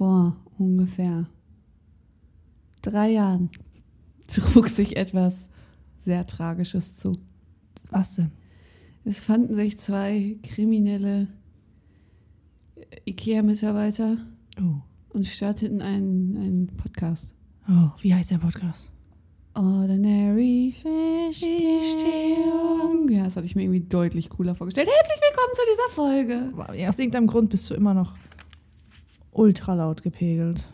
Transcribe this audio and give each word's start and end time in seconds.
Vor 0.00 0.34
ungefähr 0.58 1.26
drei 2.80 3.10
Jahren 3.10 3.50
trug 4.26 4.70
sich 4.70 4.96
etwas 4.96 5.42
sehr 5.98 6.26
Tragisches 6.26 6.96
zu. 6.96 7.12
Was 7.90 8.14
denn? 8.14 8.32
Es 9.04 9.20
fanden 9.22 9.54
sich 9.54 9.78
zwei 9.78 10.38
kriminelle 10.42 11.28
IKEA-Mitarbeiter 13.06 14.16
Oh. 14.58 14.76
und 15.10 15.26
starteten 15.26 15.82
einen, 15.82 16.34
einen 16.38 16.66
Podcast. 16.78 17.34
Oh, 17.68 17.90
wie 18.00 18.14
heißt 18.14 18.30
der 18.30 18.38
Podcast? 18.38 18.90
Ordinary 19.52 20.72
Fischstehung. 20.80 21.60
Ja, 23.10 23.24
das 23.24 23.36
hatte 23.36 23.44
ich 23.44 23.54
mir 23.54 23.64
irgendwie 23.64 23.80
deutlich 23.86 24.30
cooler 24.30 24.54
vorgestellt. 24.54 24.88
Herzlich 24.88 25.20
willkommen 25.28 25.52
zu 25.54 25.62
dieser 25.70 25.90
Folge. 25.94 26.88
Aus 26.88 26.98
irgendeinem 26.98 27.26
Grund 27.26 27.50
bist 27.50 27.68
du 27.68 27.74
immer 27.74 27.92
noch 27.92 28.14
ultra 29.32 29.74
laut 29.74 30.02
gepegelt. 30.02 30.66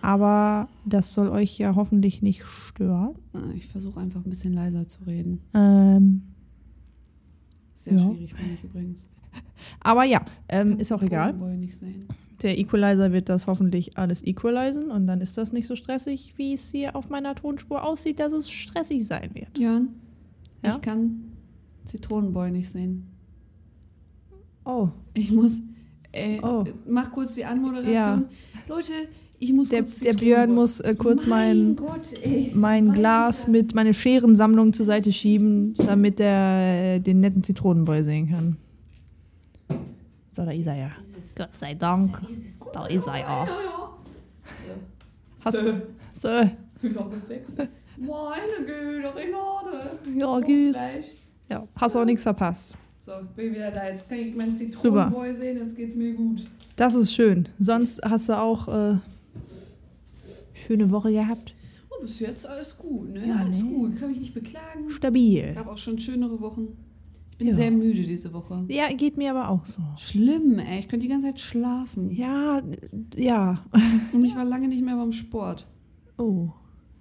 Aber 0.00 0.68
das 0.84 1.12
soll 1.14 1.28
euch 1.28 1.58
ja 1.58 1.74
hoffentlich 1.74 2.22
nicht 2.22 2.44
stören. 2.44 3.14
Ah, 3.32 3.50
Ich 3.54 3.66
versuche 3.66 4.00
einfach 4.00 4.24
ein 4.24 4.28
bisschen 4.30 4.52
leiser 4.52 4.86
zu 4.88 5.04
reden. 5.04 5.40
Ähm, 5.54 6.22
Sehr 7.74 7.94
Ja. 7.94 8.00
schwierig 8.00 8.34
für 8.34 8.44
mich 8.44 8.62
übrigens. 8.64 9.06
aber 9.80 10.04
ja, 10.04 10.24
ähm, 10.48 10.76
ist 10.78 10.92
auch 10.92 11.02
egal. 11.02 11.30
Tonboy 11.32 11.56
nicht 11.56 11.76
sehen. 11.76 12.06
Der 12.42 12.58
Equalizer 12.58 13.12
wird 13.12 13.28
das 13.28 13.46
hoffentlich 13.46 13.96
alles 13.96 14.24
equalisen 14.24 14.90
und 14.90 15.06
dann 15.06 15.20
ist 15.20 15.38
das 15.38 15.52
nicht 15.52 15.66
so 15.66 15.76
stressig, 15.76 16.34
wie 16.36 16.54
es 16.54 16.70
hier 16.72 16.96
auf 16.96 17.08
meiner 17.08 17.34
Tonspur 17.36 17.84
aussieht, 17.84 18.18
dass 18.18 18.32
es 18.32 18.50
stressig 18.50 19.06
sein 19.06 19.34
wird. 19.34 19.56
Jörn, 19.58 19.88
Ja? 20.64 20.74
ich 20.74 20.80
kann 20.80 21.32
Zitronenboy 21.84 22.50
nicht 22.50 22.68
sehen. 22.70 23.06
Oh, 24.64 24.88
Ich 25.14 25.30
muss. 25.32 25.62
Äh, 26.12 26.38
Oh. 26.42 26.64
Mach 26.86 27.10
kurz 27.12 27.34
die 27.34 27.44
Anmoderation. 27.44 27.92
Ja. 27.94 28.22
Leute, 28.68 28.92
ich 29.38 29.52
muss 29.52 29.70
der, 29.70 29.80
kurz 29.82 29.98
der 30.00 30.12
Björn 30.12 30.54
muss 30.54 30.78
äh, 30.80 30.94
kurz 30.94 31.26
mein, 31.26 31.74
Gott, 31.76 32.12
ey. 32.22 32.52
mein 32.54 32.92
Glas 32.92 33.40
ist 33.40 33.48
mit 33.48 33.74
meine 33.74 33.92
Scherensammlung 33.94 34.72
zur 34.72 34.86
Seite 34.86 35.12
schieben, 35.12 35.74
damit 35.74 36.20
er 36.20 36.94
äh, 36.96 37.00
den 37.00 37.20
netten 37.20 37.42
Zitronenboy 37.42 38.02
sehen 38.04 38.28
kann. 38.30 38.56
So, 40.30 40.44
da 40.44 40.50
ist 40.52 40.66
er 40.66 40.76
ja. 40.76 40.90
Gott 41.36 41.50
sei 41.58 41.74
Dank. 41.74 42.20
Da 42.72 42.86
ist 42.86 43.06
er 43.06 43.18
ja. 43.18 43.48
Hast- 45.44 45.58
So. 45.58 45.72
So, 46.12 46.28
Ist. 46.82 47.58
Meine 47.98 48.66
Güte, 48.66 49.14
Renate. 49.14 49.96
ja, 50.16 50.40
gut. 50.40 50.76
Ja, 51.48 51.66
hast 51.80 51.96
auch 51.96 52.04
nichts 52.04 52.22
verpasst. 52.22 52.74
So, 53.04 53.10
bin 53.34 53.52
wieder 53.52 53.72
da. 53.72 53.88
Jetzt 53.88 54.08
kann 54.08 54.18
ich 54.18 54.32
meinen 54.36 54.54
Zitronenboy 54.54 55.34
sehen, 55.34 55.58
jetzt 55.58 55.76
geht's 55.76 55.96
mir 55.96 56.14
gut. 56.14 56.46
Das 56.76 56.94
ist 56.94 57.12
schön. 57.12 57.48
Sonst 57.58 58.00
hast 58.04 58.28
du 58.28 58.38
auch 58.38 58.68
äh, 58.68 58.98
schöne 60.54 60.88
Woche 60.88 61.10
gehabt. 61.10 61.52
Oh, 61.90 62.00
bis 62.00 62.20
jetzt 62.20 62.46
alles 62.48 62.78
gut, 62.78 63.12
ne? 63.12 63.26
Ja, 63.26 63.36
alles 63.38 63.64
ne? 63.64 63.70
gut. 63.70 63.98
Kann 63.98 64.10
mich 64.10 64.20
nicht 64.20 64.34
beklagen. 64.34 64.88
Stabil. 64.88 65.52
Gab 65.52 65.66
auch 65.66 65.78
schon 65.78 65.98
schönere 65.98 66.40
Wochen. 66.40 66.68
Ich 67.32 67.38
bin 67.38 67.48
Ja. 67.48 67.54
sehr 67.54 67.72
müde 67.72 68.04
diese 68.04 68.32
Woche. 68.32 68.64
Ja, 68.68 68.86
geht 68.92 69.16
mir 69.16 69.32
aber 69.32 69.48
auch 69.48 69.66
so. 69.66 69.82
Schlimm, 69.96 70.60
ey. 70.60 70.78
Ich 70.78 70.86
könnte 70.88 71.04
die 71.04 71.10
ganze 71.10 71.26
Zeit 71.26 71.40
schlafen. 71.40 72.08
Ja, 72.12 72.62
ja. 73.16 73.64
Und 74.12 74.24
ich 74.24 74.36
war 74.36 74.44
lange 74.44 74.68
nicht 74.68 74.84
mehr 74.84 74.94
beim 74.94 75.10
Sport. 75.10 75.66
Oh. 76.18 76.50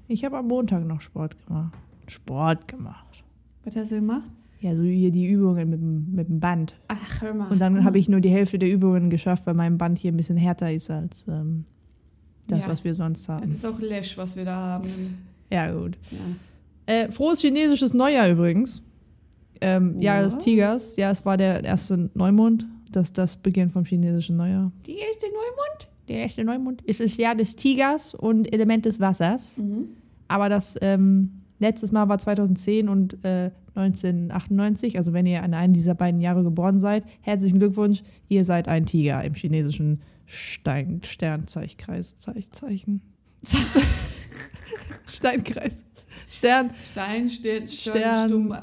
Ich 0.08 0.26
habe 0.26 0.40
am 0.40 0.48
Montag 0.48 0.84
noch 0.84 1.02
Sport 1.02 1.38
gemacht. 1.46 1.78
Sport 2.08 2.68
gemacht. 2.68 3.24
Was 3.64 3.76
hast 3.76 3.92
du 3.92 3.96
gemacht? 3.98 4.32
Ja, 4.62 4.76
so 4.76 4.84
hier 4.84 5.12
die 5.12 5.26
Übungen 5.28 5.70
mit 5.70 5.82
dem, 5.82 6.14
mit 6.14 6.28
dem 6.30 6.40
Band. 6.40 6.76
Ach, 6.88 7.22
hör 7.22 7.34
mal. 7.34 7.52
Und 7.52 7.60
dann 7.60 7.84
habe 7.84 7.98
ich 7.98 8.08
nur 8.08 8.22
die 8.22 8.30
Hälfte 8.30 8.60
der 8.60 8.70
Übungen 8.72 9.10
geschafft, 9.10 9.48
weil 9.48 9.56
mein 9.56 9.78
Band 9.78 9.98
hier 9.98 10.12
ein 10.12 10.18
bisschen 10.18 10.38
härter 10.38 10.72
ist 10.72 10.90
als 10.92 11.26
ähm, 11.28 11.64
das, 12.48 12.62
Ja. 12.64 12.70
was 12.70 12.84
wir 12.84 12.94
sonst 12.94 13.28
Das 13.28 13.42
haben. 13.42 13.52
ist 13.52 13.66
auch 13.66 13.80
Lesch, 13.80 14.18
was 14.18 14.36
wir 14.36 14.46
da 14.46 14.56
haben. 14.56 15.18
Ja, 15.50 15.72
gut. 15.72 15.98
Ja. 16.12 16.94
Äh, 16.94 17.12
frohes 17.12 17.42
chinesisches 17.42 17.94
Neujahr 17.94 18.30
übrigens. 18.30 18.84
Ähm, 19.62 20.00
Jahr 20.00 20.22
des? 20.24 20.38
Tigers. 20.38 20.96
Ja, 20.96 21.12
es 21.12 21.26
war 21.26 21.38
der 21.38 21.64
erste 21.64 22.10
Neumond. 22.14 22.68
Das 22.92 23.14
das 23.14 23.38
Beginn 23.38 23.70
vom 23.70 23.86
chinesischen 23.86 24.36
Neujahr. 24.38 24.72
Die 24.86 24.98
erste 24.98 25.26
Neumond? 25.28 25.88
Der 26.08 26.18
erste 26.24 26.44
Neumond. 26.44 26.84
Es 26.86 27.00
ist 27.00 27.18
Jahr 27.18 27.36
des 27.36 27.56
Tigers 27.56 28.14
und 28.14 28.54
Element 28.54 28.86
des 28.86 29.00
Wassers. 29.00 29.58
Mhm. 29.58 29.88
Aber 30.28 30.50
das 30.50 30.76
ähm, 30.82 31.41
letztes 31.62 31.92
Mal 31.92 32.10
war 32.10 32.18
2010 32.18 32.90
und 32.90 33.24
äh, 33.24 33.52
1998. 33.76 34.98
Also 34.98 35.14
wenn 35.14 35.26
ihr 35.26 35.44
an 35.44 35.54
einem 35.54 35.74
dieser 35.74 35.96
beiden 35.96 36.20
Jahre 36.20 36.44
geboren 36.44 36.80
seid, 36.80 37.06
herzlichen 37.22 37.60
Glückwunsch. 37.60 38.04
Ihr 38.28 38.44
seid 38.44 38.68
ein 38.68 38.86
Tiger 38.86 39.24
im 39.24 39.36
chinesischen 39.36 40.02
Stein, 40.26 41.02
Sternzeichkreis, 41.04 42.18
Zeich, 42.18 42.52
Zeichen. 42.52 43.02
Steinkreis. 45.06 45.86
Stern. 46.30 46.72
Stein, 46.82 47.28
Stern, 47.28 47.68
Stern, 47.68 47.98
Stern, 47.98 48.30
Stumm, 48.30 48.56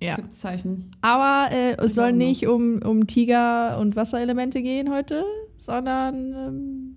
ja. 0.00 0.18
Zeichen. 0.30 0.90
Aber 1.02 1.48
äh, 1.52 1.76
es 1.84 1.94
soll 1.94 2.04
Warum 2.04 2.18
noch? 2.18 2.26
nicht 2.26 2.46
um, 2.46 2.82
um 2.82 3.06
Tiger 3.06 3.78
und 3.78 3.94
Wasserelemente 3.94 4.62
gehen 4.62 4.90
heute, 4.90 5.24
sondern 5.56 6.32
ähm, 6.32 6.96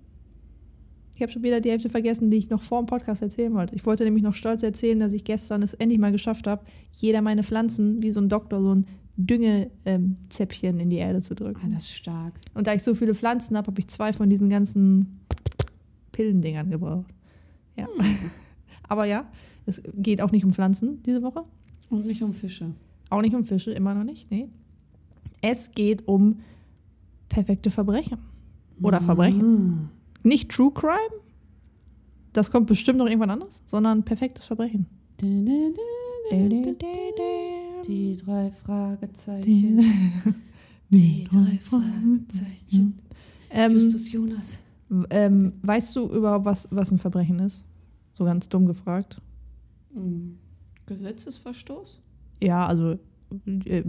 ich 1.16 1.22
habe 1.22 1.30
schon 1.30 1.42
wieder 1.42 1.60
die 1.60 1.70
Hälfte 1.70 1.88
vergessen, 1.88 2.30
die 2.30 2.36
ich 2.38 2.50
noch 2.50 2.62
vor 2.62 2.82
dem 2.82 2.86
Podcast 2.86 3.22
erzählen 3.22 3.52
wollte. 3.54 3.74
Ich 3.74 3.86
wollte 3.86 4.04
nämlich 4.04 4.22
noch 4.24 4.34
stolz 4.34 4.62
erzählen, 4.62 4.98
dass 5.00 5.12
ich 5.12 5.24
gestern 5.24 5.62
es 5.62 5.74
endlich 5.74 6.00
mal 6.00 6.12
geschafft 6.12 6.46
habe, 6.46 6.64
jeder 6.92 7.22
meine 7.22 7.42
Pflanzen 7.42 8.02
wie 8.02 8.10
so 8.10 8.20
ein 8.20 8.28
Doktor 8.28 8.60
so 8.60 8.74
ein 8.74 8.86
Düngezäpfchen 9.16 10.80
in 10.80 10.90
die 10.90 10.96
Erde 10.96 11.20
zu 11.20 11.34
Ah, 11.34 11.36
drücken. 11.36 11.70
das 11.70 11.84
ist 11.84 11.94
stark. 11.94 12.34
Und 12.54 12.66
da 12.66 12.74
ich 12.74 12.82
so 12.82 12.94
viele 12.94 13.14
Pflanzen 13.14 13.56
habe, 13.56 13.68
habe 13.68 13.80
ich 13.80 13.88
zwei 13.88 14.12
von 14.12 14.28
diesen 14.28 14.48
ganzen 14.50 15.20
Pillendingern 16.12 16.70
gebraucht. 16.70 17.12
Ja. 17.76 17.86
Aber 18.88 19.04
ja, 19.04 19.26
es 19.66 19.82
geht 19.96 20.20
auch 20.20 20.32
nicht 20.32 20.44
um 20.44 20.52
Pflanzen 20.52 21.02
diese 21.04 21.22
Woche. 21.22 21.44
Und 21.90 22.06
nicht 22.06 22.22
um 22.22 22.34
Fische. 22.34 22.72
Auch 23.10 23.20
nicht 23.22 23.34
um 23.34 23.44
Fische, 23.44 23.70
immer 23.72 23.94
noch 23.94 24.04
nicht. 24.04 24.30
Nee. 24.30 24.48
Es 25.40 25.70
geht 25.70 26.08
um 26.08 26.40
perfekte 27.28 27.70
Verbrechen. 27.70 28.18
Oder 28.82 29.00
Verbrechen. 29.00 29.90
Nicht 30.24 30.50
True 30.50 30.72
Crime. 30.72 31.22
Das 32.32 32.50
kommt 32.50 32.66
bestimmt 32.66 32.98
noch 32.98 33.06
irgendwann 33.06 33.30
anders, 33.30 33.62
sondern 33.66 34.02
perfektes 34.04 34.46
Verbrechen. 34.46 34.86
Die 37.86 38.16
drei 38.16 38.50
Fragezeichen. 38.50 39.80
Die 40.90 41.24
drei 41.30 41.58
Fragezeichen. 41.58 42.96
Ähm, 43.50 43.72
Justus 43.72 44.10
Jonas. 44.10 44.58
ähm, 45.10 45.52
weißt 45.62 45.94
du 45.96 46.08
überhaupt, 46.08 46.44
was, 46.44 46.68
was 46.70 46.90
ein 46.90 46.98
Verbrechen 46.98 47.38
ist? 47.38 47.64
So 48.14 48.24
ganz 48.24 48.48
dumm 48.48 48.66
gefragt. 48.66 49.20
Hm. 49.92 50.38
Gesetzesverstoß? 50.86 52.00
Ja, 52.42 52.66
also 52.66 52.98
äh, 53.46 53.82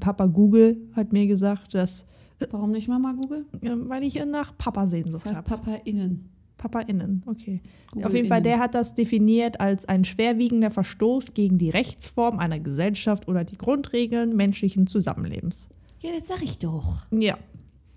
Papa 0.00 0.26
Google 0.26 0.76
hat 0.92 1.12
mir 1.12 1.26
gesagt, 1.26 1.74
dass, 1.74 2.06
Warum 2.52 2.70
nicht 2.72 2.88
Mama 2.88 3.12
Google? 3.12 3.46
weil 3.60 4.02
ich 4.04 4.22
nach 4.26 4.56
Papa 4.56 4.86
Sehnsucht 4.86 5.14
Das 5.14 5.26
heißt 5.26 5.36
habe. 5.38 5.48
Papa 5.48 5.74
innen. 5.84 6.28
Papa 6.56 6.80
innen, 6.80 7.22
okay. 7.26 7.60
Google 7.90 8.06
Auf 8.06 8.14
jeden 8.14 8.28
Fall, 8.28 8.38
innen. 8.38 8.44
der 8.44 8.58
hat 8.58 8.74
das 8.74 8.94
definiert 8.94 9.60
als 9.60 9.86
ein 9.86 10.04
schwerwiegender 10.04 10.70
Verstoß 10.70 11.34
gegen 11.34 11.58
die 11.58 11.68
Rechtsform 11.68 12.38
einer 12.38 12.58
Gesellschaft 12.58 13.28
oder 13.28 13.44
die 13.44 13.58
Grundregeln 13.58 14.34
menschlichen 14.34 14.86
Zusammenlebens. 14.86 15.68
Ja, 16.00 16.10
das 16.18 16.28
sag 16.28 16.42
ich 16.42 16.58
doch. 16.58 17.04
Ja, 17.10 17.36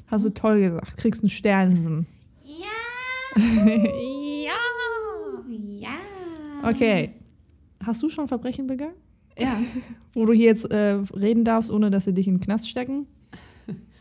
hast 0.08 0.26
du 0.26 0.30
toll 0.34 0.60
gesagt. 0.60 0.98
Kriegst 0.98 1.24
ein 1.24 1.30
Sternchen. 1.30 2.08
Ja. 2.44 3.42
ja. 3.66 4.52
Ja. 5.80 6.70
Okay. 6.70 7.12
Hast 7.84 8.02
du 8.04 8.10
schon 8.10 8.28
Verbrechen 8.28 8.68
begangen? 8.68 8.96
Ja. 9.38 9.58
Wo 10.14 10.26
du 10.26 10.34
hier 10.34 10.48
jetzt 10.48 10.72
äh, 10.72 11.00
reden 11.16 11.44
darfst, 11.46 11.72
ohne 11.72 11.90
dass 11.90 12.06
sie 12.06 12.14
dich 12.14 12.28
in 12.28 12.36
den 12.36 12.42
Knast 12.42 12.70
stecken? 12.70 13.06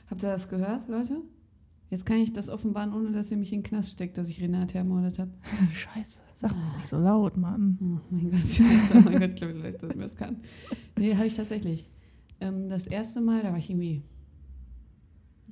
Habt 0.08 0.22
ihr 0.22 0.30
das 0.30 0.48
gehört, 0.48 0.88
Leute? 0.88 1.22
Jetzt 1.90 2.04
kann 2.04 2.16
ich 2.18 2.32
das 2.32 2.50
offenbaren, 2.50 2.92
ohne 2.92 3.12
dass 3.12 3.30
ihr 3.30 3.36
mich 3.36 3.52
in 3.52 3.60
den 3.60 3.68
Knast 3.68 3.92
steckt, 3.92 4.18
dass 4.18 4.28
ich 4.28 4.40
Renate 4.40 4.78
ermordet 4.78 5.18
habe. 5.20 5.30
Scheiße, 5.72 6.20
sag 6.34 6.50
das 6.50 6.74
nicht 6.76 6.88
so 6.88 6.98
laut, 6.98 7.36
Mann. 7.36 7.78
Oh 7.80 8.00
mein 8.10 8.30
Gott, 8.30 8.40
oh 8.94 9.00
mein 9.00 9.20
Gott, 9.20 9.30
ich 9.30 9.36
glaube 9.36 9.54
vielleicht, 9.54 9.82
dass 9.82 9.94
mir 9.94 10.02
das 10.02 10.16
kann. 10.16 10.38
Nee, 10.98 11.14
habe 11.14 11.26
ich 11.26 11.34
tatsächlich. 11.34 11.88
Ähm, 12.40 12.68
das 12.68 12.86
erste 12.86 13.20
Mal, 13.20 13.42
da 13.42 13.50
war 13.50 13.58
ich 13.58 13.70
irgendwie 13.70 14.02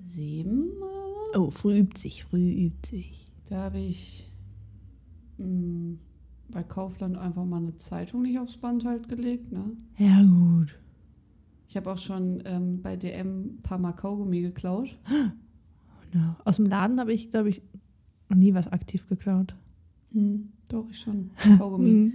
sieben 0.05 0.71
oder 0.79 1.35
so. 1.35 1.47
Oh, 1.47 1.51
früh 1.51 1.79
übt 1.79 2.01
sich, 2.01 2.25
früh 2.25 2.67
übt 2.67 2.89
sich. 2.89 3.25
Da 3.49 3.63
habe 3.65 3.79
ich 3.79 4.31
mh, 5.39 5.99
bei 6.49 6.63
Kaufland 6.63 7.17
einfach 7.17 7.45
mal 7.45 7.59
eine 7.59 7.77
Zeitung 7.77 8.23
nicht 8.23 8.39
aufs 8.39 8.57
Band 8.57 8.85
halt 8.85 9.09
gelegt. 9.09 9.53
Ne? 9.53 9.77
Ja, 9.99 10.23
gut. 10.23 10.79
Ich 11.75 11.77
habe 11.77 11.91
auch 11.91 11.99
schon 11.99 12.41
ähm, 12.45 12.83
bei 12.83 12.95
DM 12.95 13.47
ein 13.47 13.63
paar 13.65 13.79
Mal 13.79 13.95
Kaugummi 13.95 14.43
geklaut. 14.43 14.97
Ja. 16.15 16.37
Aus 16.45 16.59
dem 16.59 16.67
Laden 16.67 17.01
habe 17.01 17.13
ich, 17.13 17.33
glaube 17.33 17.49
ich, 17.49 17.61
noch 18.29 18.37
nie 18.37 18.55
was 18.55 18.69
aktiv 18.69 19.09
geklaut. 19.09 19.57
Hm, 20.13 20.51
doch, 20.69 20.89
ich 20.89 21.01
schon. 21.01 21.33
Kaugummi. 21.59 22.13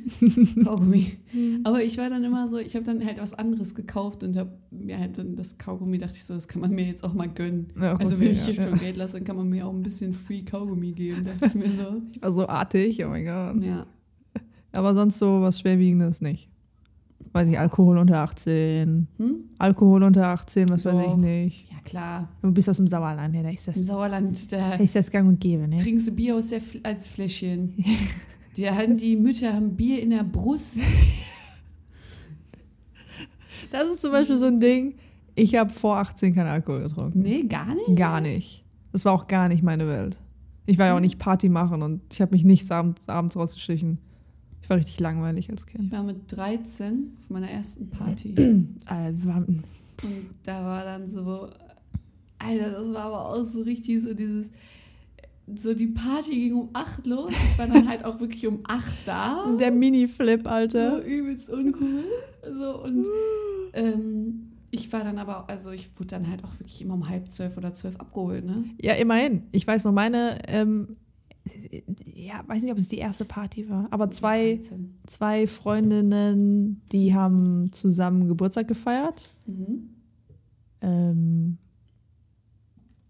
Kaugummi. 0.64 1.18
Aber 1.66 1.84
ich 1.84 1.98
war 1.98 2.10
dann 2.10 2.24
immer 2.24 2.48
so, 2.48 2.60
ich 2.60 2.76
habe 2.76 2.86
dann 2.86 3.06
halt 3.06 3.20
was 3.20 3.34
anderes 3.34 3.76
gekauft 3.76 4.24
und 4.24 4.38
habe 4.38 4.58
mir 4.72 4.98
halt 4.98 5.18
dann 5.18 5.36
das 5.36 5.58
Kaugummi, 5.58 5.98
dachte 5.98 6.16
ich 6.16 6.24
so, 6.24 6.34
das 6.34 6.48
kann 6.48 6.62
man 6.62 6.72
mir 6.72 6.86
jetzt 6.86 7.04
auch 7.04 7.14
mal 7.14 7.28
gönnen. 7.28 7.74
Ja, 7.76 7.98
also 7.98 8.16
okay, 8.16 8.24
wenn 8.24 8.32
ich 8.32 8.46
hier 8.46 8.54
ja, 8.54 8.64
schon 8.64 8.72
ja. 8.72 8.78
Geld 8.78 8.96
lasse, 8.96 9.18
dann 9.18 9.26
kann 9.26 9.36
man 9.36 9.50
mir 9.50 9.68
auch 9.68 9.74
ein 9.74 9.84
bisschen 9.84 10.14
Free 10.14 10.44
Kaugummi 10.44 10.94
geben, 10.94 11.26
dachte 11.26 11.48
ich 11.48 11.56
mir 11.56 11.76
so. 11.76 12.02
Ich 12.14 12.22
war 12.22 12.32
so 12.32 12.48
artig, 12.48 13.04
oh 13.04 13.10
mein 13.10 13.26
Gott. 13.26 13.62
Ja. 13.62 13.86
Aber 14.72 14.96
sonst 14.96 15.20
so 15.20 15.42
was 15.42 15.60
Schwerwiegendes 15.60 16.22
nicht. 16.22 16.50
Weiß 17.32 17.48
ich, 17.48 17.60
Alkohol 17.60 17.98
unter 17.98 18.20
18. 18.20 19.08
Hm? 19.18 19.36
Alkohol 19.58 20.04
unter 20.04 20.28
18, 20.28 20.70
was 20.70 20.84
weiß 20.84 20.96
ich 20.96 21.06
Doch. 21.06 21.18
nicht. 21.18 21.70
Ja, 21.70 21.78
klar. 21.84 22.30
Du 22.42 22.52
bist 22.52 22.70
aus 22.70 22.78
dem 22.78 22.88
Sauerland, 22.88 23.36
ja, 23.36 23.44
da 23.44 23.50
ist 23.50 23.68
das, 23.68 23.78
Im 23.78 23.84
Sauerland, 23.84 24.52
da 24.52 24.76
ist 24.76 24.96
das 24.96 25.12
gang 25.12 25.28
und 25.28 25.40
gäbe, 25.40 25.68
ne? 25.68 25.78
trinkst 25.78 26.08
du 26.08 26.12
Bier 26.16 26.36
aus 26.36 26.48
der 26.48 26.62
Fl 26.62 26.80
als 26.84 27.08
Fläschchen. 27.08 27.74
Die, 28.58 28.70
haben, 28.70 28.98
die 28.98 29.16
Mütter 29.16 29.54
haben 29.54 29.78
Bier 29.78 30.02
in 30.02 30.10
der 30.10 30.24
Brust. 30.24 30.80
Das 33.72 33.84
ist 33.84 34.02
zum 34.02 34.12
Beispiel 34.12 34.38
so 34.38 34.46
ein 34.46 34.60
Ding, 34.60 34.96
ich 35.36 35.56
habe 35.56 35.70
vor 35.70 35.98
18 35.98 36.34
keinen 36.34 36.48
Alkohol 36.48 36.82
getrunken. 36.84 37.22
Nee, 37.22 37.44
gar 37.44 37.76
nicht. 37.76 37.96
Gar 37.96 38.20
nicht. 38.20 38.66
Das 38.92 39.06
war 39.06 39.14
auch 39.14 39.28
gar 39.28 39.48
nicht 39.48 39.64
meine 39.64 39.88
Welt. 39.88 40.20
Ich 40.66 40.78
war 40.78 40.88
ja 40.88 40.96
auch 40.96 41.00
nicht 41.00 41.20
Party 41.20 41.50
machen 41.50 41.82
und 41.82 42.02
ich 42.12 42.22
habe 42.22 42.32
mich 42.32 42.44
nichts 42.44 42.72
abends, 42.72 43.08
abends 43.08 43.36
rausgeschlichen. 43.36 44.00
Ich 44.70 44.72
war 44.72 44.78
richtig 44.78 45.00
langweilig 45.00 45.50
als 45.50 45.66
Ich 45.66 45.72
Kind. 45.74 45.92
war 45.92 46.04
mit 46.04 46.18
13 46.32 47.18
auf 47.24 47.30
meiner 47.32 47.50
ersten 47.50 47.90
Party. 47.90 48.36
Und 48.38 50.30
da 50.44 50.64
war 50.64 50.84
dann 50.84 51.10
so, 51.10 51.50
Alter, 52.38 52.70
das 52.70 52.94
war 52.94 53.06
aber 53.06 53.30
auch 53.30 53.44
so 53.44 53.62
richtig 53.64 54.00
so 54.04 54.14
dieses, 54.14 54.52
so 55.56 55.74
die 55.74 55.88
Party 55.88 56.30
ging 56.36 56.54
um 56.54 56.70
8 56.74 57.08
los. 57.08 57.32
Ich 57.32 57.58
war 57.58 57.66
dann 57.66 57.90
halt 57.90 58.06
auch 58.06 58.20
wirklich 58.20 58.46
um 58.46 58.60
8 58.68 58.84
da. 59.08 59.52
Der 59.60 59.72
Mini-Flip, 59.72 60.42
So 60.44 60.50
Alter. 60.52 61.04
übelst 61.04 61.50
uncool. 61.50 62.04
So, 62.44 62.84
und 62.84 63.08
ähm, 63.74 64.52
ich 64.70 64.94
war 64.94 65.04
dann 65.04 65.18
aber, 65.18 65.50
also 65.50 65.72
ich 65.72 65.90
wurde 65.98 66.10
dann 66.10 66.30
halt 66.30 66.44
auch 66.44 66.54
wirklich 66.60 66.80
immer 66.84 66.94
um 66.94 67.10
halb 67.10 67.32
zwölf 67.32 67.58
oder 67.58 67.74
zwölf 67.74 67.96
abgeholt, 68.00 68.46
ne? 68.46 68.66
Ja, 68.80 68.94
immerhin. 68.94 69.48
Ich 69.52 69.66
weiß 69.66 69.86
noch, 69.86 69.94
meine, 69.94 70.38
ähm, 70.48 70.96
ja, 72.16 72.44
weiß 72.48 72.64
nicht, 72.64 72.72
ob 72.72 72.78
es 72.78 72.88
die 72.88 72.98
erste 72.98 73.26
Party 73.26 73.70
war, 73.70 73.88
aber 73.92 74.12
zwei, 74.12 74.56
13. 74.56 75.00
zwei 75.06 75.48
Freundinnen, 75.48 76.82
die 76.92 77.14
haben 77.14 77.72
zusammen 77.72 78.28
Geburtstag 78.28 78.68
gefeiert. 78.68 79.34
Mhm. 79.46 79.90
Ähm, 80.82 81.58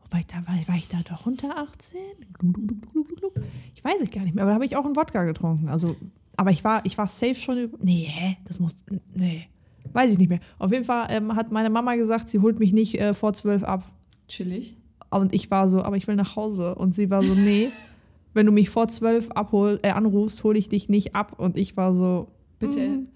wobei, 0.03 0.21
da 0.27 0.37
war, 0.47 0.55
war 0.67 0.75
ich 0.75 0.87
da 0.87 0.97
doch 1.07 1.25
unter 1.25 1.57
18? 1.57 1.99
Glu, 2.33 2.51
glu, 2.51 2.65
glu, 2.65 2.77
glu, 2.77 3.03
glu, 3.03 3.15
glu. 3.15 3.43
Ich 3.75 3.83
weiß 3.83 4.01
es 4.01 4.11
gar 4.11 4.23
nicht 4.23 4.35
mehr, 4.35 4.43
aber 4.43 4.51
da 4.51 4.55
habe 4.55 4.65
ich 4.65 4.75
auch 4.75 4.85
einen 4.85 4.95
Wodka 4.95 5.23
getrunken. 5.23 5.69
Also, 5.69 5.95
aber 6.37 6.51
ich 6.51 6.63
war, 6.63 6.85
ich 6.85 6.97
war 6.97 7.07
safe 7.07 7.35
schon 7.35 7.57
über. 7.57 7.77
Nee, 7.81 8.07
hä? 8.09 8.37
Das 8.45 8.59
muss. 8.59 8.75
Nee. 9.13 9.47
Weiß 9.91 10.11
ich 10.11 10.17
nicht 10.17 10.29
mehr. 10.29 10.39
Auf 10.57 10.71
jeden 10.71 10.85
Fall 10.85 11.07
ähm, 11.09 11.35
hat 11.35 11.51
meine 11.51 11.69
Mama 11.69 11.95
gesagt, 11.95 12.29
sie 12.29 12.39
holt 12.39 12.59
mich 12.59 12.73
nicht 12.73 12.99
äh, 12.99 13.13
vor 13.13 13.33
zwölf 13.33 13.63
ab. 13.63 13.91
Chillig. 14.27 14.77
Und 15.09 15.33
ich 15.33 15.49
war 15.49 15.67
so, 15.67 15.81
aber 15.81 15.97
ich 15.97 16.07
will 16.07 16.15
nach 16.15 16.35
Hause. 16.35 16.75
Und 16.75 16.93
sie 16.93 17.09
war 17.09 17.23
so, 17.23 17.33
nee, 17.33 17.69
wenn 18.33 18.45
du 18.45 18.51
mich 18.51 18.69
vor 18.69 18.87
zwölf 18.87 19.29
abhol, 19.31 19.79
äh, 19.83 19.89
anrufst, 19.91 20.43
hole 20.43 20.57
ich 20.57 20.69
dich 20.69 20.89
nicht 20.89 21.15
ab. 21.15 21.33
Und 21.39 21.57
ich 21.57 21.75
war 21.77 21.93
so, 21.95 22.27
Bitte. 22.59 22.79
mm. 22.89 23.07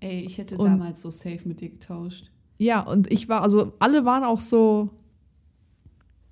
Ey, 0.00 0.20
ich 0.20 0.38
hätte 0.38 0.56
Und- 0.58 0.66
damals 0.66 1.02
so 1.02 1.10
safe 1.10 1.40
mit 1.46 1.60
dir 1.60 1.70
getauscht. 1.70 2.30
Ja, 2.58 2.80
und 2.80 3.10
ich 3.12 3.28
war, 3.28 3.42
also 3.42 3.72
alle 3.78 4.04
waren 4.04 4.24
auch 4.24 4.40
so, 4.40 4.90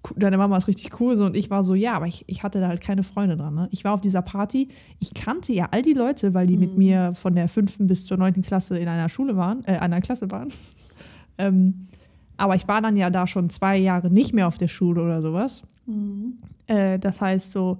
"Cool, 0.08 0.16
deine 0.18 0.36
Mama 0.38 0.56
ist 0.56 0.68
richtig 0.68 1.00
cool, 1.00 1.16
so 1.16 1.24
und 1.24 1.36
ich 1.36 1.50
war 1.50 1.64
so, 1.64 1.74
ja, 1.74 1.94
aber 1.94 2.06
ich, 2.06 2.24
ich 2.28 2.42
hatte 2.42 2.60
da 2.60 2.68
halt 2.68 2.80
keine 2.80 3.02
Freunde 3.02 3.36
dran. 3.36 3.54
Ne? 3.54 3.68
Ich 3.72 3.84
war 3.84 3.92
auf 3.94 4.00
dieser 4.00 4.22
Party, 4.22 4.68
ich 5.00 5.14
kannte 5.14 5.52
ja 5.52 5.68
all 5.70 5.82
die 5.82 5.92
Leute, 5.94 6.34
weil 6.34 6.46
die 6.46 6.56
mit 6.58 6.72
Mhm. 6.72 6.78
mir 6.78 7.12
von 7.14 7.34
der 7.34 7.48
fünften 7.48 7.86
bis 7.86 8.06
zur 8.06 8.16
neunten 8.18 8.42
Klasse 8.42 8.78
in 8.78 8.88
einer 8.88 9.08
Schule 9.08 9.36
waren, 9.36 9.64
äh, 9.64 9.78
einer 9.78 10.00
Klasse 10.00 10.30
waren. 10.30 10.48
ähm, 11.38 11.88
aber 12.36 12.54
ich 12.56 12.66
war 12.68 12.80
dann 12.82 12.96
ja 12.96 13.10
da 13.10 13.26
schon 13.26 13.48
zwei 13.50 13.76
Jahre 13.78 14.10
nicht 14.10 14.32
mehr 14.34 14.48
auf 14.48 14.58
der 14.58 14.68
Schule 14.68 15.02
oder 15.02 15.22
sowas. 15.22 15.62
Mhm. 15.86 16.38
Äh, 16.66 16.98
das 16.98 17.20
heißt 17.20 17.52
so, 17.52 17.78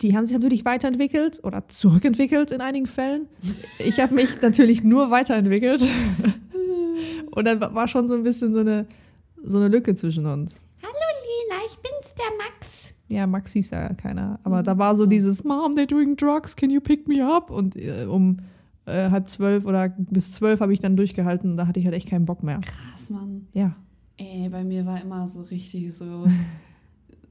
die 0.00 0.16
haben 0.16 0.26
sich 0.26 0.34
natürlich 0.34 0.64
weiterentwickelt 0.64 1.40
oder 1.44 1.68
zurückentwickelt 1.68 2.50
in 2.50 2.60
einigen 2.60 2.86
Fällen. 2.86 3.28
Ich 3.78 4.00
habe 4.00 4.14
mich 4.14 4.42
natürlich 4.42 4.82
nur 4.82 5.10
weiterentwickelt. 5.10 5.82
Und 7.30 7.44
dann 7.44 7.60
war 7.60 7.88
schon 7.88 8.08
so 8.08 8.14
ein 8.14 8.22
bisschen 8.22 8.54
so 8.54 8.60
eine, 8.60 8.86
so 9.42 9.58
eine 9.58 9.68
Lücke 9.68 9.94
zwischen 9.94 10.26
uns. 10.26 10.62
Lina, 10.82 11.60
ich 11.66 11.76
bin's, 11.78 12.14
der 12.14 12.36
Max. 12.38 12.94
Ja, 13.08 13.26
Max 13.26 13.52
hieß 13.52 13.70
ja 13.70 13.92
keiner. 13.94 14.40
Aber 14.44 14.62
da 14.62 14.78
war 14.78 14.96
so 14.96 15.06
dieses 15.06 15.44
Mom, 15.44 15.72
they're 15.74 15.86
doing 15.86 16.16
drugs, 16.16 16.56
can 16.56 16.70
you 16.70 16.80
pick 16.80 17.06
me 17.08 17.24
up? 17.24 17.50
Und 17.50 17.76
äh, 17.76 18.06
um 18.08 18.38
äh, 18.86 19.10
halb 19.10 19.28
zwölf 19.28 19.66
oder 19.66 19.88
bis 19.88 20.32
zwölf 20.32 20.60
habe 20.60 20.72
ich 20.72 20.80
dann 20.80 20.96
durchgehalten 20.96 21.56
da 21.56 21.66
hatte 21.66 21.80
ich 21.80 21.86
halt 21.86 21.94
echt 21.94 22.08
keinen 22.08 22.24
Bock 22.24 22.42
mehr. 22.42 22.60
Krass, 22.60 23.10
Mann. 23.10 23.46
Ja. 23.52 23.76
Ey, 24.16 24.48
bei 24.48 24.64
mir 24.64 24.86
war 24.86 25.00
immer 25.00 25.26
so 25.26 25.42
richtig 25.42 25.92
so. 25.92 26.26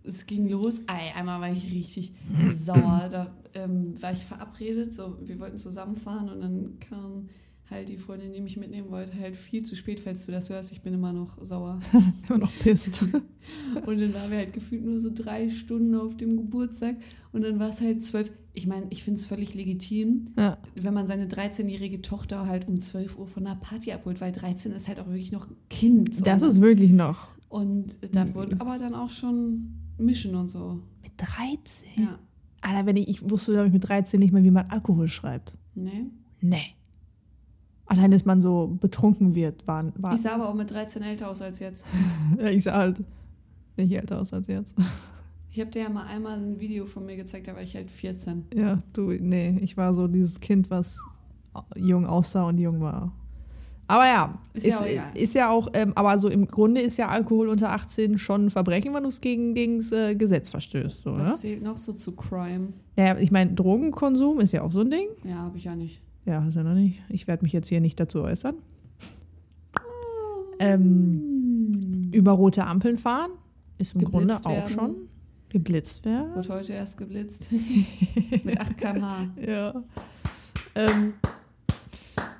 es 0.04 0.26
ging 0.26 0.50
los. 0.50 0.80
Ey, 0.88 1.12
einmal 1.16 1.42
war 1.42 1.52
ich 1.52 1.72
richtig 1.72 2.14
sauer. 2.52 3.10
Da 3.12 3.36
ähm, 3.54 4.02
war 4.02 4.14
ich 4.14 4.24
verabredet. 4.24 4.94
So, 4.94 5.18
wir 5.22 5.40
wollten 5.40 5.58
zusammenfahren 5.58 6.30
und 6.30 6.42
dann 6.42 6.80
kam 6.80 7.30
halt 7.70 7.90
die 7.90 7.98
Freundin, 7.98 8.34
die 8.34 8.42
mich 8.42 8.58
mitnehmen 8.58 8.92
wollte, 8.92 9.20
halt 9.20 9.36
viel 9.36 9.64
zu 9.64 9.76
spät, 9.76 10.00
falls 10.00 10.26
du 10.26 10.32
das 10.32 10.50
hörst. 10.50 10.72
Ich 10.72 10.82
bin 10.82 10.94
immer 10.94 11.14
noch 11.14 11.44
sauer. 11.44 11.80
Immer 12.30 12.40
noch 12.40 12.52
pisst. 12.60 13.04
Und 13.86 14.00
dann 14.00 14.14
waren 14.14 14.32
wir 14.32 14.38
halt 14.38 14.54
gefühlt 14.54 14.86
nur 14.86 15.00
so 15.00 15.10
drei 15.14 15.50
Stunden 15.50 15.96
auf 15.96 16.16
dem 16.16 16.38
Geburtstag. 16.38 16.98
Und 17.32 17.44
dann 17.44 17.60
war 17.60 17.70
es 17.70 17.82
halt 17.82 18.04
zwölf. 18.04 18.32
Ich 18.54 18.68
meine, 18.68 18.86
ich 18.92 19.04
finde 19.04 19.20
es 19.20 19.26
völlig 19.26 19.56
legitim, 19.56 20.28
ja. 20.38 20.58
wenn 20.76 20.94
man 20.94 21.08
seine 21.08 21.26
13-jährige 21.26 22.04
Tochter 22.04 22.46
halt 22.46 22.68
um 22.68 22.80
12 22.80 23.18
Uhr 23.18 23.28
von 23.28 23.48
einer 23.48 23.56
Party 23.56 23.92
abholt, 23.92 24.22
weil 24.22 24.32
13 24.32 24.72
ist 24.74 24.88
halt 24.88 25.00
auch 25.00 25.08
wirklich 25.08 25.32
noch 25.32 25.48
Kind. 25.70 26.16
So, 26.16 26.24
Das 26.24 26.44
ist 26.44 26.62
wirklich 26.62 26.92
noch. 26.92 27.30
Und 27.50 27.98
da 28.12 28.34
wurde 28.36 28.60
aber 28.60 28.78
dann 28.78 28.94
auch 28.94 29.10
schon 29.10 29.83
Mischen 29.98 30.36
und 30.36 30.48
so. 30.48 30.80
Mit 31.02 31.12
13? 31.18 31.90
Ja. 31.98 32.20
Alter, 32.62 32.86
wenn 32.86 32.96
ich, 32.96 33.08
ich 33.08 33.30
wusste, 33.30 33.54
glaube 33.54 33.68
ich, 33.68 33.74
mit 33.74 33.88
13 33.88 34.20
nicht 34.20 34.32
mehr, 34.32 34.44
wie 34.44 34.52
man 34.52 34.70
Alkohol 34.70 35.08
schreibt. 35.08 35.54
Nee. 35.76 36.06
Nee. 36.40 36.76
Allein, 37.86 38.12
dass 38.12 38.26
man 38.26 38.42
so 38.42 38.78
betrunken 38.80 39.36
wird, 39.36 39.68
war. 39.68 39.92
war 39.98 40.14
Ich 40.14 40.22
sah 40.22 40.36
aber 40.36 40.50
auch 40.50 40.54
mit 40.54 40.72
13 40.72 41.04
älter 41.04 41.30
aus 41.30 41.42
als 41.42 41.60
jetzt. 41.60 41.86
ja, 42.40 42.48
ich 42.48 42.64
sah 42.64 42.78
halt 42.78 43.04
nicht 43.76 43.92
älter 43.92 44.22
aus 44.22 44.34
als 44.34 44.48
jetzt. 44.48 44.76
Ich 45.56 45.60
habe 45.60 45.70
dir 45.70 45.84
ja 45.84 45.90
mal 45.90 46.08
einmal 46.08 46.40
ein 46.40 46.60
Video 46.60 46.88
von 46.88 47.06
mir 47.06 47.16
gezeigt, 47.16 47.48
da 47.48 47.54
war 47.54 47.62
ich 47.62 47.76
halt 47.76 47.92
14. 47.92 48.46
Ja, 48.56 48.82
du, 48.92 49.12
nee, 49.12 49.60
ich 49.62 49.78
war 49.78 49.94
so 49.94 50.08
dieses 50.08 50.40
Kind, 50.40 50.72
was 50.72 51.00
jung 51.76 52.08
aussah 52.08 52.48
und 52.48 52.58
jung 52.58 52.82
war. 52.82 53.14
Aber 53.88 54.06
ja, 54.06 54.40
Ist 54.54 54.66
ist, 54.66 54.74
ja 54.74 54.80
auch 54.80 55.16
ist 55.16 55.36
ja 55.36 55.50
auch, 55.50 55.68
ähm, 55.74 55.94
aber 55.96 56.18
so 56.18 56.30
im 56.30 56.48
Grunde 56.48 56.82
ist 56.82 56.98
ja 56.98 57.10
Alkohol 57.10 57.50
unter 57.50 57.72
18 57.72 58.18
schon 58.18 58.46
ein 58.46 58.50
Verbrechen, 58.50 58.94
wenn 58.94 59.04
du 59.04 59.10
es 59.10 59.20
gegen 59.20 59.78
das 59.78 59.92
äh, 59.92 60.16
Gesetz 60.16 60.50
verstößt. 60.50 61.06
Ne? 61.08 61.14
Was 61.18 61.42
zählt 61.42 61.62
noch 61.62 61.78
so 61.78 61.94
zu 61.94 62.14
Crime? 62.14 62.70
Naja, 62.96 63.18
ich 63.18 63.32
meine, 63.32 63.54
Drogenkonsum 63.54 64.40
ist 64.40 64.54
ja 64.54 64.62
auch 64.62 64.72
so 64.72 64.82
ein 64.82 64.90
Ding. 64.92 65.08
Ja, 65.24 65.36
habe 65.40 65.58
ich 65.58 65.66
ja 65.66 65.76
nicht. 65.76 66.02
Ja, 66.26 66.48
ist 66.48 66.56
ja 66.56 66.64
noch 66.64 66.76
nicht. 66.76 67.02
Ich 67.10 67.28
werde 67.28 67.44
mich 67.44 67.52
jetzt 67.52 67.68
hier 67.68 67.82
nicht 67.82 68.00
dazu 68.00 68.22
äußern. 68.22 68.56
Ähm, 70.60 72.10
über 72.14 72.32
rote 72.32 72.66
Ampeln 72.66 72.98
fahren 72.98 73.32
ist 73.78 73.96
im 73.96 74.04
Grunde 74.04 74.28
Geblitzt 74.28 74.46
auch 74.46 74.52
werden. 74.52 74.70
schon 74.70 74.96
geblitzt 75.50 76.06
werden. 76.06 76.36
Wurde 76.36 76.50
heute 76.50 76.74
erst 76.74 76.98
geblitzt. 76.98 77.50
mit 78.44 78.60
8 78.60 78.78
km/h. 78.78 79.28
Ja. 79.46 79.84
Ähm, 80.76 81.14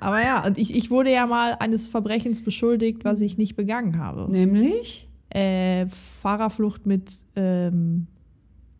aber 0.04 0.22
ja, 0.22 0.46
und 0.46 0.58
ich, 0.58 0.74
ich 0.74 0.90
wurde 0.90 1.12
ja 1.12 1.26
mal 1.26 1.56
eines 1.60 1.88
Verbrechens 1.88 2.42
beschuldigt, 2.42 3.04
was 3.04 3.20
ich 3.20 3.38
nicht 3.38 3.56
begangen 3.56 3.98
habe. 3.98 4.30
Nämlich? 4.30 5.08
Äh, 5.30 5.86
Fahrerflucht 5.86 6.86
mit 6.86 7.10
ähm, 7.36 8.06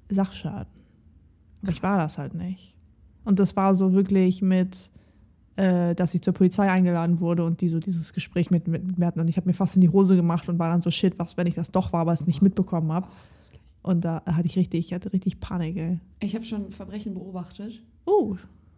Sachschaden. 0.09 0.73
Aber 1.63 1.73
ich 1.73 1.83
war 1.83 1.99
das 1.99 2.19
halt 2.19 2.35
nicht. 2.35 2.75
Und 3.25 3.39
das 3.39 3.57
war 3.57 3.75
so 3.75 3.93
wirklich 3.95 4.43
mit, 4.43 4.77
äh, 5.57 5.95
dass 5.95 6.15
ich 6.15 6.23
zur 6.23 6.35
Polizei 6.35 6.71
eingeladen 6.71 7.21
wurde 7.21 7.45
und 7.45 7.61
die 7.61 7.69
so 7.69 7.79
dieses 7.79 8.13
Gespräch 8.13 8.51
mit, 8.51 8.69
mit 8.69 8.99
mir 8.99 9.07
hatten. 9.07 9.21
Und 9.21 9.29
ich 9.29 9.37
habe 9.37 9.47
mir 9.47 9.55
fast 9.55 9.77
in 9.77 9.81
die 9.81 9.89
Hose 9.89 10.17
gemacht 10.17 10.49
und 10.49 10.59
war 10.59 10.69
dann 10.69 10.83
so, 10.83 10.91
shit, 10.91 11.19
was, 11.19 11.37
wenn 11.37 11.47
ich 11.47 11.55
das 11.55 11.71
doch 11.71 11.93
war, 11.93 12.03
aber 12.03 12.13
es 12.13 12.27
nicht 12.27 12.43
mitbekommen 12.43 12.93
habe. 12.93 13.09
Und 13.83 14.05
da 14.05 14.23
hatte 14.27 14.47
ich 14.47 14.57
richtig, 14.57 14.87
ich 14.87 14.95
hatte 14.95 15.13
richtig 15.13 15.41
Panik, 15.41 15.77
ey. 15.77 16.01
Ich 16.21 16.35
habe 16.35 16.45
schon 16.45 16.71
Verbrechen 16.71 17.15
beobachtet 17.15 17.83
Oh, 18.07 18.37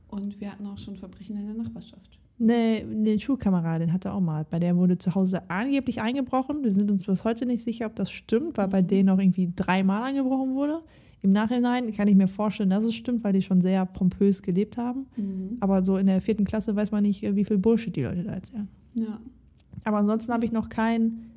und 0.09 0.41
wir 0.41 0.53
hatten 0.53 0.67
auch 0.67 0.79
schon 0.79 0.97
Verbrechen 0.97 1.37
in 1.37 1.47
der 1.47 1.55
Nachbarschaft. 1.55 2.19
Eine, 2.39 2.85
eine 2.91 3.19
Schulkameradin 3.19 3.93
hatte 3.93 4.13
auch 4.13 4.21
mal. 4.21 4.45
Bei 4.51 4.59
der 4.59 4.77
wurde 4.77 4.99
zu 4.99 5.15
Hause 5.15 5.49
angeblich 5.49 6.01
eingebrochen. 6.03 6.63
Wir 6.63 6.71
sind 6.71 6.91
uns 6.91 7.05
bis 7.07 7.25
heute 7.25 7.47
nicht 7.47 7.63
sicher, 7.63 7.87
ob 7.87 7.97
das 7.97 8.11
stimmt, 8.11 8.59
weil 8.59 8.69
bei 8.69 8.83
Mhm. 8.83 8.87
denen 8.89 9.09
auch 9.09 9.19
irgendwie 9.19 9.51
dreimal 9.57 10.03
eingebrochen 10.03 10.55
wurde. 10.55 10.81
Im 11.23 11.33
Nachhinein 11.33 11.93
kann 11.95 12.09
ich 12.09 12.15
mir 12.15 12.29
vorstellen, 12.29 12.69
dass 12.71 12.85
es 12.85 12.95
stimmt, 12.95 13.25
weil 13.25 13.33
die 13.33 13.41
schon 13.43 13.63
sehr 13.63 13.87
pompös 13.87 14.43
gelebt 14.43 14.77
haben. 14.77 15.07
Mhm. 15.17 15.57
Aber 15.61 15.83
so 15.83 15.97
in 15.97 16.07
der 16.07 16.21
vierten 16.21 16.45
Klasse 16.45 16.77
weiß 16.77 16.93
man 16.93 17.03
nicht, 17.03 17.23
wie 17.23 17.45
viel 17.45 17.57
Bullshit 17.59 17.97
die 17.97 18.03
Leute 18.03 18.23
da 18.23 18.33
erzählen. 18.33 18.69
Ja. 18.95 19.19
Aber 19.85 19.97
ansonsten 19.97 20.31
habe 20.33 20.45
ich 20.45 20.53
noch 20.53 20.69
kein 20.69 21.31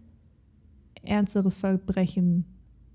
ernsteres 1.03 1.55
Verbrechen 1.55 2.43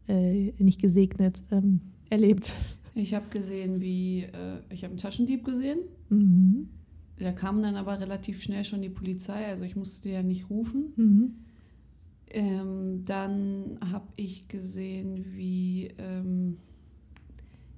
äh, 0.08 0.52
nicht 0.58 0.80
gesegnet 0.80 1.42
ähm, 1.50 1.80
erlebt. 2.10 2.52
Ich 2.94 3.14
habe 3.14 3.24
gesehen, 3.30 3.80
wie, 3.80 4.24
äh, 4.24 4.58
ich 4.70 4.84
habe 4.84 4.90
einen 4.92 4.98
Taschendieb 4.98 5.42
gesehen. 5.44 5.78
Mhm. 6.10 6.68
Da 7.18 7.32
kam 7.32 7.62
dann 7.62 7.76
aber 7.76 8.00
relativ 8.00 8.42
schnell 8.42 8.64
schon 8.64 8.82
die 8.82 8.88
Polizei, 8.88 9.46
also 9.46 9.64
ich 9.64 9.76
musste 9.76 10.02
die 10.08 10.14
ja 10.14 10.22
nicht 10.22 10.50
rufen. 10.50 10.92
Mhm. 10.96 11.32
Ähm, 12.30 13.04
dann 13.04 13.78
habe 13.92 14.08
ich 14.16 14.48
gesehen, 14.48 15.24
wie 15.36 15.90
ähm, 15.98 16.56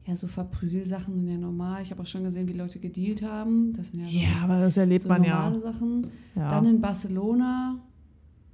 ja 0.06 0.16
so 0.16 0.26
Verprügelsachen 0.28 1.14
sind 1.16 1.28
ja 1.28 1.36
normal. 1.36 1.82
Ich 1.82 1.90
habe 1.90 2.00
auch 2.02 2.06
schon 2.06 2.24
gesehen, 2.24 2.48
wie 2.48 2.54
Leute 2.54 2.78
gedealt 2.78 3.22
haben. 3.22 3.72
Das 3.74 3.88
sind 3.88 4.00
ja, 4.00 4.06
so, 4.08 4.16
Ja, 4.16 4.44
aber 4.44 4.60
das 4.60 4.76
erlebt 4.78 5.02
so 5.02 5.08
man 5.08 5.20
normale 5.22 5.54
ja. 5.56 5.60
Sachen. 5.60 6.06
ja. 6.34 6.48
Dann 6.48 6.64
in 6.66 6.80
Barcelona, 6.80 7.78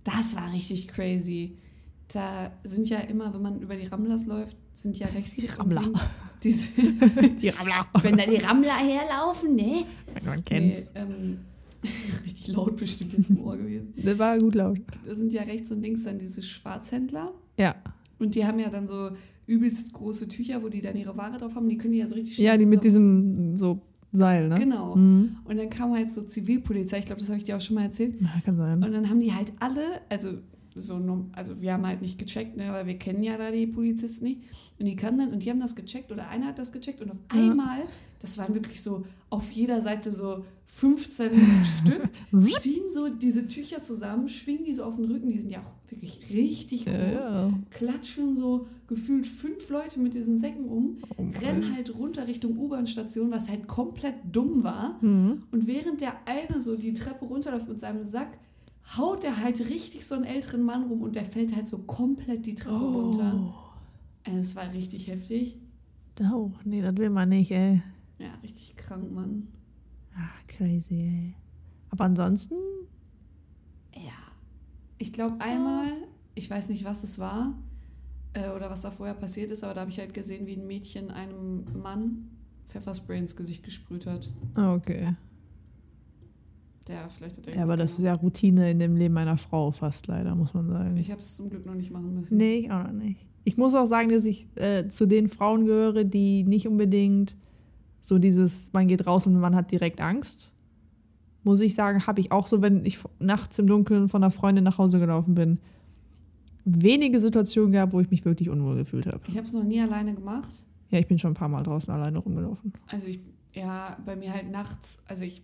das 0.03 0.35
war 0.35 0.53
richtig 0.53 0.89
crazy. 0.89 1.57
Da 2.13 2.51
sind 2.65 2.89
ja 2.89 2.99
immer, 2.99 3.33
wenn 3.33 3.43
man 3.43 3.61
über 3.61 3.77
die 3.77 3.87
Ramblers 3.87 4.27
läuft, 4.27 4.57
sind 4.73 4.99
ja 4.99 5.07
rechts 5.15 5.35
Die 5.37 5.47
Rammler. 5.47 5.83
links 5.83 6.01
diese, 6.43 6.71
Die 7.41 7.49
Rammler. 7.51 7.87
wenn 8.03 8.17
da 8.17 8.27
die 8.27 8.37
Rammler 8.37 8.77
herlaufen, 8.79 9.55
ne? 9.55 9.85
Man 10.25 10.45
kennt's. 10.45 10.93
Nee, 10.95 11.01
ähm, 11.01 11.39
richtig 12.25 12.49
laut 12.49 12.77
bestimmt 12.77 13.13
jetzt 13.17 13.31
im 13.31 13.41
Ohr 13.41 13.57
gewesen. 13.57 13.93
Das 14.03 14.19
war 14.19 14.39
gut 14.39 14.55
laut. 14.55 14.79
Da 15.07 15.15
sind 15.15 15.33
ja 15.33 15.43
rechts 15.43 15.73
und 15.73 15.83
links 15.83 16.05
dann 16.05 16.19
diese 16.19 16.43
Schwarzhändler. 16.43 17.33
Ja. 17.59 17.75
Und 18.19 18.35
die 18.35 18.47
haben 18.47 18.59
ja 18.59 18.71
dann 18.71 18.87
so 18.87 19.11
übelst 19.47 19.93
große 19.93 20.29
Tücher, 20.29 20.63
wo 20.63 20.69
die 20.69 20.81
dann 20.81 20.97
ihre 20.97 21.17
Ware 21.17 21.37
drauf 21.39 21.55
haben. 21.57 21.69
Die 21.69 21.77
können 21.77 21.93
die 21.93 21.99
ja 21.99 22.07
so 22.07 22.15
richtig 22.15 22.39
Ja, 22.39 22.51
schnell 22.55 22.59
die 22.59 22.67
mit 22.67 22.85
diesem 22.85 23.57
so 23.57 23.81
Seil, 24.13 24.49
ne? 24.49 24.59
Genau. 24.59 24.95
Mhm. 24.95 25.37
Und 25.45 25.57
dann 25.59 25.71
kam 25.71 25.93
halt 25.95 26.13
so 26.13 26.23
Zivilpolizei, 26.23 26.99
ich 26.99 27.07
glaube, 27.07 27.21
das 27.21 27.29
habe 27.31 27.39
ich 27.39 27.45
dir 27.45 27.57
auch 27.57 27.61
schon 27.61 27.75
mal 27.77 27.85
erzählt. 27.85 28.21
Ja, 28.21 28.29
kann 28.45 28.57
sein. 28.57 28.83
Und 28.85 28.93
dann 28.93 29.09
haben 29.09 29.21
die 29.21 29.33
halt 29.33 29.53
alle, 29.59 30.03
also 30.11 30.35
so, 30.75 31.01
also 31.33 31.61
wir 31.61 31.73
haben 31.73 31.87
halt 31.87 32.03
nicht 32.03 32.19
gecheckt, 32.19 32.57
ne, 32.57 32.69
weil 32.73 32.87
wir 32.87 32.99
kennen 32.99 33.23
ja 33.23 33.37
da 33.37 33.51
die 33.51 33.67
Polizisten 33.67 34.25
nicht. 34.25 34.41
Und 34.79 34.87
die 34.87 34.97
kamen 34.97 35.19
dann 35.19 35.31
und 35.33 35.43
die 35.45 35.51
haben 35.51 35.61
das 35.61 35.75
gecheckt 35.75 36.13
oder 36.13 36.29
einer 36.29 36.47
hat 36.47 36.59
das 36.59 36.73
gecheckt 36.73 37.01
und 37.01 37.11
auf 37.11 37.17
Ja. 37.35 37.41
einmal, 37.41 37.79
das 38.23 38.39
waren 38.39 38.55
wirklich 38.55 38.83
so 38.83 39.05
auf 39.31 39.51
jeder 39.51 39.81
Seite 39.81 40.15
so 40.15 40.45
15 40.67 41.31
Stück, 41.65 42.09
ziehen 42.61 42.85
so 42.89 43.09
diese 43.09 43.47
Tücher 43.47 43.83
zusammen, 43.83 44.29
schwingen 44.29 44.65
die 44.65 44.73
so 44.73 44.85
auf 44.85 44.97
den 44.97 45.05
Rücken, 45.07 45.29
die 45.29 45.39
sind 45.39 45.51
ja 45.51 45.61
auch 45.61 45.91
wirklich 45.91 46.31
richtig 46.31 46.87
groß, 46.87 47.25
Ja, 47.25 47.53
klatschen 47.71 48.37
so 48.37 48.67
gefühlt 48.87 49.27
fünf 49.27 49.69
Leute 49.69 50.01
mit 50.01 50.15
diesen 50.15 50.39
Säcken 50.39 50.65
um, 50.67 50.99
Oh 51.17 51.25
rennen 51.41 51.75
halt 51.75 51.95
runter 51.95 52.27
Richtung 52.27 52.57
U-Bahn-Station, 52.59 53.31
was 53.31 53.51
halt 53.51 53.67
komplett 53.69 54.15
dumm 54.31 54.63
war. 54.65 54.99
Mhm. 55.03 55.43
Und 55.51 55.67
während 55.67 56.01
der 56.01 56.15
eine 56.27 56.61
so 56.61 56.77
die 56.77 56.93
Treppe 56.95 57.25
runterläuft 57.27 57.69
mit 57.69 57.81
seinem 57.81 58.05
Sack, 58.05 58.39
haut 58.97 59.25
er 59.25 59.39
halt 59.43 59.61
richtig 59.69 60.07
so 60.07 60.15
einen 60.15 60.25
älteren 60.25 60.63
Mann 60.63 60.85
rum 60.85 61.03
und 61.03 61.17
der 61.17 61.25
fällt 61.25 61.55
halt 61.55 61.69
so 61.69 61.79
komplett 61.79 62.47
die 62.47 62.55
Treppe 62.55 62.77
runter. 62.77 63.55
Oh. 63.55 64.31
Äh, 64.31 64.39
Es 64.39 64.57
war 64.57 64.73
richtig 64.73 65.09
heftig. 65.09 65.57
oh, 66.33 66.51
nee, 66.65 66.83
das 66.83 66.97
will 66.97 67.11
man 67.11 67.29
nicht, 67.29 67.51
ey. 67.51 67.83
Ja, 68.23 68.29
richtig 68.43 68.77
krank, 68.77 69.11
Mann. 69.11 69.49
Ah, 70.15 70.31
crazy, 70.47 71.01
ey. 71.03 71.35
Aber 71.91 72.05
ansonsten, 72.05 72.55
Ja. 73.95 74.13
Ich 74.99 75.13
glaube 75.13 75.41
einmal, 75.41 75.93
ich 76.35 76.49
weiß 76.49 76.69
nicht, 76.69 76.85
was 76.85 77.03
es 77.03 77.19
war 77.19 77.55
äh, 78.35 78.51
oder 78.51 78.71
was 78.71 78.83
da 78.83 78.91
vorher 78.91 79.15
passiert 79.15 79.51
ist, 79.51 79.65
aber 79.65 79.75
da 79.75 79.81
habe 79.81 79.91
ich 79.91 79.99
halt 79.99 80.15
gesehen, 80.15 80.47
wie 80.47 80.55
ein 80.57 80.67
Mädchen 80.67 81.11
einem 81.11 81.65
Mann 81.83 82.31
Pfefferspray 82.69 83.19
ins 83.19 83.35
Gesicht 83.37 83.65
gesprüht 83.65 84.07
hat. 84.07 84.31
ah, 84.55 84.75
okay. 84.75 85.15
Der 86.89 87.09
vielleicht 87.09 87.39
hat 87.39 87.47
er 87.49 87.57
Ja, 87.57 87.63
aber 87.65 87.77
das 87.77 87.99
ist 87.99 88.05
ja 88.05 88.15
Routine 88.15 88.71
in 88.71 88.79
dem 88.79 88.97
Leben 88.97 89.17
einer 89.17 89.37
Frau 89.37 89.71
fast 89.71 90.07
leider, 90.07 90.35
muss 90.35 90.55
man 90.55 90.69
sagen. 90.69 90.97
Ich 90.97 91.11
habe 91.11 91.21
es 91.21 91.37
zum 91.37 91.51
Glück 91.51 91.67
noch 91.67 91.75
nicht 91.75 91.91
machen 91.91 92.15
müssen. 92.15 92.37
Nee, 92.37 92.57
ich 92.61 92.71
auch 92.71 92.85
noch 92.85 92.93
nicht. 92.93 93.27
Ich 93.45 93.57
muss 93.57 93.75
auch 93.75 93.87
sagen, 93.87 94.09
dass 94.09 94.25
ich 94.25 94.47
äh, 94.57 94.89
zu 94.89 95.07
den 95.07 95.29
Frauen 95.29 95.67
gehöre, 95.67 96.05
die 96.05 96.45
nicht 96.45 96.67
unbedingt 96.67 97.37
so 98.03 98.19
dieses, 98.19 98.73
man 98.73 98.89
geht 98.89 99.07
raus 99.07 99.27
und 99.27 99.39
man 99.39 99.55
hat 99.55 99.71
direkt 99.71 100.01
Angst. 100.01 100.51
Muss 101.45 101.61
ich 101.61 101.75
sagen, 101.75 102.07
habe 102.07 102.21
ich 102.21 102.31
auch 102.31 102.47
so, 102.47 102.61
wenn 102.61 102.85
ich 102.85 102.99
nachts 103.19 103.59
im 103.59 103.67
Dunkeln 103.67 104.09
von 104.09 104.23
einer 104.23 104.31
Freundin 104.31 104.65
nach 104.65 104.77
Hause 104.79 104.99
gelaufen 104.99 105.35
bin. 105.35 105.59
Wenige 106.65 107.19
Situationen 107.19 107.73
gehabt, 107.73 107.93
wo 107.93 108.01
ich 108.01 108.11
mich 108.11 108.25
wirklich 108.25 108.49
unwohl 108.51 108.77
gefühlt 108.77 109.07
habe. 109.07 109.21
Ich 109.29 109.37
habe 109.37 109.47
es 109.47 109.53
noch 109.53 109.65
nie 109.65 109.81
alleine 109.81 110.15
gemacht. 110.15 110.51
Ja, 110.91 110.99
ich 110.99 111.07
bin 111.09 111.19
schon 111.19 111.31
ein 111.33 111.35
paar 111.35 111.49
Mal 111.49 111.63
draußen 111.63 111.93
alleine 111.93 112.19
rumgelaufen. 112.19 112.73
Also 112.89 113.07
ich, 113.07 113.21
ja, 113.55 113.97
bei 114.05 114.15
mir 114.15 114.33
halt 114.33 114.51
nachts, 114.51 115.03
also 115.09 115.25
ich, 115.25 115.43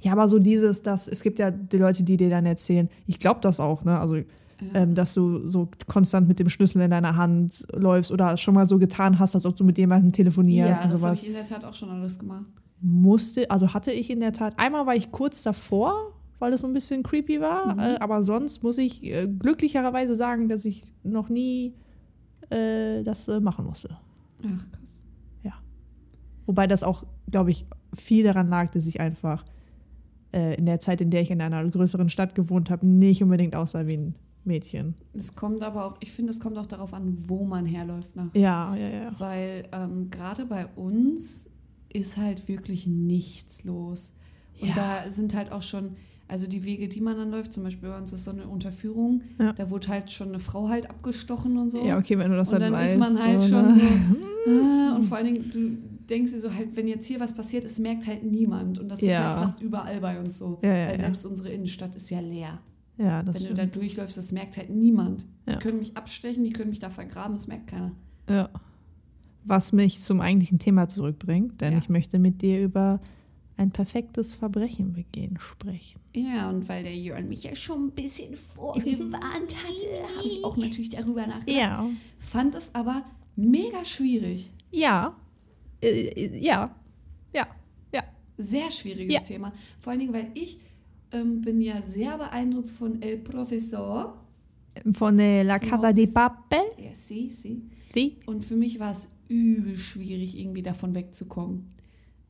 Ja, 0.00 0.12
aber 0.12 0.28
so 0.28 0.38
dieses, 0.38 0.82
dass 0.82 1.08
es 1.08 1.22
gibt 1.22 1.38
ja 1.38 1.50
die 1.50 1.78
Leute, 1.78 2.04
die 2.04 2.16
dir 2.16 2.30
dann 2.30 2.46
erzählen, 2.46 2.88
ich 3.06 3.18
glaube 3.18 3.40
das 3.40 3.58
auch, 3.58 3.84
ne? 3.84 3.98
Also, 3.98 4.16
äh, 4.60 4.82
ähm, 4.82 4.94
dass 4.94 5.14
du 5.14 5.46
so 5.48 5.68
konstant 5.86 6.28
mit 6.28 6.38
dem 6.38 6.48
Schlüssel 6.48 6.82
in 6.82 6.90
deiner 6.90 7.16
Hand 7.16 7.66
läufst 7.74 8.10
oder 8.10 8.36
schon 8.36 8.54
mal 8.54 8.66
so 8.66 8.78
getan 8.78 9.18
hast, 9.18 9.34
als 9.34 9.46
ob 9.46 9.56
du 9.56 9.64
mit 9.64 9.78
jemandem 9.78 10.12
telefonierst 10.12 10.80
ja, 10.80 10.84
und 10.84 10.92
das 10.92 11.02
habe 11.02 11.16
sowas. 11.16 11.22
ich 11.22 11.28
in 11.28 11.34
der 11.34 11.44
Tat 11.44 11.64
auch 11.64 11.74
schon 11.74 11.90
alles 11.90 12.18
gemacht. 12.18 12.46
Musste, 12.80 13.50
also 13.50 13.72
hatte 13.72 13.92
ich 13.92 14.10
in 14.10 14.20
der 14.20 14.32
Tat, 14.32 14.58
einmal 14.58 14.86
war 14.86 14.94
ich 14.94 15.10
kurz 15.10 15.42
davor, 15.42 16.12
weil 16.38 16.52
es 16.52 16.60
so 16.60 16.66
ein 16.66 16.74
bisschen 16.74 17.02
creepy 17.02 17.40
war, 17.40 17.74
Mhm. 17.74 17.80
äh, 17.80 17.96
aber 18.00 18.22
sonst 18.22 18.62
muss 18.62 18.78
ich 18.78 19.02
äh, 19.04 19.26
glücklicherweise 19.28 20.14
sagen, 20.14 20.48
dass 20.48 20.64
ich 20.64 20.82
noch 21.02 21.28
nie 21.28 21.74
äh, 22.50 23.02
das 23.02 23.28
äh, 23.28 23.40
machen 23.40 23.64
musste. 23.64 23.96
Ach, 24.42 24.70
krass. 24.72 25.02
Wobei 26.46 26.66
das 26.66 26.82
auch, 26.82 27.04
glaube 27.30 27.50
ich, 27.50 27.64
viel 27.94 28.22
daran 28.24 28.48
lag, 28.48 28.70
dass 28.70 28.86
ich 28.86 29.00
einfach 29.00 29.46
äh, 30.32 30.56
in 30.56 30.66
der 30.66 30.78
Zeit, 30.78 31.00
in 31.00 31.08
der 31.08 31.22
ich 31.22 31.30
in 31.30 31.40
einer 31.40 31.64
größeren 31.66 32.10
Stadt 32.10 32.34
gewohnt 32.34 32.68
habe, 32.68 32.86
nicht 32.86 33.22
unbedingt 33.22 33.56
aussah 33.56 33.86
wie 33.86 33.96
ein 33.96 34.14
Mädchen. 34.46 34.94
Es 35.14 35.34
kommt 35.34 35.62
aber 35.62 35.84
auch, 35.86 35.96
ich 36.00 36.12
finde, 36.12 36.30
es 36.30 36.40
kommt 36.40 36.58
auch 36.58 36.66
darauf 36.66 36.92
an, 36.94 37.16
wo 37.26 37.44
man 37.44 37.66
herläuft 37.66 38.14
nachts. 38.16 38.34
Ja, 38.36 38.74
ja, 38.76 38.88
ja. 38.88 39.12
Weil 39.18 39.64
ähm, 39.72 40.10
gerade 40.10 40.44
bei 40.46 40.66
uns 40.76 41.48
ist 41.92 42.16
halt 42.16 42.48
wirklich 42.48 42.86
nichts 42.86 43.64
los. 43.64 44.14
Und 44.60 44.68
Ja. 44.68 44.74
da 45.04 45.10
sind 45.10 45.34
halt 45.34 45.52
auch 45.52 45.62
schon, 45.62 45.96
also 46.28 46.46
die 46.46 46.64
Wege, 46.64 46.88
die 46.88 47.00
man 47.00 47.16
dann 47.16 47.30
läuft, 47.30 47.52
zum 47.52 47.62
Beispiel 47.64 47.88
bei 47.88 47.96
uns 47.98 48.12
ist 48.12 48.24
so 48.24 48.30
eine 48.32 48.46
Unterführung, 48.48 49.22
Ja. 49.38 49.52
da 49.52 49.70
wurde 49.70 49.88
halt 49.88 50.10
schon 50.10 50.28
eine 50.28 50.40
Frau 50.40 50.68
halt 50.68 50.88
abgestochen 50.90 51.56
und 51.58 51.70
so. 51.70 51.84
Ja, 51.84 51.98
okay, 51.98 52.18
wenn 52.18 52.30
du 52.30 52.36
das 52.36 52.48
und 52.52 52.60
dann 52.60 52.72
dann 52.72 52.80
weißt. 52.80 52.92
ist 52.94 52.98
man 52.98 53.22
halt 53.22 53.40
so, 53.40 53.48
schon 53.48 53.76
ne? 53.76 53.80
so, 54.46 54.50
ah, 54.50 54.96
und 54.96 55.04
vor 55.06 55.16
allen 55.18 55.34
Dingen, 55.34 55.50
du 55.50 56.04
denkst 56.06 56.32
dir 56.32 56.40
so 56.40 56.52
halt, 56.52 56.76
wenn 56.76 56.86
jetzt 56.88 57.06
hier 57.06 57.20
was 57.20 57.34
passiert, 57.34 57.64
es 57.64 57.78
merkt 57.78 58.06
halt 58.06 58.24
niemand. 58.24 58.78
Und 58.78 58.88
das 58.88 59.00
ist 59.00 59.08
Ja. 59.08 59.30
halt 59.30 59.38
fast 59.38 59.62
überall 59.62 60.00
bei 60.00 60.18
uns 60.20 60.36
so. 60.38 60.58
Ja, 60.62 60.70
Weil 60.70 60.92
ja. 60.92 60.98
selbst 60.98 61.24
unsere 61.24 61.48
Innenstadt 61.50 61.94
ist 61.96 62.10
ja 62.10 62.20
leer. 62.20 62.60
Ja, 62.96 63.22
das 63.22 63.36
wenn 63.36 63.48
du 63.48 63.54
da 63.54 63.62
stimmt. 63.62 63.76
durchläufst, 63.76 64.16
das 64.16 64.30
merkt 64.32 64.56
halt 64.56 64.70
niemand. 64.70 65.26
Ja. 65.46 65.54
Die 65.54 65.58
können 65.58 65.78
mich 65.78 65.96
abstechen, 65.96 66.44
die 66.44 66.50
können 66.52 66.70
mich 66.70 66.78
da 66.78 66.90
vergraben, 66.90 67.32
das 67.34 67.46
merkt 67.46 67.66
keiner. 67.68 67.92
Ja. 68.28 68.48
Was 69.44 69.72
mich 69.72 70.00
zum 70.00 70.20
eigentlichen 70.20 70.58
Thema 70.58 70.88
zurückbringt, 70.88 71.60
denn 71.60 71.72
Ja. 71.74 71.78
ich 71.78 71.88
möchte 71.88 72.18
mit 72.18 72.40
dir 72.40 72.62
über 72.62 73.00
ein 73.56 73.70
perfektes 73.70 74.34
Verbrechen 74.34 74.92
begehen 74.94 75.38
sprechen. 75.38 76.00
Ja, 76.14 76.48
und 76.50 76.68
weil 76.68 76.82
der 76.84 76.94
Jörn 76.96 77.28
mich 77.28 77.44
ja 77.44 77.54
schon 77.54 77.86
ein 77.86 77.90
bisschen 77.90 78.36
vorgewarnt 78.36 79.54
hatte, 79.64 80.16
habe 80.16 80.26
ich 80.26 80.44
auch 80.44 80.56
natürlich 80.56 80.90
darüber 80.90 81.26
nachgedacht. 81.26 81.48
Ja. 81.56 81.86
Fand 82.18 82.54
es 82.54 82.74
aber 82.74 83.04
mega 83.36 83.84
schwierig. 83.84 84.50
Ja. 84.72 85.16
Äh, 85.82 86.38
ja. 86.38 86.74
Ja. 87.34 87.46
Ja. 87.94 88.02
Sehr 88.38 88.70
schwieriges 88.70 89.14
Ja. 89.14 89.20
Thema. 89.20 89.52
Vor 89.80 89.90
allen 89.92 90.00
Dingen, 90.00 90.12
weil 90.14 90.30
ich 90.34 90.58
ähm, 91.14 91.40
bin 91.40 91.60
ja 91.60 91.80
sehr 91.80 92.18
beeindruckt 92.18 92.70
von 92.70 93.00
El 93.00 93.18
Professor. 93.18 94.20
Von 94.92 95.18
äh, 95.18 95.42
La 95.42 95.58
Casa 95.58 95.92
de 95.92 96.06
Papel. 96.08 96.58
Ja, 96.78 96.92
sie, 96.92 97.28
sie. 97.28 97.62
Die. 97.94 98.16
Und 98.26 98.44
für 98.44 98.56
mich 98.56 98.80
war 98.80 98.90
es 98.90 99.10
übel 99.28 99.76
schwierig, 99.76 100.38
irgendwie 100.38 100.62
davon 100.62 100.94
wegzukommen. 100.94 101.66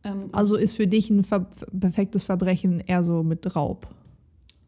Ähm, 0.05 0.29
Also 0.33 0.57
ist 0.57 0.75
für 0.75 0.87
dich 0.87 1.11
ein 1.11 1.25
ver 1.25 1.49
perfektes 1.79 2.25
Verbrechen 2.25 2.81
eher 2.81 3.03
so 3.03 3.23
mit 3.23 3.57
Raub. 3.57 3.89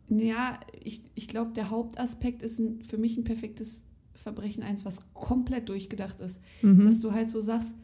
Ja, 0.08 0.58
ich, 0.82 1.02
ich 1.14 1.28
glaube, 1.28 1.52
der 1.52 1.70
Hauptaspekt 1.70 2.42
ist 2.42 2.58
ein, 2.58 2.82
für 2.82 2.96
mich 2.96 3.16
ein 3.16 3.24
perfektes 3.24 3.84
Verbrechen, 4.14 4.62
eins, 4.62 4.84
was 4.84 5.12
komplett 5.12 5.68
durchgedacht 5.68 6.20
ist. 6.20 6.42
Mhm. 6.62 6.86
Dass 6.86 7.00
du 7.00 7.12
halt 7.12 7.30
so 7.30 7.40
sagst, 7.40 7.74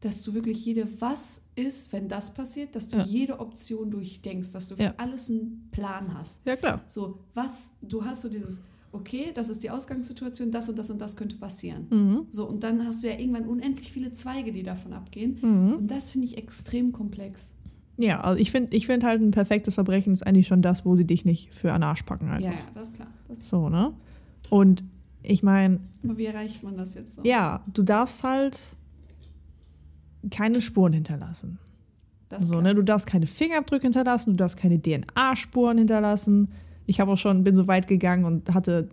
dass 0.00 0.22
du 0.22 0.32
wirklich 0.34 0.64
jede, 0.64 0.86
was 1.00 1.42
ist, 1.56 1.92
wenn 1.92 2.08
das 2.08 2.32
passiert, 2.32 2.76
dass 2.76 2.88
du 2.88 2.98
Ja. 2.98 3.04
jede 3.04 3.40
Option 3.40 3.90
durchdenkst, 3.90 4.52
dass 4.52 4.68
du 4.68 4.76
für 4.76 4.82
Ja. 4.84 4.94
alles 4.96 5.28
einen 5.28 5.68
Plan 5.72 6.14
hast. 6.14 6.46
Ja, 6.46 6.54
klar. 6.56 6.82
So, 6.86 7.18
was, 7.34 7.72
du 7.82 8.04
hast 8.04 8.22
so 8.22 8.28
dieses, 8.28 8.60
okay, 8.92 9.32
das 9.34 9.48
ist 9.48 9.62
die 9.64 9.70
Ausgangssituation, 9.70 10.50
das 10.52 10.68
und 10.68 10.78
das 10.78 10.90
und 10.90 11.00
das 11.00 11.16
könnte 11.16 11.36
passieren. 11.36 11.86
Mhm. 11.90 12.26
So, 12.30 12.48
und 12.48 12.62
dann 12.62 12.86
hast 12.86 13.02
du 13.02 13.08
ja 13.08 13.18
irgendwann 13.18 13.46
unendlich 13.46 13.90
viele 13.90 14.12
Zweige, 14.12 14.52
die 14.52 14.62
davon 14.62 14.92
abgehen. 14.92 15.38
Mhm. 15.42 15.72
Und 15.74 15.90
das 15.90 16.12
finde 16.12 16.26
ich 16.28 16.38
extrem 16.38 16.92
komplex. 16.92 17.54
Ja, 18.00 18.20
also 18.20 18.40
ich 18.40 18.52
finde 18.52 18.76
ich 18.76 18.86
find 18.86 19.02
halt 19.02 19.20
ein 19.20 19.32
perfektes 19.32 19.74
Verbrechen 19.74 20.12
ist 20.12 20.24
eigentlich 20.24 20.46
schon 20.46 20.62
das, 20.62 20.84
wo 20.84 20.94
sie 20.94 21.04
dich 21.04 21.24
nicht 21.24 21.52
für 21.52 21.72
den 21.72 21.82
Arsch 21.82 22.04
packen 22.04 22.28
einfach. 22.28 22.42
Ja, 22.52 22.52
ja, 22.52 22.58
das 22.72 22.88
ist 22.90 22.94
klar. 22.94 23.08
Das 23.26 23.38
ist 23.38 23.48
So, 23.48 23.68
ne? 23.68 23.92
Und 24.50 24.84
ich 25.24 25.42
meine, 25.42 25.80
Aber 26.04 26.16
wie 26.16 26.26
erreicht 26.26 26.62
man 26.62 26.76
das 26.76 26.94
jetzt 26.94 27.16
so? 27.16 27.22
ja, 27.24 27.64
du 27.74 27.82
darfst 27.82 28.22
halt 28.22 28.56
keine 30.30 30.60
Spuren 30.60 30.92
hinterlassen. 30.92 31.58
das 32.28 32.46
So, 32.48 32.60
ne? 32.60 32.74
Du 32.74 32.82
darfst 32.82 33.06
keine 33.06 33.26
Fingerabdrücke 33.26 33.84
hinterlassen, 33.84 34.30
du 34.30 34.36
darfst 34.36 34.56
keine 34.56 34.80
DNA-Spuren 34.80 35.78
hinterlassen. 35.78 36.48
Ich 36.86 37.00
habe 37.00 37.12
auch 37.12 37.18
schon, 37.18 37.44
bin 37.44 37.56
so 37.56 37.66
weit 37.68 37.86
gegangen 37.86 38.24
und 38.24 38.52
hatte 38.54 38.88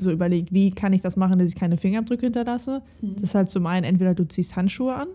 so 0.00 0.10
überlegt, 0.10 0.52
wie 0.52 0.70
kann 0.70 0.92
ich 0.92 1.00
das 1.00 1.16
machen, 1.16 1.38
dass 1.38 1.48
ich 1.48 1.54
keine 1.54 1.76
Fingerabdrücke 1.76 2.26
hinterlasse. 2.26 2.82
Mhm. 3.00 3.14
Das 3.14 3.22
ist 3.22 3.34
halt 3.34 3.50
zum 3.50 3.66
einen 3.66 3.84
entweder 3.84 4.14
du 4.14 4.24
ziehst 4.26 4.56
Handschuhe 4.56 4.94
an 4.94 5.08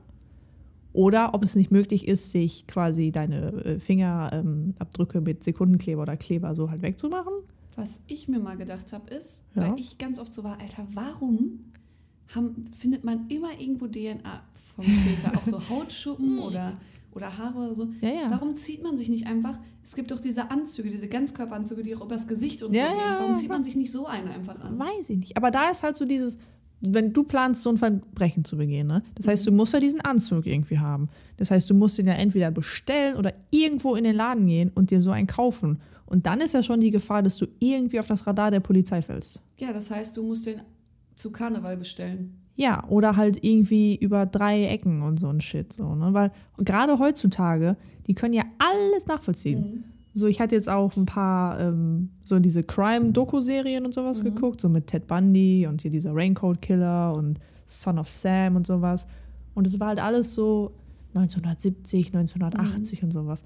oder 0.94 1.34
ob 1.34 1.44
es 1.44 1.56
nicht 1.56 1.72
möglich 1.72 2.08
ist, 2.08 2.32
sich 2.32 2.66
quasi 2.68 3.12
deine 3.12 3.52
äh, 3.66 3.80
Fingerabdrücke 3.80 5.22
mit 5.22 5.44
Sekundenkleber 5.44 6.02
oder 6.04 6.18
Kleber 6.18 6.56
so 6.56 6.70
halt 6.72 6.82
wegzumachen. 6.82 7.34
Was 7.76 8.02
ich 8.08 8.28
mir 8.28 8.40
mal 8.40 8.58
gedacht 8.58 8.92
habe, 8.94 9.10
ist, 9.14 9.44
Ja. 9.54 9.64
weil 9.70 9.80
ich 9.80 9.98
ganz 9.98 10.18
oft 10.20 10.34
so 10.34 10.44
war, 10.44 10.60
Alter, 10.60 10.88
warum 10.94 11.60
haben, 12.34 12.70
findet 12.78 13.04
man 13.04 13.28
immer 13.30 13.60
irgendwo 13.60 13.88
DNA 13.88 14.42
vom 14.76 14.86
Täter? 14.86 15.38
Auch 15.38 15.44
so 15.44 15.60
Hautschuppen 15.70 16.40
oder, 16.40 16.74
oder 17.14 17.38
Haare 17.38 17.58
oder 17.60 17.76
so. 17.76 17.88
Ja, 18.02 18.10
ja. 18.10 18.32
Warum 18.32 18.56
zieht 18.56 18.84
man 18.84 18.98
sich 18.98 19.10
nicht 19.10 19.28
einfach? 19.28 19.60
Es 19.84 19.96
gibt 19.96 20.12
doch 20.12 20.20
diese 20.20 20.52
Anzüge, 20.52 20.90
diese 20.90 21.08
Ganzkörperanzüge, 21.08 21.84
die 21.84 21.96
auch 21.96 22.04
übers 22.04 22.28
Gesicht 22.28 22.64
und 22.64 22.74
Ja, 22.74 22.90
so 22.90 22.96
gehen. 22.96 23.04
Warum 23.20 23.36
zieht 23.38 23.50
man 23.50 23.64
sich 23.64 23.76
nicht 23.76 23.92
so 23.92 24.06
einen 24.06 24.28
einfach 24.28 24.60
an? 24.60 24.78
Weiß 24.78 25.10
ich 25.10 25.18
nicht. 25.18 25.38
Aber 25.38 25.52
da 25.52 25.70
ist 25.70 25.84
halt 25.84 25.96
so 25.96 26.06
dieses, 26.06 26.38
wenn 26.82 27.14
du 27.14 27.24
planst, 27.24 27.64
so 27.64 27.70
ein 27.70 27.78
Verbrechen 27.78 28.44
zu 28.44 28.58
begehen, 28.58 28.88
ne? 28.88 29.02
Das 29.16 29.28
heißt, 29.28 29.48
du 29.48 29.52
musst 29.52 29.74
ja 29.74 29.80
diesen 29.80 30.02
Anzug 30.02 30.46
irgendwie 30.46 30.80
haben. 30.80 31.10
Das 31.38 31.52
heißt, 31.52 31.70
du 31.70 31.74
musst 31.74 31.98
ihn 32.00 32.08
ja 32.08 32.14
entweder 32.14 32.52
bestellen 32.52 33.16
oder 33.16 33.34
irgendwo 33.50 33.96
in 33.96 34.04
den 34.04 34.16
Laden 34.16 34.46
gehen 34.48 34.72
und 34.76 34.92
dir 34.92 35.02
so 35.02 35.12
einen 35.12 35.28
kaufen. 35.28 35.78
Und 36.06 36.26
dann 36.26 36.40
ist 36.40 36.54
ja 36.54 36.64
schon 36.64 36.80
die 36.80 36.92
Gefahr, 36.92 37.24
dass 37.24 37.38
du 37.38 37.48
irgendwie 37.60 38.00
auf 38.00 38.08
das 38.08 38.26
Radar 38.28 38.52
der 38.52 38.60
Polizei 38.60 39.02
fällst. 39.02 39.42
Ja, 39.58 39.74
das 39.74 39.92
heißt, 39.92 40.16
du 40.16 40.24
musst 40.24 40.46
den 40.46 40.62
zu 41.18 41.32
Karneval 41.32 41.78
bestellen. 41.78 42.42
Ja, 42.56 42.84
oder 42.90 43.16
halt 43.16 43.44
irgendwie 43.44 43.96
über 43.96 44.26
drei 44.26 44.66
Ecken 44.66 45.02
und 45.04 45.20
so 45.20 45.28
ein 45.28 45.42
Shit. 45.42 45.74
So, 45.74 45.94
ne? 45.96 46.14
Weil 46.14 46.32
gerade 46.58 46.98
heutzutage, 46.98 47.78
die 48.08 48.16
können 48.16 48.34
ja 48.34 48.44
alles 48.58 49.06
nachvollziehen. 49.06 49.60
Mhm. 49.62 49.84
So, 50.14 50.26
ich 50.26 50.40
hatte 50.42 50.56
jetzt 50.56 50.68
auch 50.70 50.96
ein 50.98 51.06
paar 51.06 51.60
ähm, 51.60 52.10
so 52.26 52.40
diese 52.40 52.64
Crime-Doku-Serien 52.64 53.86
und 53.86 53.94
sowas 53.94 54.24
Mhm. 54.24 54.34
geguckt, 54.34 54.62
so 54.62 54.70
mit 54.70 54.88
Ted 54.88 55.06
Bundy 55.06 55.68
und 55.68 55.82
hier 55.84 55.92
dieser 55.92 56.16
Raincoat 56.16 56.60
Killer 56.62 57.14
und 57.14 57.40
Son 57.68 58.00
of 58.00 58.10
Sam 58.10 58.56
und 58.56 58.66
sowas. 58.66 59.06
Und 59.54 59.68
es 59.68 59.80
war 59.80 59.90
halt 59.90 60.00
alles 60.02 60.34
so 60.34 60.72
1970, 61.14 62.14
1980 62.14 63.02
Mhm. 63.02 63.08
und 63.08 63.12
sowas. 63.12 63.44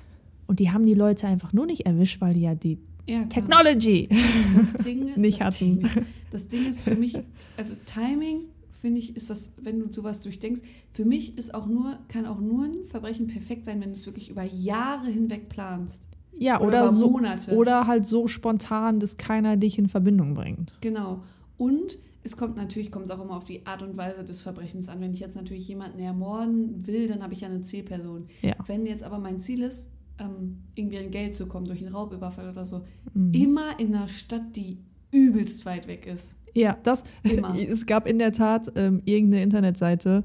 Und 0.48 0.60
die 0.60 0.72
haben 0.72 0.86
die 0.86 0.94
Leute 0.94 1.28
einfach 1.28 1.52
nur 1.54 1.66
nicht 1.66 1.86
erwischt, 1.86 2.22
weil 2.22 2.34
die 2.34 2.42
ja 2.42 2.56
die 2.56 2.78
Ja. 3.12 3.24
Technology 3.26 4.08
das 4.56 4.86
Ding, 4.86 5.12
nicht 5.20 5.42
das 5.42 5.48
hatten. 5.60 5.80
Ding, 5.80 5.90
das 6.32 6.48
Ding 6.48 6.70
ist 6.70 6.84
für 6.84 6.96
mich, 6.96 7.20
also 7.58 7.76
Timing, 7.86 8.46
finde 8.72 9.00
ich, 9.00 9.16
ist 9.16 9.30
das, 9.30 9.52
wenn 9.62 9.80
du 9.80 9.92
sowas 9.92 10.22
durchdenkst, 10.22 10.62
für 10.94 11.04
mich 11.04 11.38
ist 11.38 11.54
auch 11.54 11.68
nur, 11.68 12.00
kann 12.08 12.26
auch 12.26 12.40
nur 12.40 12.66
ein 12.66 12.86
Verbrechen 12.88 13.28
perfekt 13.28 13.66
sein, 13.66 13.82
wenn 13.82 13.90
du 13.90 14.00
es 14.00 14.06
wirklich 14.06 14.30
über 14.30 14.44
Jahre 14.44 15.08
hinweg 15.08 15.50
planst. 15.50 16.04
Ja, 16.38 16.60
Oder 16.62 16.86
oder, 16.86 16.90
so, 16.90 17.12
Monate. 17.12 17.56
oder 17.56 17.86
halt 17.86 18.06
so 18.06 18.28
spontan, 18.28 19.00
dass 19.00 19.18
keiner 19.18 19.58
dich 19.58 19.78
in 19.78 19.90
Verbindung 19.90 20.34
bringt. 20.34 20.74
Genau. 20.80 21.22
Und 21.58 22.00
es 22.24 22.38
kommt 22.38 22.56
natürlich, 22.56 22.92
kommt 22.92 23.06
es 23.06 23.12
auch 23.12 23.22
immer 23.22 23.36
auf 23.36 23.46
die 23.46 23.66
Art 23.66 23.82
und 23.84 23.98
Weise 23.98 24.24
des 24.24 24.42
Verbrechens 24.42 24.90
an. 24.90 25.02
Wenn 25.02 25.14
ich 25.14 25.20
jetzt 25.20 25.36
natürlich 25.36 25.68
jemanden 25.68 26.00
ermorden 26.00 26.88
will, 26.88 27.08
dann 27.08 27.22
habe 27.22 27.34
ich 27.34 27.42
ja 27.42 27.50
eine 27.50 27.62
Zielperson. 27.62 28.28
Ja. 28.42 28.56
Wenn 28.66 28.86
jetzt 28.86 29.04
aber 29.04 29.20
mein 29.20 29.40
Ziel 29.40 29.62
ist, 29.62 29.90
ähm, 30.22 30.60
irgendwie 30.76 30.98
an 31.00 31.12
Geld 31.12 31.36
zu 31.36 31.48
kommen 31.48 31.66
durch 31.66 31.82
einen 31.84 31.94
Raubüberfall 31.94 32.50
oder 32.50 32.64
so, 32.66 32.84
Mhm. 33.14 33.34
immer 33.34 33.80
in 33.80 33.94
einer 33.96 34.08
Stadt, 34.08 34.56
die 34.56 34.78
übelst 35.12 35.66
weit 35.66 35.88
weg 35.88 36.06
ist. 36.06 36.38
Ja, 36.54 36.78
das. 36.84 37.04
Immer. 37.24 37.56
Es 37.60 37.86
gab 37.86 38.08
in 38.08 38.20
der 38.20 38.32
Tat 38.34 38.72
ähm, 38.76 39.02
irgendeine 39.06 39.44
Internetseite, 39.44 40.24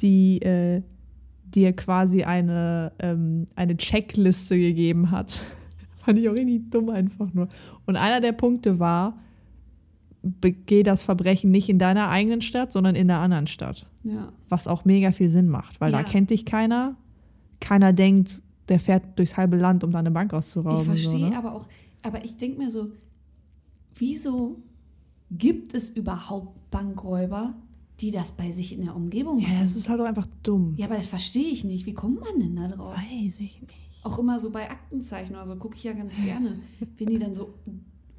die 0.00 0.40
äh, 0.42 0.82
dir 1.44 1.72
quasi 1.74 2.24
eine, 2.24 2.92
ähm, 3.00 3.46
eine 3.56 3.76
Checkliste 3.76 4.58
gegeben 4.58 5.10
hat. 5.10 5.40
Fand 6.04 6.18
ich 6.18 6.28
auch 6.28 6.34
richtig 6.34 6.70
dumm 6.70 6.90
einfach 6.90 7.32
nur. 7.32 7.48
Und 7.86 7.96
einer 7.96 8.20
der 8.20 8.32
Punkte 8.32 8.78
war, 8.78 9.18
begeh 10.22 10.82
das 10.82 11.02
Verbrechen 11.02 11.50
nicht 11.50 11.68
in 11.68 11.78
deiner 11.78 12.08
eigenen 12.08 12.40
Stadt, 12.40 12.72
sondern 12.72 12.94
in 12.94 13.08
der 13.08 13.18
anderen 13.18 13.46
Stadt. 13.46 13.86
Ja. 14.02 14.32
Was 14.48 14.66
auch 14.66 14.84
mega 14.84 15.12
viel 15.12 15.28
Sinn 15.28 15.48
macht, 15.48 15.80
weil 15.80 15.92
Ja. 15.92 15.98
da 16.02 16.04
kennt 16.08 16.30
dich 16.30 16.44
keiner. 16.44 16.96
Keiner 17.60 17.92
denkt, 17.92 18.42
der 18.68 18.78
fährt 18.80 19.18
durchs 19.18 19.36
halbe 19.36 19.56
Land, 19.56 19.84
um 19.84 19.90
da 19.90 19.98
eine 19.98 20.10
Bank 20.10 20.32
auszurauben. 20.34 20.80
Ich 20.80 20.86
verstehe 21.02 21.20
so, 21.20 21.28
ne? 21.30 21.36
aber 21.38 21.54
auch, 21.54 21.66
aber 22.02 22.24
ich 22.24 22.36
denke 22.36 22.58
mir 22.58 22.70
so, 22.70 22.90
wieso 23.94 24.56
gibt 25.30 25.74
es 25.74 25.90
überhaupt 25.90 26.70
Bankräuber, 26.70 27.54
die 28.00 28.10
das 28.10 28.32
bei 28.32 28.50
sich 28.52 28.72
in 28.72 28.82
der 28.84 28.94
Umgebung 28.94 29.38
Ja, 29.40 29.48
machen? 29.48 29.60
das 29.60 29.76
ist 29.76 29.88
halt 29.88 30.00
auch 30.00 30.04
einfach 30.06 30.28
dumm. 30.42 30.74
Ja, 30.76 30.86
aber 30.86 30.96
das 30.96 31.06
verstehe 31.06 31.48
ich 31.50 31.64
nicht. 31.64 31.84
Wie 31.86 31.94
kommt 31.94 32.20
man 32.20 32.38
denn 32.38 32.54
da 32.56 32.68
drauf? 32.68 32.94
Weiß 32.96 33.40
ich 33.40 33.60
nicht. 33.60 33.74
Auch 34.04 34.18
immer 34.18 34.38
so 34.38 34.50
bei 34.50 34.70
Aktenzeichen 34.70 35.34
oder 35.34 35.44
so 35.44 35.56
gucke 35.56 35.76
ich 35.76 35.82
ja 35.84 35.92
ganz 35.92 36.14
gerne. 36.24 36.60
Wenn 36.96 37.08
die 37.08 37.18
dann 37.18 37.34
so 37.34 37.54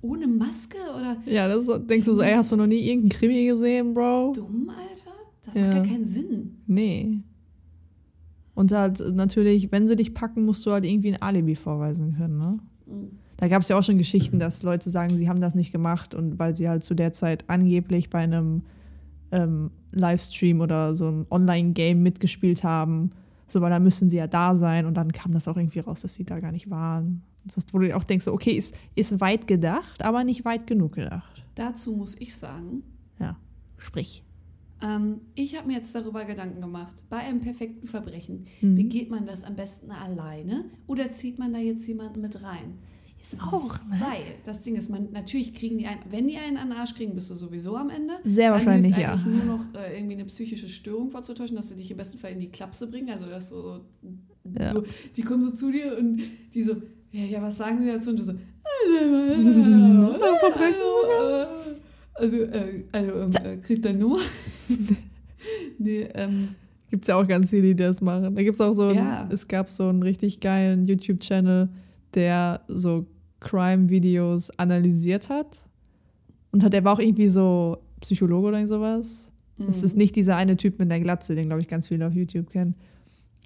ohne 0.02 0.28
Maske 0.28 0.78
oder 0.98 1.18
Ja, 1.26 1.48
das 1.48 1.68
ist- 1.68 1.90
denkst 1.90 2.06
du 2.06 2.16
so, 2.16 2.22
ey, 2.22 2.34
hast 2.36 2.52
du 2.52 2.56
noch 2.58 2.68
nie 2.68 2.80
irgendeinen 2.82 3.10
Krimi 3.10 3.46
gesehen, 3.46 3.94
Bro? 3.94 4.34
dumm, 4.36 4.70
Alter? 4.70 5.12
Das 5.46 5.54
Ja. 5.56 5.62
macht 5.68 5.76
ja 5.78 5.84
keinen 5.84 6.06
Sinn. 6.06 6.58
Nee. 6.68 7.20
Und 8.60 8.74
halt 8.74 9.00
natürlich, 9.16 9.72
wenn 9.72 9.88
sie 9.88 9.96
dich 9.96 10.14
packen, 10.14 10.44
musst 10.44 10.66
du 10.66 10.74
halt 10.74 10.84
irgendwie 10.84 11.14
ein 11.14 11.22
Alibi 11.22 11.56
vorweisen 11.56 12.18
können, 12.18 12.38
ne? 12.38 12.60
Mhm. 12.88 13.12
Da 13.38 13.48
gab 13.48 13.62
es 13.62 13.70
ja 13.70 13.80
auch 13.80 13.84
schon 13.84 13.98
Geschichten, 13.98 14.38
dass 14.38 14.64
Leute 14.64 14.90
sagen, 14.90 15.16
sie 15.16 15.30
haben 15.30 15.40
das 15.40 15.56
nicht 15.56 15.72
gemacht 15.72 16.14
und 16.14 16.40
weil 16.40 16.58
sie 16.58 16.68
halt 16.68 16.84
zu 16.84 16.94
der 16.94 17.14
Zeit 17.14 17.46
angeblich 17.50 18.10
bei 18.10 18.20
einem 18.20 18.64
ähm, 19.32 19.72
Livestream 19.94 20.60
oder 20.60 20.94
so 20.94 21.08
einem 21.08 21.26
Online-Game 21.32 22.04
mitgespielt 22.04 22.66
haben. 22.66 23.12
So, 23.48 23.62
weil 23.62 23.70
da 23.70 23.80
müssen 23.80 24.10
sie 24.10 24.18
ja 24.18 24.28
da 24.28 24.58
sein 24.58 24.86
und 24.86 24.96
dann 24.96 25.14
kam 25.14 25.32
das 25.32 25.48
auch 25.48 25.56
irgendwie 25.56 25.80
raus, 25.80 26.02
dass 26.02 26.16
sie 26.16 26.26
da 26.26 26.42
gar 26.42 26.52
nicht 26.52 26.70
waren. 26.70 27.22
Das 27.46 27.66
wo 27.72 27.80
du 27.80 27.86
dir 27.86 27.96
auch 27.96 28.04
denkst, 28.04 28.28
okay, 28.28 28.52
ist, 28.52 28.76
ist 28.94 29.22
weit 29.22 29.48
gedacht, 29.48 30.04
aber 30.04 30.26
nicht 30.26 30.44
weit 30.44 30.68
genug 30.68 30.96
gedacht. 30.96 31.46
Dazu 31.56 31.94
muss 31.94 32.18
ich 32.20 32.36
sagen, 32.36 32.84
Ja, 33.22 33.38
sprich. 33.78 34.26
Ähm, 34.82 35.22
ich 35.36 35.56
habe 35.58 35.68
mir 35.68 35.74
jetzt 35.78 35.94
darüber 35.96 36.26
Gedanken 36.26 36.62
gemacht. 36.62 36.96
Bei 37.10 37.18
einem 37.18 37.40
perfekten 37.42 37.88
Verbrechen, 37.88 38.46
Mhm. 38.62 38.76
begeht 38.76 39.10
man 39.10 39.26
das 39.26 39.44
am 39.44 39.56
besten 39.56 39.92
alleine 39.92 40.66
oder 40.88 41.12
zieht 41.12 41.40
man 41.40 41.54
da 41.54 41.60
jetzt 41.60 41.86
jemanden 41.88 42.22
mit 42.22 42.42
rein? 42.44 42.80
Ist 43.22 43.36
auch, 43.42 43.74
ne? 43.90 44.00
Weil 44.00 44.24
das 44.46 44.62
Ding 44.62 44.76
ist, 44.78 44.90
man, 44.90 45.12
natürlich 45.12 45.54
kriegen 45.54 45.78
die 45.78 45.86
einen, 45.88 46.00
wenn 46.10 46.28
die 46.30 46.38
einen 46.38 46.56
an 46.56 46.70
den 46.70 46.78
Arsch 46.78 46.96
kriegen, 46.96 47.16
bist 47.16 47.30
du 47.30 47.36
sowieso 47.36 47.76
am 47.76 47.90
Ende. 47.90 48.14
Sehr 48.24 48.50
Dann 48.50 48.60
wahrscheinlich, 48.60 48.96
hilft 48.96 49.02
ja. 49.08 49.12
eigentlich 49.14 49.26
nur 49.46 49.58
noch 49.58 49.66
äh, 49.76 49.98
irgendwie 49.98 50.14
eine 50.16 50.24
psychische 50.26 50.70
Störung 50.70 51.10
vorzutäuschen, 51.12 51.58
dass 51.58 51.68
sie 51.68 51.76
dich 51.76 51.92
im 51.92 51.98
besten 51.98 52.18
Fall 52.18 52.32
in 52.32 52.40
die 52.40 52.48
Klapse 52.50 52.88
bringen. 52.90 53.10
Also, 53.10 53.26
dass 53.26 53.50
so, 53.50 53.82
Ja. 54.58 54.72
so 54.72 54.84
die 55.18 55.22
kommen 55.22 55.44
so 55.44 55.52
zu 55.52 55.70
dir 55.70 55.98
und 55.98 56.22
die 56.54 56.64
so, 56.64 56.78
ja, 57.12 57.26
ja, 57.26 57.42
was 57.42 57.58
sagen 57.58 57.82
die 57.82 57.88
dazu? 57.88 58.12
Und 58.12 58.20
du 58.20 58.24
so, 58.24 58.32
Verbrechen? 60.40 60.76
Also, 62.20 62.38
äh, 62.38 62.84
also 62.92 63.12
ähm, 63.14 63.32
äh, 63.44 63.58
kriegt 63.58 63.86
deine 63.86 64.00
Nummer? 64.00 64.20
nee, 65.80 66.08
ähm, 66.14 66.50
Gibt 66.90 67.04
es 67.04 67.08
ja 67.08 67.16
auch 67.16 67.28
ganz 67.28 67.52
viele, 67.52 67.64
die 67.64 67.76
das 67.76 68.02
machen. 68.02 68.36
Da 68.36 68.44
gibt 68.44 68.56
es 68.56 68.62
auch 68.62 68.74
so, 68.74 68.88
ein, 68.88 68.96
Ja. 68.96 69.30
es 69.32 69.48
gab 69.48 69.70
so 69.70 69.88
einen 69.88 70.02
richtig 70.02 70.40
geilen 70.40 70.86
YouTube-Channel, 70.86 71.70
der 72.16 72.62
so 72.68 73.06
Crime-Videos 73.40 74.50
analysiert 74.58 75.30
hat. 75.30 75.70
Und 76.52 76.64
hat, 76.64 76.74
der 76.74 76.84
war 76.84 76.94
auch 76.94 77.00
irgendwie 77.00 77.28
so 77.28 77.78
Psychologe 78.02 78.48
oder 78.48 78.68
sowas. 78.68 79.32
Es 79.68 79.80
mhm. 79.80 79.86
ist 79.86 79.98
nicht 79.98 80.16
dieser 80.16 80.36
eine 80.36 80.58
Typ 80.58 80.80
mit 80.80 80.90
der 80.90 81.00
Glatze, 81.00 81.36
den, 81.36 81.48
glaube 81.48 81.62
ich, 81.62 81.68
ganz 81.68 81.90
viele 81.90 82.08
auf 82.08 82.14
YouTube 82.14 82.50
kennen. 82.50 82.76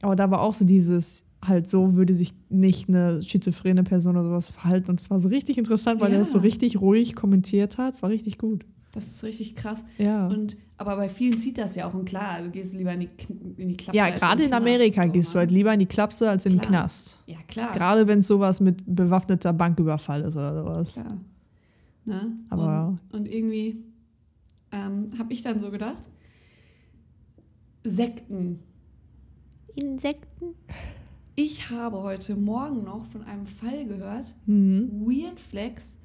Aber 0.02 0.16
da 0.16 0.32
war 0.32 0.42
auch 0.42 0.54
so 0.54 0.64
dieses, 0.64 1.26
halt 1.48 1.70
so 1.70 1.96
würde 1.96 2.14
sich 2.14 2.34
nicht 2.50 2.90
eine 2.90 3.22
schizophrene 3.24 3.84
Person 3.84 4.16
oder 4.18 4.28
sowas 4.30 4.50
verhalten. 4.50 4.92
Und 4.92 5.00
es 5.02 5.10
war 5.10 5.20
so 5.20 5.28
richtig 5.30 5.58
interessant, 5.58 6.00
weil 6.02 6.10
Ja. 6.10 6.16
er 6.16 6.20
das 6.20 6.32
so 6.32 6.40
richtig 6.40 6.80
ruhig 6.80 7.16
kommentiert 7.16 7.78
hat. 7.78 7.96
Es 7.96 8.02
war 8.04 8.10
richtig 8.10 8.38
gut. 8.38 8.66
Das 8.92 9.08
ist 9.08 9.24
richtig 9.24 9.56
krass. 9.56 9.84
Ja. 9.98 10.28
Und, 10.28 10.56
aber 10.78 10.96
bei 10.98 11.10
vielen 11.10 11.38
zieht 11.40 11.58
das 11.58 11.76
ja 11.76 11.90
auch. 11.90 11.96
Und 11.96 12.06
klar, 12.06 12.44
du 12.44 12.52
gehst 12.52 12.76
lieber 12.76 12.94
in 12.94 13.00
die, 13.00 13.10
in 13.58 13.70
die 13.70 13.78
Klapse. 13.78 13.98
ja, 13.98 14.10
gerade 14.12 14.44
in 14.44 14.50
Knast, 14.50 14.62
Amerika 14.62 15.04
so, 15.06 15.12
gehst 15.12 15.34
du 15.34 15.38
ne? 15.38 15.40
halt 15.40 15.52
lieber 15.52 15.74
in 15.74 15.80
die 15.80 15.88
Klapse 15.88 16.30
als 16.30 16.46
in 16.46 16.54
den. 16.54 16.62
Knast. 16.62 17.24
Ja, 17.26 17.38
klar. 17.48 17.72
Gerade 17.72 18.06
wenn 18.08 18.20
es 18.20 18.28
sowas 18.28 18.62
mit 18.62 18.84
bewaffneter 18.86 19.52
Banküberfall 19.52 20.22
ist 20.22 20.36
oder 20.36 20.54
sowas. 20.64 20.94
klar. 20.94 21.18
Ne? 22.06 22.34
Aber- 22.50 23.00
und, 23.12 23.20
und 23.22 23.26
irgendwie 23.34 23.78
ähm, 24.72 25.10
habe 25.18 25.34
ich 25.34 25.42
dann 25.42 25.60
so 25.60 25.72
gedacht, 25.72 26.10
Sekten. 27.84 28.60
Insekten? 29.76 30.54
Ich 31.36 31.70
habe 31.72 32.04
heute 32.04 32.36
Morgen 32.36 32.84
noch 32.84 33.06
von 33.06 33.24
einem 33.24 33.48
Fall 33.48 33.86
gehört, 33.86 34.36
Mhm. 34.46 34.90
Weird 35.06 35.40
Flex, 35.40 35.98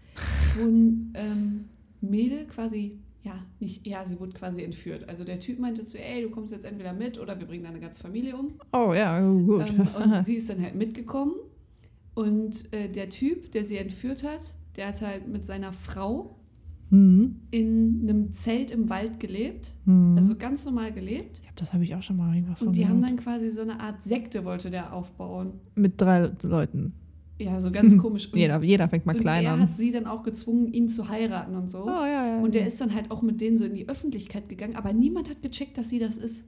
wo 0.57 0.67
ein 0.67 1.13
ähm, 1.15 1.65
Mädel 2.01 2.47
quasi, 2.47 2.99
ja, 3.23 3.45
nicht, 3.61 3.87
ja, 3.87 4.05
sie 4.07 4.19
wurde 4.21 4.33
quasi 4.33 4.63
entführt. 4.63 5.07
Also 5.07 5.25
der 5.25 5.39
Typ 5.39 5.59
meinte 5.59 5.85
zu, 5.85 5.99
ey, 5.99 6.23
du 6.23 6.31
kommst 6.31 6.55
jetzt 6.55 6.65
entweder 6.65 6.95
mit 6.95 7.19
oder 7.19 7.39
wir 7.39 7.47
bringen 7.47 7.65
deine 7.65 7.81
ganze 7.81 8.01
Familie 8.01 8.37
um. 8.37 8.55
Oh 8.73 8.95
ja, 8.95 9.23
oh, 9.23 9.39
gut. 9.39 9.69
Ähm, 9.69 9.87
und 10.03 10.25
sie 10.25 10.37
ist 10.37 10.49
dann 10.49 10.63
halt 10.63 10.75
mitgekommen. 10.75 11.35
Und 12.15 12.73
äh, 12.73 12.89
der 12.89 13.11
Typ, 13.11 13.53
der 13.53 13.65
sie 13.65 13.77
entführt 13.77 14.25
hat, 14.25 14.55
der 14.77 14.89
hat 14.89 15.03
halt 15.03 15.29
mit 15.29 15.45
seiner 15.45 15.73
Frau 15.73 16.38
mhm. 16.91 17.37
in 17.51 18.01
einem 18.03 18.33
Zelt 18.33 18.71
im 18.71 18.89
Wald 18.91 19.21
gelebt. 19.21 19.75
Mhm. 19.85 20.17
Also 20.17 20.37
ganz 20.37 20.65
normal 20.65 20.93
gelebt. 20.93 21.39
ja, 21.39 21.51
das 21.57 21.73
habe 21.73 21.85
ich 21.85 21.95
auch 21.95 22.03
schon 22.03 22.17
mal 22.17 22.35
irgendwas 22.35 22.63
Und 22.63 22.77
die 22.77 22.87
haben 22.87 23.01
gehört. 23.01 23.19
dann 23.19 23.25
quasi 23.25 23.51
so 23.51 23.63
eine 23.63 23.81
Art 23.81 24.03
Sekte 24.03 24.45
wollte 24.45 24.71
der 24.71 24.93
aufbauen. 24.93 25.55
Mit 25.75 26.01
drei 26.01 26.31
Leuten. 26.43 26.95
Ja, 27.41 27.61
so 27.61 27.71
ganz 27.71 27.97
komisch. 28.03 28.33
Und, 28.33 28.39
Jeder, 28.39 28.63
jeder 28.63 28.89
fängt 28.89 29.07
mal 29.07 29.15
und 29.15 29.21
klein 29.21 29.45
er 29.45 29.53
an. 29.53 29.61
hat 29.61 29.77
sie 29.77 29.93
dann 29.93 30.07
auch 30.07 30.23
gezwungen, 30.23 30.73
ihn 30.73 30.89
zu 30.89 31.09
heiraten 31.09 31.55
und 31.55 31.71
so. 31.71 31.85
Oh, 31.85 32.05
ja, 32.05 32.27
ja. 32.27 32.39
Und 32.41 32.55
der 32.55 32.63
ja. 32.63 32.67
ist 32.67 32.81
dann 32.81 32.95
halt 32.95 33.11
auch 33.11 33.23
mit 33.23 33.41
denen 33.41 33.57
so 33.59 33.65
in 33.65 33.75
die 33.75 33.89
Öffentlichkeit 33.89 34.49
gegangen, 34.49 34.77
aber 34.77 34.93
niemand 34.93 35.31
hat 35.31 35.43
gecheckt, 35.43 35.79
dass 35.79 35.89
sie 35.89 35.99
das 35.99 36.19
ist. 36.19 36.47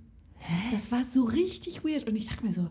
Das 0.72 0.90
war 0.90 1.04
so 1.04 1.24
richtig 1.24 1.84
weird. 1.84 2.08
Und 2.08 2.16
ich 2.16 2.26
dachte 2.26 2.44
mir 2.44 2.52
so, 2.52 2.66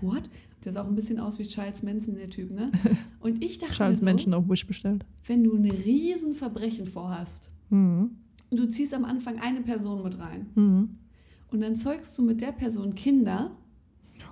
what? 0.00 0.28
Der 0.64 0.72
sah 0.72 0.82
auch 0.82 0.86
ein 0.88 0.94
bisschen 0.94 1.18
aus 1.18 1.38
wie 1.38 1.42
Charles 1.44 1.82
Manson, 1.82 2.14
der 2.14 2.30
Typ, 2.30 2.50
ne? 2.54 2.70
Und 3.20 3.42
ich 3.44 3.58
dachte 3.58 3.72
Charles 3.74 4.00
mir 4.00 4.06
so, 4.08 4.14
Menschen 4.14 4.34
auf 4.34 4.48
Wish 4.48 4.66
bestellt. 4.66 5.04
wenn 5.26 5.42
du 5.44 5.54
ein 5.56 5.70
Riesenverbrechen 5.70 6.86
vorhast 6.86 7.50
Mhm. 7.70 8.10
und 8.50 8.58
du 8.60 8.68
ziehst 8.68 8.92
am 8.94 9.04
Anfang 9.04 9.38
eine 9.38 9.62
Person 9.62 10.02
mit 10.02 10.18
rein 10.18 10.46
Mhm. 10.54 10.88
und 11.50 11.60
dann 11.60 11.74
zeugst 11.76 12.16
du 12.18 12.22
mit 12.22 12.40
der 12.40 12.52
Person 12.52 12.94
Kinder, 12.94 13.52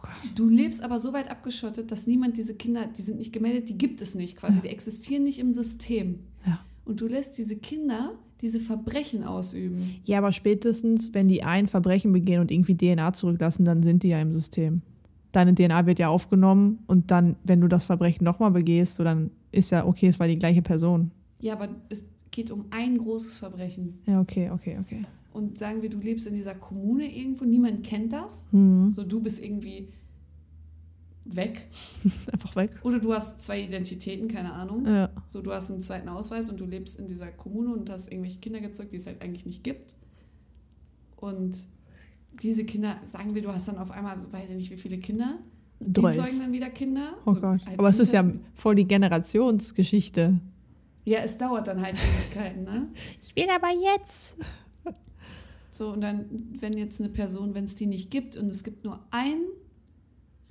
Oh 0.02 0.06
du 0.34 0.48
lebst 0.48 0.82
aber 0.82 0.98
so 1.00 1.12
weit 1.12 1.30
abgeschottet, 1.30 1.90
dass 1.90 2.06
niemand 2.06 2.36
diese 2.36 2.54
Kinder, 2.54 2.86
die 2.86 3.02
sind 3.02 3.18
nicht 3.18 3.32
gemeldet, 3.32 3.68
die 3.68 3.76
gibt 3.78 4.00
es 4.00 4.14
nicht 4.14 4.36
quasi, 4.36 4.56
Ja. 4.56 4.60
die 4.62 4.68
existieren 4.68 5.24
nicht 5.24 5.38
im 5.38 5.52
System. 5.52 6.20
Ja. 6.46 6.60
Und 6.84 7.00
du 7.00 7.06
lässt 7.06 7.36
diese 7.38 7.56
Kinder 7.56 8.12
diese 8.40 8.58
Verbrechen 8.60 9.22
ausüben. 9.24 9.96
Ja, 10.06 10.16
aber 10.18 10.32
spätestens, 10.32 11.12
wenn 11.12 11.28
die 11.28 11.42
ein 11.42 11.66
Verbrechen 11.66 12.10
begehen 12.12 12.40
und 12.40 12.50
irgendwie 12.50 12.74
DNA 12.74 13.12
zurücklassen, 13.12 13.66
dann 13.66 13.82
sind 13.82 14.02
die 14.02 14.08
ja 14.08 14.20
im 14.22 14.32
System. 14.32 14.80
Deine 15.32 15.54
DNA 15.54 15.86
wird 15.86 15.98
ja 15.98 16.08
aufgenommen 16.08 16.80
und 16.86 17.10
dann, 17.10 17.36
wenn 17.44 17.60
du 17.60 17.68
das 17.68 17.84
Verbrechen 17.84 18.24
nochmal 18.24 18.50
begehst, 18.50 18.96
so 18.96 19.04
dann 19.04 19.30
ist 19.52 19.70
ja 19.70 19.86
okay, 19.86 20.08
es 20.08 20.18
war 20.18 20.26
die 20.26 20.38
gleiche 20.38 20.62
Person. 20.62 21.12
Ja, 21.40 21.54
aber 21.54 21.68
es 21.88 22.02
geht 22.30 22.50
um 22.50 22.66
ein 22.70 22.98
großes 22.98 23.38
Verbrechen. 23.38 23.98
Ja, 24.06 24.20
okay, 24.20 24.50
okay, 24.50 24.78
okay. 24.80 25.04
Und 25.32 25.58
sagen 25.58 25.82
wir, 25.82 25.90
du 25.90 25.98
lebst 25.98 26.26
in 26.26 26.34
dieser 26.34 26.54
Kommune 26.54 27.04
irgendwo, 27.04 27.44
niemand 27.44 27.84
kennt 27.84 28.12
das. 28.12 28.46
Mhm. 28.50 28.90
So, 28.90 29.04
du 29.04 29.20
bist 29.20 29.42
irgendwie 29.42 29.88
weg. 31.24 31.68
Einfach 32.32 32.56
weg. 32.56 32.70
Oder 32.82 32.98
du 32.98 33.12
hast 33.12 33.40
zwei 33.42 33.62
Identitäten, 33.62 34.28
keine 34.28 34.52
Ahnung. 34.52 34.86
Ja. 34.86 35.10
So, 35.28 35.40
du 35.42 35.52
hast 35.52 35.70
einen 35.70 35.82
zweiten 35.82 36.08
Ausweis 36.08 36.48
und 36.50 36.58
du 36.60 36.66
lebst 36.66 36.98
in 36.98 37.06
dieser 37.06 37.28
Kommune 37.28 37.72
und 37.72 37.88
hast 37.90 38.10
irgendwelche 38.10 38.40
Kinder 38.40 38.60
gezeugt, 38.60 38.92
die 38.92 38.96
es 38.96 39.06
halt 39.06 39.22
eigentlich 39.22 39.46
nicht 39.46 39.62
gibt. 39.62 39.94
Und 41.16 41.58
diese 42.42 42.64
Kinder, 42.64 42.96
sagen 43.04 43.34
wir, 43.34 43.42
du 43.42 43.52
hast 43.52 43.68
dann 43.68 43.78
auf 43.78 43.90
einmal, 43.90 44.16
so, 44.18 44.32
weiß 44.32 44.50
ich 44.50 44.56
nicht, 44.56 44.70
wie 44.70 44.76
viele 44.76 44.98
Kinder. 44.98 45.38
Die 45.80 46.00
zeugen 46.00 46.38
dann 46.40 46.52
wieder 46.52 46.68
Kinder. 46.70 47.14
Oh 47.24 47.32
So, 47.32 47.40
Gott. 47.40 47.64
halt 47.66 47.78
Aber 47.78 47.88
es 47.88 47.98
ist 47.98 48.12
ja 48.12 48.24
voll 48.54 48.74
die 48.74 48.86
Generationsgeschichte. 48.86 50.40
Ja, 51.04 51.20
es 51.20 51.38
dauert 51.38 51.66
dann 51.66 51.80
halt 51.80 51.96
Ewigkeiten, 51.96 52.64
ne? 52.64 52.88
Ich 53.22 53.34
will 53.34 53.48
aber 53.54 53.68
jetzt. 53.94 54.38
So, 55.70 55.92
und 55.92 56.00
dann, 56.02 56.26
wenn 56.60 56.76
jetzt 56.76 57.00
eine 57.00 57.08
Person, 57.08 57.54
wenn 57.54 57.64
es 57.64 57.76
die 57.76 57.86
nicht 57.86 58.10
gibt 58.10 58.36
und 58.36 58.46
es 58.50 58.64
gibt 58.64 58.84
nur 58.84 59.00
einen 59.10 59.44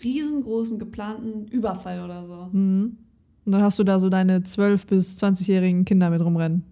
riesengroßen 0.04 0.80
geplanten 0.80 1.48
Überfall 1.48 2.04
oder 2.04 2.26
so. 2.26 2.50
Mhm. 2.52 2.98
Und 3.46 3.52
dann 3.52 3.62
hast 3.62 3.78
du 3.80 3.84
da 3.84 4.00
so 4.00 4.10
deine 4.10 4.40
12- 4.40 4.88
bis 4.88 5.22
20-jährigen 5.22 5.86
Kinder 5.86 6.10
mit 6.10 6.22
rumrennen. 6.22 6.64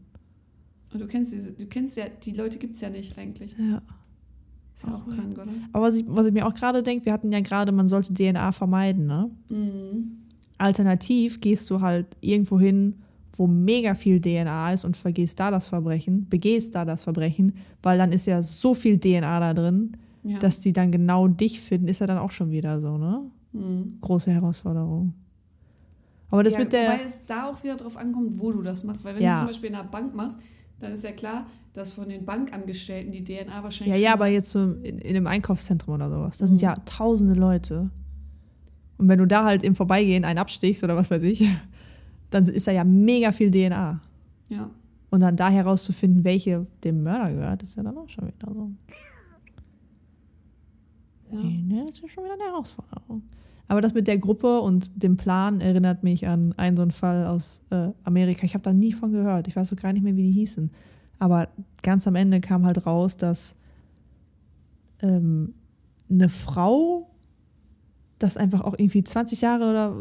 Und 0.93 0.99
du 1.01 1.07
kennst 1.07 1.33
diese, 1.33 1.51
du 1.51 1.65
kennst 1.67 1.97
ja, 1.97 2.05
die 2.07 2.31
Leute 2.31 2.57
gibt 2.57 2.75
es 2.75 2.81
ja 2.81 2.89
nicht 2.89 3.17
eigentlich. 3.17 3.55
Ja. 3.59 3.81
Ist 4.77 4.85
ja 4.85 4.93
auch 4.93 5.01
Oh, 5.07 5.09
krank, 5.11 5.33
oder? 5.33 5.47
Aber 5.73 5.87
was 5.87 5.95
ich, 5.95 6.05
was 6.07 6.27
ich 6.27 6.33
mir 6.33 6.45
auch 6.45 6.53
gerade 6.53 6.83
denke, 6.83 7.05
wir 7.07 7.13
hatten 7.13 7.31
ja 7.31 7.39
gerade, 7.39 7.71
man 7.71 7.87
sollte 7.87 8.13
DNA 8.13 8.51
vermeiden, 8.51 9.07
ne? 9.07 9.31
Mhm. 9.49 10.17
Alternativ 10.59 11.41
gehst 11.41 11.67
du 11.71 11.81
halt 11.81 12.05
irgendwo 12.21 12.59
hin, 12.59 12.95
wo 13.33 13.47
mega 13.47 13.95
viel 13.95 14.21
DNA 14.21 14.73
ist 14.73 14.85
und 14.85 14.95
vergehst 14.95 15.39
da 15.39 15.49
das 15.49 15.67
Verbrechen, 15.67 16.27
begehst 16.29 16.75
da 16.75 16.85
das 16.85 17.03
Verbrechen, 17.03 17.53
weil 17.81 17.97
dann 17.97 18.11
ist 18.11 18.27
ja 18.27 18.43
so 18.43 18.73
viel 18.75 18.99
DNA 18.99 19.39
da 19.39 19.53
drin, 19.55 19.97
Ja. 20.23 20.37
dass 20.39 20.59
die 20.59 20.73
dann 20.73 20.91
genau 20.91 21.27
dich 21.27 21.59
finden, 21.59 21.87
ist 21.87 21.99
ja 21.99 22.05
dann 22.07 22.17
auch 22.19 22.31
schon 22.31 22.51
wieder 22.51 22.79
so, 22.79 22.97
ne? 22.99 23.21
mhm. 23.53 23.97
Große 24.01 24.31
Herausforderung. 24.31 25.13
Aber 26.29 26.43
das 26.43 26.53
ja, 26.53 26.59
mit 26.59 26.73
der. 26.73 26.89
Wobei 26.91 27.03
es 27.03 27.25
da 27.25 27.49
auch 27.49 27.63
wieder 27.63 27.77
drauf 27.77 27.95
ankommt, 27.97 28.37
wo 28.39 28.51
du 28.51 28.61
das 28.61 28.83
machst. 28.83 29.05
Weil 29.05 29.15
wenn 29.15 29.23
Ja. 29.23 29.33
du 29.33 29.37
zum 29.39 29.47
Beispiel 29.47 29.69
in 29.69 29.75
einer 29.75 29.87
Bank 29.87 30.13
machst, 30.13 30.37
dann 30.79 30.91
ist 30.93 31.03
ja 31.03 31.11
klar, 31.11 31.45
dass 31.73 31.91
von 31.93 32.09
den 32.09 32.25
Bankangestellten 32.25 33.11
die 33.11 33.23
DNA 33.23 33.63
wahrscheinlich. 33.63 33.95
Ja, 33.97 34.01
ja, 34.09 34.13
aber 34.13 34.27
jetzt 34.27 34.49
so 34.49 34.59
in, 34.73 34.97
in 34.99 35.15
einem 35.15 35.27
Einkaufszentrum 35.27 35.95
oder 35.95 36.09
sowas. 36.09 36.37
Das 36.37 36.47
sind 36.47 36.57
Mhm. 36.57 36.63
ja 36.63 36.75
tausende 36.85 37.33
Leute. 37.33 37.89
Und 38.97 39.07
wenn 39.09 39.19
du 39.19 39.27
da 39.27 39.45
halt 39.45 39.63
im 39.63 39.75
Vorbeigehen 39.75 40.25
einen 40.25 40.39
abstichst 40.39 40.83
oder 40.83 40.95
was 40.95 41.11
weiß 41.11 41.21
ich, 41.23 41.47
dann 42.31 42.43
ist 42.45 42.67
da 42.67 42.71
ja 42.71 42.83
mega 42.83 43.31
viel 43.31 43.51
DNA. 43.51 44.01
Ja. 44.49 44.69
Und 45.09 45.19
dann 45.21 45.35
da 45.37 45.49
herauszufinden, 45.49 46.23
welche 46.23 46.65
dem 46.83 47.03
Mörder 47.03 47.31
gehört, 47.33 47.63
ist 47.63 47.75
ja 47.75 47.83
dann 47.83 47.97
auch 47.97 48.09
schon 48.09 48.27
wieder 48.27 48.53
so. 48.53 48.71
ja. 51.31 51.39
Nee, 51.43 51.61
ne, 51.67 51.85
das 51.87 51.99
ist 51.99 52.09
schon 52.11 52.23
wieder 52.23 52.33
eine 52.33 52.43
Herausforderung. 52.43 53.23
Aber 53.67 53.81
das 53.81 53.93
mit 53.93 54.07
der 54.07 54.17
Gruppe 54.17 54.61
und 54.61 54.89
dem 54.95 55.17
Plan 55.17 55.59
erinnert 55.59 56.03
mich 56.03 56.27
an 56.27 56.53
einen 56.57 56.77
so 56.77 56.83
einen 56.83 56.91
Fall 56.91 57.25
aus 57.25 57.61
äh, 57.69 57.89
Amerika. 58.03 58.45
Ich 58.45 58.53
habe 58.53 58.63
da 58.63 58.73
nie 58.73 58.93
von 58.93 59.11
gehört. 59.11 59.47
Ich 59.47 59.55
weiß 59.55 59.67
so 59.67 59.75
gar 59.75 59.91
nicht 59.91 60.03
mehr, 60.03 60.15
wie 60.15 60.23
die 60.23 60.31
hießen. 60.31 60.71
Aber 61.19 61.49
ganz 61.83 62.07
am 62.07 62.15
Ende 62.15 62.39
kam 62.39 62.65
halt 62.65 62.85
raus, 62.85 63.17
dass 63.17 63.55
ähm, 65.01 65.53
eine 66.09 66.29
Frau 66.29 67.09
das 68.19 68.37
einfach 68.37 68.61
auch 68.61 68.73
irgendwie 68.77 69.03
20 69.03 69.41
Jahre 69.41 69.69
oder 69.69 69.95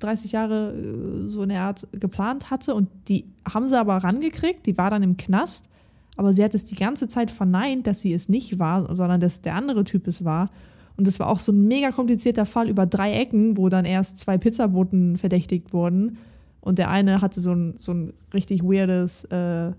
30 0.00 0.32
Jahre 0.32 0.72
äh, 0.72 1.28
so 1.28 1.42
in 1.42 1.48
der 1.48 1.62
Art 1.62 1.86
geplant 1.92 2.50
hatte 2.50 2.74
und 2.74 2.88
die 3.08 3.24
haben 3.50 3.66
sie 3.68 3.78
aber 3.78 3.96
rangekriegt, 3.96 4.66
die 4.66 4.76
war 4.76 4.90
dann 4.90 5.02
im 5.02 5.16
Knast, 5.16 5.68
aber 6.16 6.32
sie 6.32 6.44
hat 6.44 6.54
es 6.54 6.64
die 6.64 6.74
ganze 6.74 7.08
Zeit 7.08 7.30
verneint, 7.30 7.86
dass 7.86 8.00
sie 8.00 8.12
es 8.12 8.28
nicht 8.28 8.58
war, 8.58 8.94
sondern 8.94 9.20
dass 9.20 9.40
der 9.40 9.54
andere 9.54 9.84
Typ 9.84 10.06
es 10.06 10.24
war. 10.24 10.50
Und 11.02 11.06
das 11.08 11.18
war 11.18 11.28
auch 11.28 11.40
so 11.40 11.50
ein 11.50 11.66
mega 11.66 11.90
komplizierter 11.90 12.46
Fall 12.46 12.68
über 12.68 12.86
drei 12.86 13.12
Ecken, 13.14 13.58
wo 13.58 13.68
dann 13.68 13.84
erst 13.84 14.20
zwei 14.20 14.38
Pizzaboten 14.38 15.16
verdächtigt 15.16 15.72
wurden 15.72 16.16
und 16.62 16.78
der 16.78 16.90
eine 16.90 17.20
hatte 17.20 17.40
so 17.40 17.52
ein, 17.52 17.74
so 17.80 17.92
ein 17.92 18.12
richtig 18.32 18.62
weirdes, 18.62 19.24
äh, 19.24 19.72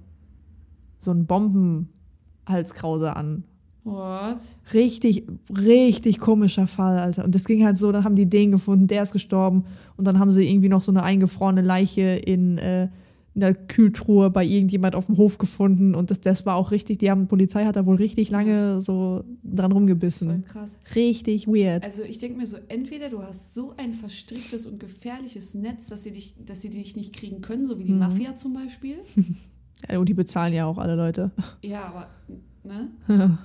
so 0.97 1.11
ein 1.11 1.25
Bombenhalskrause 1.25 3.15
an. 3.15 3.45
What? 3.85 4.37
Richtig, 4.73 5.25
richtig 5.49 6.19
komischer 6.19 6.67
Fall, 6.67 6.99
Alter. 6.99 7.23
Und 7.23 7.33
das 7.35 7.45
ging 7.45 7.63
halt 7.63 7.77
so, 7.77 7.93
dann 7.93 8.03
haben 8.03 8.15
die 8.15 8.29
den 8.29 8.51
gefunden, 8.51 8.87
der 8.87 9.03
ist 9.03 9.13
gestorben. 9.13 9.63
Und 9.95 10.05
dann 10.05 10.19
haben 10.19 10.33
sie 10.33 10.45
irgendwie 10.45 10.67
noch 10.67 10.81
so 10.81 10.91
eine 10.91 11.03
eingefrorene 11.03 11.61
Leiche 11.61 12.01
in 12.01 12.57
äh, 12.57 12.89
einer 13.35 13.53
Kühltruhe 13.53 14.29
bei 14.29 14.45
irgendjemand 14.45 14.95
auf 14.95 15.07
dem 15.07 15.17
Hof 15.17 15.37
gefunden. 15.37 15.95
Und 15.95 16.11
das, 16.11 16.21
das 16.21 16.45
war 16.45 16.55
auch 16.55 16.69
richtig, 16.71 16.99
die 16.99 17.09
haben, 17.09 17.27
Polizei 17.27 17.65
hat 17.65 17.75
da 17.75 17.85
wohl 17.85 17.95
richtig 17.95 18.29
lange 18.29 18.79
so 18.81 19.23
dran 19.43 19.71
Voll 19.71 19.79
rumgebissen. 19.79 20.43
krass. 20.45 20.77
Richtig 20.95 21.47
weird. 21.47 21.83
Also 21.83 22.03
ich 22.03 22.19
denke 22.19 22.37
mir 22.37 22.45
so, 22.47 22.57
entweder 22.67 23.09
du 23.09 23.21
hast 23.23 23.53
so 23.53 23.73
ein 23.77 23.93
verstricktes 23.93 24.67
und 24.67 24.79
gefährliches 24.79 25.53
Netz, 25.55 25.87
dass 25.87 26.03
sie 26.03 26.11
dich, 26.11 26.35
dass 26.45 26.61
sie 26.61 26.69
dich 26.69 26.95
nicht 26.95 27.13
kriegen 27.13 27.41
können, 27.41 27.65
so 27.65 27.79
wie 27.79 27.83
die 27.85 27.93
Mhm. 27.93 27.99
Mafia 27.99 28.35
zum 28.35 28.53
Beispiel. 28.53 28.97
Ja, 29.89 29.99
und 29.99 30.07
die 30.07 30.13
bezahlen 30.13 30.53
ja 30.53 30.65
auch 30.65 30.77
alle 30.77 30.95
Leute. 30.95 31.31
Ja, 31.61 31.83
aber, 31.87 32.07
ne? 32.63 32.89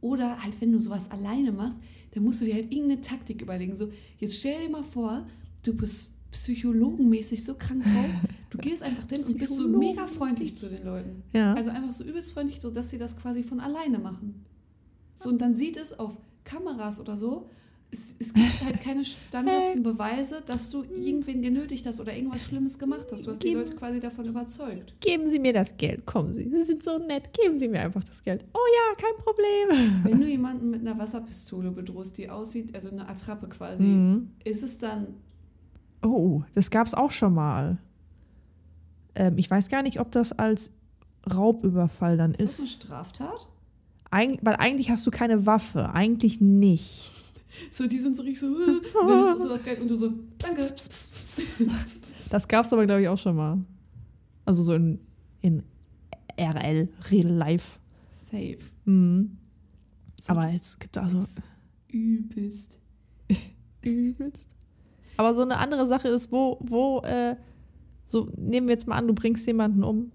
Oder 0.00 0.40
halt, 0.42 0.60
wenn 0.60 0.70
du 0.70 0.78
sowas 0.78 1.10
alleine 1.10 1.50
machst, 1.50 1.78
dann 2.12 2.22
musst 2.22 2.40
du 2.40 2.44
dir 2.44 2.54
halt 2.54 2.70
irgendeine 2.72 3.00
Taktik 3.00 3.42
überlegen. 3.42 3.74
So, 3.74 3.88
jetzt 4.18 4.36
stell 4.38 4.60
dir 4.62 4.68
mal 4.70 4.84
vor, 4.84 5.26
du 5.64 5.74
bist 5.74 6.13
psychologenmäßig 6.34 7.44
so 7.44 7.54
krank 7.54 7.82
drauf, 7.82 8.10
du 8.50 8.58
gehst 8.58 8.82
einfach 8.82 9.08
hin 9.08 9.22
und 9.24 9.38
bist 9.38 9.54
so 9.56 9.68
mega 9.68 10.06
freundlich 10.06 10.58
zu 10.58 10.68
den 10.68 10.84
Leuten. 10.84 11.22
ja. 11.32 11.54
Also 11.54 11.70
einfach 11.70 11.92
so 11.92 12.04
übelst 12.04 12.32
freundlich, 12.32 12.60
so 12.60 12.70
dass 12.70 12.90
sie 12.90 12.98
das 12.98 13.16
quasi 13.16 13.42
von 13.42 13.60
alleine 13.60 13.98
machen. 13.98 14.44
So, 15.14 15.28
und 15.30 15.40
dann 15.40 15.54
sieht 15.54 15.76
es 15.76 15.98
auf 15.98 16.18
Kameras 16.44 17.00
oder 17.00 17.16
so, 17.16 17.48
es, 17.92 18.16
es 18.18 18.34
gibt 18.34 18.64
halt 18.64 18.80
keine 18.80 19.04
standhaften 19.04 19.84
Beweise, 19.84 20.42
dass 20.44 20.68
du 20.70 20.82
irgendwen 20.82 21.42
genötigt 21.42 21.86
hast 21.86 22.00
oder 22.00 22.12
irgendwas 22.16 22.42
Schlimmes 22.44 22.76
gemacht 22.76 23.06
hast. 23.12 23.24
Du 23.24 23.30
hast 23.30 23.38
die 23.44 23.48
Geben- 23.50 23.60
Leute 23.60 23.76
quasi 23.76 24.00
davon 24.00 24.24
überzeugt. 24.24 24.94
Geben 24.98 25.26
Sie 25.30 25.38
mir 25.38 25.52
das 25.52 25.76
Geld, 25.76 26.04
kommen 26.04 26.34
Sie. 26.34 26.50
Sie 26.50 26.64
sind 26.64 26.82
so 26.82 26.98
nett, 26.98 27.32
geben 27.32 27.56
Sie 27.56 27.68
mir 27.68 27.80
einfach 27.82 28.02
das 28.02 28.24
Geld. 28.24 28.44
Oh 28.52 28.58
ja, 28.58 28.96
kein 29.00 29.16
Problem. 29.22 30.04
Wenn 30.04 30.20
du 30.20 30.26
jemanden 30.28 30.70
mit 30.70 30.80
einer 30.80 30.98
Wasserpistole 30.98 31.70
bedrohst, 31.70 32.18
die 32.18 32.28
aussieht, 32.28 32.74
also 32.74 32.88
eine 32.90 33.08
Attrappe 33.08 33.46
quasi, 33.48 33.84
Mhm. 33.84 34.30
ist 34.42 34.64
es 34.64 34.78
dann 34.78 35.06
Oh, 36.04 36.42
das 36.54 36.70
gab 36.70 36.86
es 36.86 36.94
auch 36.94 37.10
schon 37.10 37.34
mal. 37.34 37.78
Ähm, 39.14 39.38
ich 39.38 39.50
weiß 39.50 39.68
gar 39.68 39.82
nicht, 39.82 40.00
ob 40.00 40.12
das 40.12 40.32
als 40.32 40.70
Raubüberfall 41.32 42.16
dann 42.16 42.32
ist 42.32 42.40
das 42.40 42.58
eine 42.58 42.68
ist. 42.68 42.72
Straftat? 42.72 43.48
Eig 44.10 44.38
weil 44.42 44.56
eigentlich 44.56 44.90
hast 44.90 45.06
du 45.06 45.10
keine 45.10 45.46
Waffe. 45.46 45.90
Eigentlich 45.90 46.40
nicht. 46.40 47.10
So, 47.70 47.86
die 47.86 47.98
sind 47.98 48.16
so 48.16 48.22
richtig 48.22 48.40
so, 48.40 48.48
äh, 48.48 48.80
dann 49.06 49.20
hast 49.20 49.34
du 49.34 49.42
so 49.42 49.48
das 49.48 49.64
Geld 49.64 49.80
und 49.80 49.88
du 49.88 49.94
so, 49.94 50.12
danke. 50.38 50.62
Das 52.30 52.48
gab 52.48 52.64
es 52.64 52.72
aber, 52.72 52.84
glaube 52.84 53.02
ich, 53.02 53.08
auch 53.08 53.18
schon 53.18 53.36
mal. 53.36 53.58
Also 54.44 54.62
so 54.62 54.74
in, 54.74 54.98
in 55.40 55.62
RL, 56.36 56.88
Real 57.10 57.28
Life. 57.28 57.78
Safe. 58.08 58.58
Mhm. 58.84 59.38
Aber 60.26 60.52
es 60.52 60.78
gibt 60.78 60.96
also 60.98 61.20
Übelst. 61.88 62.80
übelst. 63.82 64.48
Aber 65.16 65.34
so 65.34 65.42
eine 65.42 65.58
andere 65.58 65.86
Sache 65.86 66.08
ist, 66.08 66.32
wo, 66.32 66.58
wo, 66.60 67.00
äh, 67.00 67.36
so 68.06 68.28
nehmen 68.36 68.68
wir 68.68 68.74
jetzt 68.74 68.86
mal 68.88 68.96
an, 68.96 69.06
du 69.06 69.14
bringst 69.14 69.46
jemanden 69.46 69.82
um. 69.84 70.10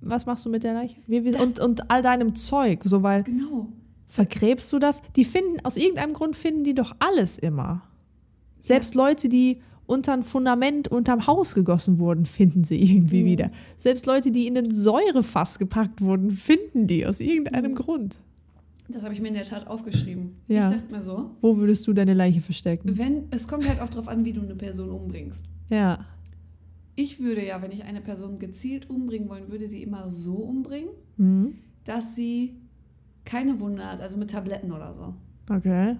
Was 0.00 0.26
machst 0.26 0.44
du 0.44 0.50
mit 0.50 0.64
der 0.64 0.74
Leiche? 0.74 0.96
Und, 1.40 1.58
und 1.60 1.90
all 1.90 2.02
deinem 2.02 2.34
Zeug, 2.34 2.80
so 2.84 3.02
weil 3.02 3.22
Genau. 3.22 3.68
vergräbst 4.06 4.70
du 4.72 4.78
das? 4.78 5.00
Die 5.16 5.24
finden, 5.24 5.64
aus 5.64 5.76
irgendeinem 5.76 6.12
Grund 6.12 6.36
finden 6.36 6.64
die 6.64 6.74
doch 6.74 6.94
alles 6.98 7.38
immer. 7.38 7.82
Selbst 8.60 8.94
Leute, 8.94 9.28
die 9.28 9.60
unter 9.86 10.12
ein 10.14 10.22
Fundament 10.22 10.88
unterm 10.88 11.26
Haus 11.26 11.54
gegossen 11.54 11.98
wurden, 11.98 12.24
finden 12.26 12.64
sie 12.64 12.76
irgendwie 12.82 13.22
Mhm. 13.22 13.26
wieder. 13.26 13.50
Selbst 13.78 14.06
Leute, 14.06 14.30
die 14.30 14.46
in 14.46 14.54
den 14.54 14.70
Säurefass 14.72 15.58
gepackt 15.58 16.00
wurden, 16.00 16.30
finden 16.30 16.86
die 16.86 17.06
aus 17.06 17.20
irgendeinem 17.20 17.72
Mhm. 17.72 17.76
Grund. 17.76 18.16
Das 18.88 19.02
habe 19.02 19.14
ich 19.14 19.20
mir 19.20 19.28
in 19.28 19.34
der 19.34 19.44
Tat 19.44 19.66
aufgeschrieben. 19.66 20.36
Ja. 20.46 20.66
Ich 20.68 20.74
dachte 20.74 20.92
mir 20.92 21.00
so, 21.02 21.30
Wo 21.40 21.56
würdest 21.56 21.86
du 21.86 21.92
deine 21.94 22.12
Leiche 22.14 22.40
verstecken? 22.40 22.98
wenn, 22.98 23.24
es 23.30 23.48
kommt 23.48 23.66
halt 23.68 23.80
auch 23.80 23.88
darauf 23.88 24.08
an, 24.08 24.24
wie 24.24 24.32
du 24.34 24.42
eine 24.42 24.54
Person 24.56 24.90
umbringst. 24.90 25.46
Ja. 25.70 26.04
Ich 26.96 27.18
würde 27.20 27.44
ja, 27.44 27.60
wenn 27.62 27.72
ich 27.72 27.84
eine 27.84 28.00
Person 28.02 28.38
gezielt 28.38 28.88
umbringen 28.90 29.28
wollen 29.28 29.50
würde, 29.50 29.68
sie 29.68 29.82
immer 29.82 30.10
so 30.10 30.34
umbringen, 30.36 30.90
Mhm. 31.16 31.54
dass 31.84 32.14
sie 32.14 32.56
keine 33.24 33.58
Wunde 33.60 33.84
hat, 33.90 34.00
also 34.00 34.16
mit 34.18 34.30
Tabletten 34.30 34.70
oder 34.70 34.92
so. 34.94 35.14
Okay. 35.50 35.96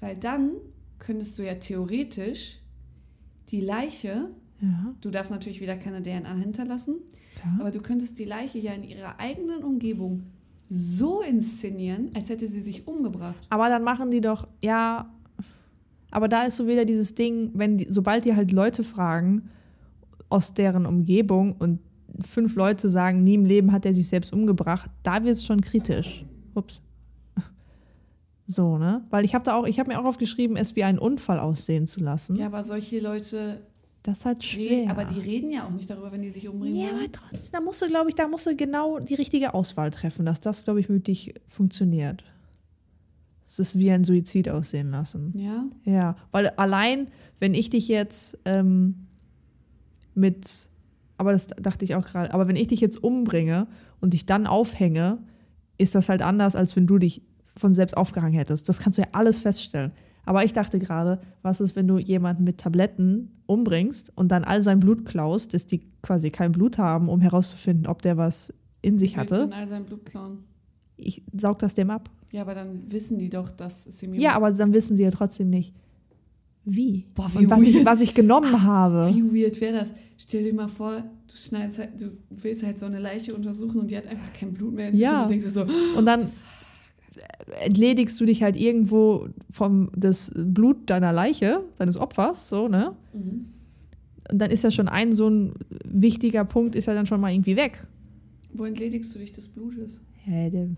Weil 0.00 0.16
dann 0.16 0.52
könntest 0.98 1.38
du 1.38 1.44
ja 1.44 1.54
theoretisch 1.54 2.58
die 3.50 3.60
Leiche, 3.60 4.30
Ja, 4.60 4.94
du 5.00 5.10
darfst 5.10 5.30
natürlich 5.30 5.60
wieder 5.60 5.76
keine 5.76 6.02
DNA 6.02 6.34
hinterlassen, 6.36 6.96
klar. 7.36 7.58
aber 7.60 7.70
du 7.70 7.80
könntest 7.80 8.18
die 8.18 8.24
Leiche 8.24 8.58
ja 8.58 8.72
in 8.72 8.84
ihrer 8.84 9.20
eigenen 9.20 9.62
Umgebung 9.64 10.22
so 10.74 11.20
inszenieren, 11.20 12.10
als 12.14 12.30
hätte 12.30 12.46
sie 12.46 12.62
sich 12.62 12.88
umgebracht. 12.88 13.46
Aber 13.50 13.68
dann 13.68 13.84
machen 13.84 14.10
die 14.10 14.22
doch, 14.22 14.48
ja, 14.62 15.12
aber 16.10 16.28
da 16.28 16.44
ist 16.44 16.56
so 16.56 16.66
wieder 16.66 16.86
dieses 16.86 17.14
Ding, 17.14 17.50
wenn 17.52 17.76
die, 17.76 17.86
sobald 17.90 18.24
die 18.24 18.34
halt 18.34 18.52
Leute 18.52 18.82
fragen 18.82 19.50
aus 20.30 20.54
deren 20.54 20.86
Umgebung 20.86 21.56
und 21.58 21.80
fünf 22.20 22.56
Leute 22.56 22.88
sagen, 22.88 23.22
nie 23.22 23.34
im 23.34 23.44
Leben 23.44 23.70
hat 23.70 23.84
er 23.84 23.92
sich 23.92 24.08
selbst 24.08 24.32
umgebracht, 24.32 24.90
da 25.02 25.22
wird 25.24 25.34
es 25.34 25.44
schon 25.44 25.60
kritisch. 25.60 26.24
Ups. 26.54 26.80
So, 28.46 28.76
ne? 28.76 29.02
Weil 29.08 29.24
ich 29.24 29.34
habe 29.34 29.44
da 29.44 29.54
auch, 29.54 29.66
ich 29.66 29.78
habe 29.78 29.90
mir 29.90 30.00
auch 30.00 30.04
aufgeschrieben, 30.04 30.56
es 30.56 30.74
wie 30.74 30.84
einen 30.84 30.98
Unfall 30.98 31.38
aussehen 31.38 31.86
zu 31.86 32.00
lassen. 32.00 32.36
Ja, 32.36 32.46
aber 32.46 32.62
solche 32.62 32.98
Leute, 32.98 33.60
Das 34.02 34.18
ist 34.18 34.24
halt 34.24 34.42
schwer. 34.42 34.70
reden, 34.70 34.90
aber 34.90 35.04
die 35.04 35.20
reden 35.20 35.52
ja 35.52 35.66
auch 35.66 35.70
nicht 35.70 35.88
darüber, 35.88 36.10
wenn 36.10 36.22
die 36.22 36.30
sich 36.30 36.48
umbringen 36.48 36.76
Ja, 36.76 36.90
aber 36.90 37.12
trotzdem, 37.12 37.52
da 37.52 37.60
musst 37.60 37.82
du, 37.82 37.86
glaube 37.86 38.08
ich, 38.08 38.16
da 38.16 38.26
musst 38.26 38.46
du 38.46 38.56
genau 38.56 38.98
die 38.98 39.14
richtige 39.14 39.54
Auswahl 39.54 39.90
treffen, 39.92 40.26
dass 40.26 40.40
das, 40.40 40.64
glaube 40.64 40.80
ich, 40.80 40.88
wirklich 40.88 41.34
funktioniert. 41.46 42.24
Es 43.48 43.58
ist 43.58 43.78
wie 43.78 43.90
ein 43.92 44.02
Suizid 44.02 44.48
aussehen 44.48 44.90
lassen. 44.90 45.32
Ja, 45.36 45.66
Ja, 45.84 46.16
weil 46.30 46.48
allein, 46.50 47.08
wenn 47.38 47.54
ich 47.54 47.70
dich 47.70 47.86
jetzt 47.86 48.38
ähm, 48.44 49.06
mit, 50.14 50.48
aber 51.16 51.32
das 51.32 51.46
dachte 51.46 51.84
ich 51.84 51.94
auch 51.94 52.06
gerade, 52.06 52.34
aber 52.34 52.48
wenn 52.48 52.56
ich 52.56 52.68
dich 52.68 52.80
jetzt 52.80 53.02
umbringe 53.02 53.68
und 54.00 54.14
dich 54.14 54.26
dann 54.26 54.46
aufhänge, 54.46 55.18
ist 55.78 55.94
das 55.94 56.08
halt 56.08 56.22
anders, 56.22 56.56
als 56.56 56.74
wenn 56.74 56.86
du 56.86 56.98
dich 56.98 57.22
von 57.56 57.72
selbst 57.72 57.96
aufgehangen 57.96 58.34
hättest. 58.34 58.68
Das 58.68 58.78
kannst 58.78 58.98
du 58.98 59.02
ja 59.02 59.08
alles 59.12 59.40
feststellen. 59.40 59.92
Aber 60.24 60.44
ich 60.44 60.52
dachte 60.52 60.78
gerade, 60.78 61.20
was 61.42 61.60
ist, 61.60 61.74
wenn 61.74 61.88
du 61.88 61.98
jemanden 61.98 62.44
mit 62.44 62.58
Tabletten 62.58 63.30
umbringst 63.46 64.12
und 64.14 64.28
dann 64.28 64.44
all 64.44 64.62
sein 64.62 64.78
Blut 64.80 65.04
klaust, 65.04 65.52
dass 65.52 65.66
die 65.66 65.80
quasi 66.02 66.30
kein 66.30 66.52
Blut 66.52 66.78
haben, 66.78 67.08
um 67.08 67.20
herauszufinden, 67.20 67.86
ob 67.86 68.02
der 68.02 68.16
was 68.16 68.52
in 68.82 68.98
sich 68.98 69.16
hatte. 69.16 69.42
in 69.42 69.52
all 69.52 69.68
sein 69.68 69.84
Blut 69.84 70.04
klauen. 70.06 70.38
Ich 70.96 71.22
saug 71.36 71.58
das 71.58 71.74
dem 71.74 71.90
ab. 71.90 72.08
Ja, 72.30 72.42
aber 72.42 72.54
dann 72.54 72.90
wissen 72.90 73.18
die 73.18 73.28
doch, 73.30 73.50
dass 73.50 73.86
es 73.86 74.02
ihm 74.02 74.14
Ja, 74.14 74.34
aber 74.34 74.52
dann 74.52 74.72
wissen 74.72 74.96
sie 74.96 75.02
ja 75.02 75.10
trotzdem 75.10 75.50
nicht, 75.50 75.74
wie. 76.64 77.06
Boah, 77.14 77.28
wie 77.34 77.38
und 77.38 77.50
was 77.50 77.62
ich, 77.66 77.74
weird. 77.74 77.86
was 77.86 78.00
ich 78.00 78.14
genommen 78.14 78.62
habe. 78.62 79.10
Wie 79.12 79.42
weird 79.42 79.60
wäre 79.60 79.78
das? 79.80 79.90
Stell 80.16 80.44
dir 80.44 80.54
mal 80.54 80.68
vor, 80.68 80.98
du 81.26 81.34
schneidest 81.36 81.80
halt, 81.80 82.00
du 82.00 82.12
willst 82.30 82.62
halt 82.62 82.78
so 82.78 82.86
eine 82.86 83.00
Leiche 83.00 83.34
untersuchen 83.34 83.80
und 83.80 83.90
die 83.90 83.96
hat 83.96 84.06
einfach 84.06 84.32
kein 84.32 84.52
Blut 84.54 84.72
mehr 84.74 84.86
in 84.88 84.92
sich 84.94 85.02
Ja. 85.02 85.22
und 85.22 85.24
du 85.24 85.28
denkst 85.34 85.46
so, 85.48 85.66
Und 85.96 86.06
dann 86.06 86.26
entledigst 87.64 88.20
du 88.20 88.24
dich 88.24 88.42
halt 88.42 88.56
irgendwo 88.56 89.28
vom 89.50 89.90
das 89.96 90.32
Blut 90.34 90.88
deiner 90.90 91.12
Leiche, 91.12 91.62
deines 91.78 91.96
Opfers, 91.96 92.48
so, 92.48 92.68
ne? 92.68 92.94
mhm. 93.12 93.46
Und 94.30 94.38
dann 94.38 94.50
ist 94.52 94.62
ja 94.62 94.70
schon 94.70 94.88
ein 94.88 95.12
so 95.12 95.28
ein 95.28 95.54
wichtiger 95.84 96.44
Punkt, 96.44 96.76
ist 96.76 96.86
ja 96.86 96.94
dann 96.94 97.06
schon 97.06 97.20
mal 97.20 97.32
irgendwie 97.32 97.56
weg. 97.56 97.86
wo 98.52 98.64
entledigst 98.64 99.12
du 99.14 99.18
dich 99.18 99.32
des 99.32 99.48
Blutes? 99.48 100.02
Ja, 100.24 100.48
der, 100.48 100.68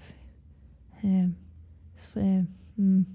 äh, 1.03 1.29
das, 1.95 2.17
äh, 2.17 2.45
hm, 2.77 3.07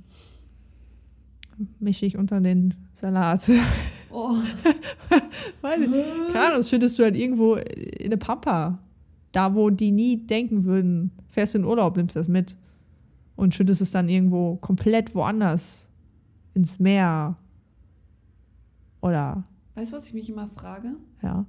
mische 1.80 2.06
ich 2.06 2.16
unter 2.18 2.40
den 2.42 2.74
Salat. 2.94 3.42
Oh, 4.12 4.34
Weiß 5.62 5.82
ich. 5.82 5.92
Keine 6.34 6.46
Ahnung, 6.48 6.58
das 6.58 6.70
schüttest 6.72 6.98
du 6.98 7.04
halt 7.04 7.16
irgendwo 7.16 7.58
in 7.58 8.06
eine 8.06 8.18
Pampa. 8.18 8.80
Da, 9.32 9.54
wo 9.54 9.70
die 9.70 9.92
nie 9.92 10.18
denken 10.26 10.66
würden, 10.66 11.12
fährst 11.28 11.54
in 11.54 11.64
Urlaub, 11.64 11.96
nimmst 11.96 12.16
das 12.16 12.28
mit. 12.28 12.56
Und 13.40 13.56
schüttest 13.56 13.82
es 13.82 13.92
dann 13.92 14.10
irgendwo 14.10 14.58
komplett 14.58 15.16
woanders. 15.16 15.88
Ins 16.54 16.78
Meer. 16.80 17.38
Oder, 19.02 19.46
weißt 19.76 19.92
du, 19.94 19.96
was 19.96 20.08
ich 20.08 20.14
mich 20.14 20.30
immer 20.30 20.50
frage? 20.50 20.96
ja. 21.22 21.46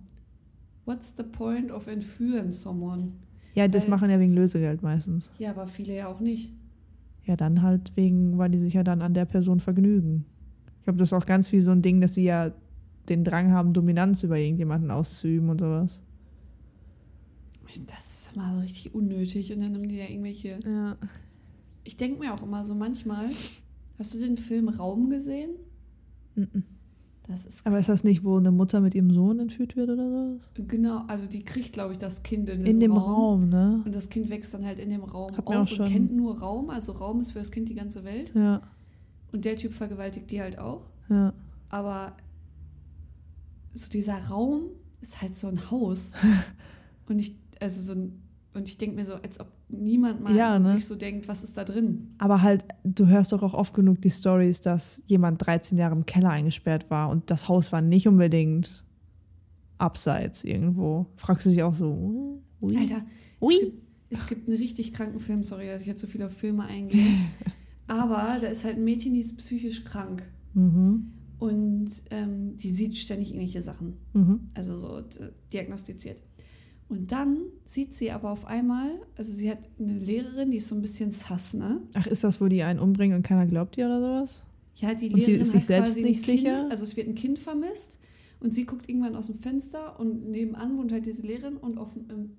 What's 0.87 1.15
the 1.17 1.23
point 1.23 1.71
of 1.71 1.87
entführen 1.87 2.51
someone? 2.53 3.13
Ja, 3.55 3.69
das 3.69 3.85
Weil- 3.85 3.91
machen 3.91 4.11
ja 4.11 4.19
wegen 4.19 4.33
Lösegeld 4.35 4.83
meistens. 4.83 5.31
Ja, 5.39 5.51
aber 5.51 5.67
viele 5.67 5.95
ja 5.95 6.09
auch 6.09 6.21
nicht. 6.21 6.53
Ja, 7.25 7.37
dann 7.37 7.63
halt 7.63 7.97
wegen, 7.97 8.39
weil 8.39 8.51
die 8.51 8.59
sich 8.59 8.73
ja 8.75 8.83
dann 8.83 9.03
an 9.03 9.15
der 9.15 9.25
Person 9.25 9.61
vergnügen. 9.61 10.25
Ich 10.79 10.85
glaube, 10.85 10.99
das 10.99 11.09
ist 11.09 11.13
auch 11.13 11.27
ganz 11.27 11.53
wie 11.53 11.61
so 11.61 11.71
ein 11.71 11.83
Ding, 11.83 12.01
dass 12.01 12.15
sie 12.15 12.25
ja 12.25 12.51
den 13.09 13.23
Drang 13.25 13.53
haben, 13.53 13.73
Dominanz 13.73 14.23
über 14.23 14.39
irgendjemanden 14.39 14.91
auszuüben 14.91 15.49
und 15.51 15.61
sowas. 15.61 16.01
Das 17.87 18.27
ist 18.27 18.33
immer 18.37 18.55
so 18.55 18.61
richtig 18.61 18.95
unnötig 18.95 19.53
und 19.53 19.61
dann 19.61 19.73
nehmen 19.73 19.89
die 19.89 19.97
ja 19.99 20.07
irgendwelche. 20.09 20.59
Ja. 20.65 20.97
Ich 21.91 21.97
denke 21.97 22.21
mir 22.21 22.33
auch 22.33 22.43
immer 22.45 22.65
so 22.65 22.77
manchmal, 22.77 23.27
hast 23.99 24.15
du 24.15 24.21
den 24.21 24.37
Film 24.37 24.69
Raum 24.69 25.11
gesehen? 25.11 25.51
Mhm. 26.37 26.63
Das 27.27 27.47
ist 27.47 27.67
Aber 27.67 27.81
ist 27.81 27.89
das 27.89 28.05
nicht, 28.05 28.23
wo 28.23 28.37
eine 28.37 28.53
Mutter 28.53 28.81
mit 28.81 28.95
ihrem 28.95 29.11
Sohn 29.11 29.41
entführt 29.41 29.75
wird 29.75 29.91
oder 29.91 30.09
sowas? 30.09 30.41
genau, 30.69 31.03
also 31.09 31.27
die 31.27 31.45
kriegt, 31.45 31.73
glaube 31.73 31.91
ich, 31.91 31.99
das 31.99 32.23
Kind 32.23 32.49
in, 32.49 32.65
In 32.65 32.79
dem 32.79 32.93
Raum, 32.93 33.49
ne? 33.49 33.83
Und 33.85 33.93
das 33.93 34.09
Kind 34.09 34.31
wächst 34.31 34.55
dann 34.55 34.65
halt 34.65 34.79
in 34.79 34.89
dem 34.89 35.03
Raum 35.03 35.37
Hab 35.37 35.49
auf 35.49 35.73
auch 35.73 35.79
und 35.81 35.89
kennt 35.89 36.13
nur 36.13 36.39
Raum. 36.39 36.71
Also 36.71 36.93
Raum 36.93 37.19
ist 37.19 37.33
für 37.33 37.41
das 37.41 37.51
Kind 37.51 37.69
die 37.69 37.75
ganze 37.75 38.05
Welt. 38.05 38.31
Ja, 38.37 38.63
Und 39.33 39.45
der 39.45 39.57
Typ 39.57 39.73
vergewaltigt 39.73 40.31
die 40.31 40.41
halt 40.41 40.61
auch. 40.61 40.91
ja. 41.09 41.33
Aber 41.71 42.17
so 43.73 43.89
dieser 43.89 44.19
Raum 44.29 44.67
ist 45.01 45.21
halt 45.21 45.35
so 45.35 45.49
ein 45.49 45.73
Haus. 45.73 46.13
und 47.09 47.19
ich, 47.19 47.37
also 47.59 47.83
so 47.83 47.95
ein, 47.95 48.23
und 48.55 48.69
ich 48.69 48.79
denke 48.79 48.95
mir 48.95 49.05
so, 49.05 49.15
als 49.15 49.41
ob 49.41 49.49
niemand 49.73 50.23
mal 50.23 50.35
Ja, 50.35 50.61
so 50.61 50.69
ne? 50.69 50.75
sich 50.75 50.87
so 50.87 50.95
denkt, 50.97 51.29
was 51.29 51.43
ist 51.45 51.57
da 51.57 51.65
drin? 51.65 52.15
Aber 52.19 52.43
halt, 52.43 52.65
du 52.85 53.07
hörst 53.07 53.33
doch 53.33 53.43
auch 53.43 53.55
oft 53.55 53.75
genug 53.75 54.01
die 54.03 54.11
Stories, 54.11 54.61
dass 54.61 55.03
jemand 55.07 55.45
13 55.45 55.77
Jahre 55.79 55.95
im 55.95 56.07
Keller 56.07 56.31
eingesperrt 56.31 56.91
war 56.91 57.09
und 57.11 57.31
das 57.31 57.49
Haus 57.49 57.73
war 57.73 57.81
nicht 57.83 58.07
unbedingt 58.09 58.85
abseits 59.79 60.45
irgendwo. 60.45 61.07
Fragst 61.17 61.47
du 61.47 61.51
dich 61.51 61.63
auch 61.63 61.75
so, 61.75 62.41
ui, 62.61 62.77
Alter, 62.77 63.03
ui. 63.41 63.55
Es, 63.55 63.61
gibt, 63.61 63.83
es 64.11 64.27
gibt 64.27 64.49
einen 64.49 64.59
richtig 64.59 64.93
kranken 64.93 65.21
Film, 65.21 65.43
sorry, 65.45 65.67
dass 65.67 65.81
ich 65.81 65.87
jetzt 65.87 66.01
so 66.01 66.07
viel 66.07 66.23
auf 66.23 66.33
Filme 66.33 66.65
eingehe. 66.65 67.07
Aber 67.87 68.39
da 68.41 68.47
ist 68.49 68.65
halt 68.65 68.77
ein 68.77 68.85
Mädchen, 68.85 69.15
die 69.15 69.21
ist 69.21 69.37
psychisch 69.37 69.85
krank. 69.85 70.23
Mhm. 70.55 71.13
Und 71.39 71.89
ähm, 72.11 72.57
die 72.59 72.71
sieht 72.71 72.99
ständig 72.99 73.31
irgendwelche 73.31 73.63
Sachen. 73.63 73.95
Mhm. 74.13 74.41
also 74.55 74.79
so 74.79 75.01
d- 75.01 75.31
diagnostiziert. 75.53 76.21
Und 76.91 77.13
dann 77.13 77.39
sieht 77.65 77.95
sie 77.95 78.11
aber 78.11 78.31
auf 78.31 78.45
einmal, 78.47 78.91
also 79.17 79.33
sie 79.33 79.49
hat 79.51 79.59
eine 79.79 79.97
Lehrerin, 79.99 80.51
die 80.51 80.57
ist 80.59 80.69
so 80.69 80.75
ein 80.75 80.83
bisschen 80.83 81.11
sass, 81.13 81.55
ne? 81.55 81.81
Ach, 81.95 82.07
ist 82.07 82.25
das, 82.25 82.41
wo 82.41 82.49
die 82.49 82.63
einen 82.65 82.81
umbringen 82.81 83.17
und 83.17 83.23
keiner 83.23 83.47
glaubt 83.47 83.77
dir 83.77 83.87
oder 83.87 84.01
sowas? 84.01 84.43
Ja, 84.77 84.93
die 84.95 85.07
Und 85.09 85.15
sie 85.23 85.27
Lehrerin 85.27 85.41
ist 85.41 85.51
sich 85.53 85.65
selbst 85.67 85.95
quasi 85.95 86.03
nicht 86.03 86.25
kind, 86.25 86.39
sicher? 86.41 86.67
Also 86.71 86.83
es 86.85 86.97
wird 86.97 87.07
ein 87.09 87.15
Kind 87.15 87.39
vermisst 87.39 87.99
und 88.41 88.53
sie 88.53 88.65
guckt 88.67 88.89
irgendwann 88.89 89.15
aus 89.15 89.27
dem 89.29 89.37
Fenster 89.37 90.01
und 90.01 90.29
nebenan 90.31 90.77
wohnt 90.79 90.91
halt 90.93 91.07
diese 91.07 91.23
Lehrerin 91.23 91.57
und 91.59 91.79
auf, 91.79 91.91
im, 91.97 92.33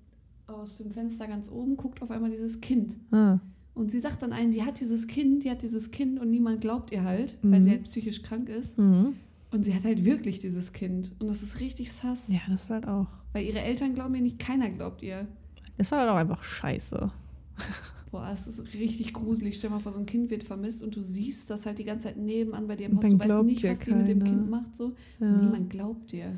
aus 0.46 0.76
dem 0.78 0.90
Fenster 0.90 1.26
ganz 1.28 1.50
oben 1.50 1.76
guckt 1.78 2.02
auf 2.02 2.10
einmal 2.10 2.30
dieses 2.30 2.60
Kind. 2.60 2.98
Ah, 3.10 3.38
Und 3.74 3.90
sie 3.90 4.00
sagt 4.00 4.22
dann 4.22 4.34
einen, 4.34 4.50
die 4.50 4.62
hat 4.64 4.80
dieses 4.80 5.06
Kind, 5.06 5.44
die 5.44 5.50
hat 5.50 5.62
dieses 5.62 5.90
Kind 5.92 6.20
und 6.20 6.30
niemand 6.30 6.60
glaubt 6.60 6.92
ihr 6.92 7.04
halt, 7.04 7.38
weil 7.42 7.60
Mhm. 7.60 7.62
sie 7.62 7.70
halt 7.70 7.84
psychisch 7.84 8.20
krank 8.22 8.50
ist. 8.50 8.76
mhm. 8.78 9.14
Und 9.52 9.64
sie 9.64 9.74
hat 9.74 9.84
halt 9.84 10.04
wirklich 10.04 10.38
dieses 10.38 10.72
Kind. 10.72 11.12
Und 11.18 11.28
das 11.28 11.42
ist 11.42 11.60
richtig 11.60 11.92
sass. 11.92 12.28
Ja, 12.28 12.40
das 12.48 12.64
ist 12.64 12.70
halt 12.70 12.88
auch. 12.88 13.06
Weil 13.34 13.44
ihre 13.44 13.60
Eltern 13.60 13.94
glauben 13.94 14.14
ihr 14.14 14.22
nicht, 14.22 14.38
keiner 14.38 14.70
glaubt 14.70 15.02
ihr. 15.02 15.28
Das 15.76 15.88
ist 15.88 15.92
halt 15.92 16.08
auch 16.08 16.16
einfach 16.16 16.42
scheiße. 16.42 17.12
Boah, 18.10 18.30
es 18.32 18.46
ist 18.46 18.74
richtig 18.74 19.12
gruselig. 19.12 19.56
Stell 19.56 19.70
mal 19.70 19.78
vor, 19.80 19.92
so 19.92 20.00
ein 20.00 20.06
Kind 20.06 20.30
wird 20.30 20.42
vermisst 20.42 20.82
und 20.82 20.96
du 20.96 21.02
siehst 21.02 21.50
das 21.50 21.66
halt 21.66 21.78
die 21.78 21.84
ganze 21.84 22.08
Zeit 22.08 22.16
nebenan 22.16 22.66
bei 22.66 22.76
dir 22.76 22.86
im 22.86 22.96
Haus. 22.96 23.04
Du 23.04 23.18
weißt 23.18 23.44
nicht, 23.44 23.64
was 23.64 23.78
die 23.80 23.92
mit 23.92 24.08
dem. 24.08 24.24
Kind 24.24 24.50
macht. 24.50 24.76
So. 24.76 24.92
Ja. 25.18 25.30
Niemand 25.30 25.70
glaubt 25.70 26.12
dir. 26.12 26.36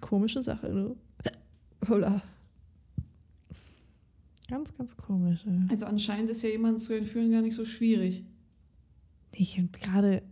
Komische 0.00 0.42
Sache, 0.42 0.68
du. 0.68 0.96
Hola. 1.88 2.22
Ganz, 4.48 4.76
ganz 4.76 4.96
komisch. 4.96 5.44
Ey. 5.46 5.68
Also 5.70 5.86
anscheinend 5.86 6.28
ist 6.30 6.42
ja 6.42 6.48
jemanden 6.50 6.78
zu 6.78 6.94
entführen 6.94 7.30
gar 7.30 7.42
nicht 7.42 7.54
so 7.54 7.64
schwierig. 7.64 8.24
Ich 9.32 9.58
und 9.58 9.72
gerade 9.80 10.22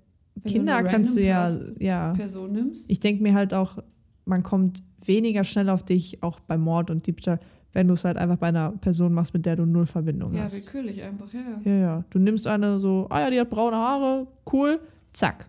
Wenn 0.43 0.53
Kinder 0.53 0.77
eine 0.77 0.89
kannst 0.89 1.17
du 1.17 1.23
ja, 1.23 1.49
ja. 1.79 2.13
Person 2.15 2.53
nimmst. 2.53 2.91
Ich 2.91 3.01
denke 3.01 3.23
mir 3.23 3.35
halt 3.35 3.55
auch, 3.55 3.79
man 4.25 4.43
kommt 4.43 4.83
weniger 5.05 5.45
schnell 5.45 5.69
auf 5.71 5.83
dich, 5.85 6.23
auch 6.23 6.41
bei 6.41 6.59
Mord 6.59 6.91
und 6.91 7.07
Diebstahl, 7.07 7.41
wenn 7.73 7.87
du 7.89 7.95
es 7.95 8.05
halt 8.05 8.17
einfach 8.17 8.37
bei 8.37 8.49
einer 8.49 8.73
Person 8.73 9.13
machst, 9.13 9.33
mit 9.35 9.47
der 9.47 9.57
du 9.57 9.65
null 9.67 9.87
Verbindung 9.87 10.35
Ja, 10.35 10.45
hast. 10.45 10.55
willkürlich 10.55 11.03
einfach, 11.03 11.33
ja. 11.33 11.61
Ja, 11.65 11.73
ja. 11.79 12.05
Du 12.11 12.19
nimmst 12.19 12.47
eine 12.47 12.81
so, 12.81 13.07
ah 13.11 13.21
ja, 13.21 13.31
die 13.31 13.39
hat 13.41 13.51
braune 13.51 13.77
Haare, 13.77 14.27
cool, 14.53 14.81
zack. 15.13 15.49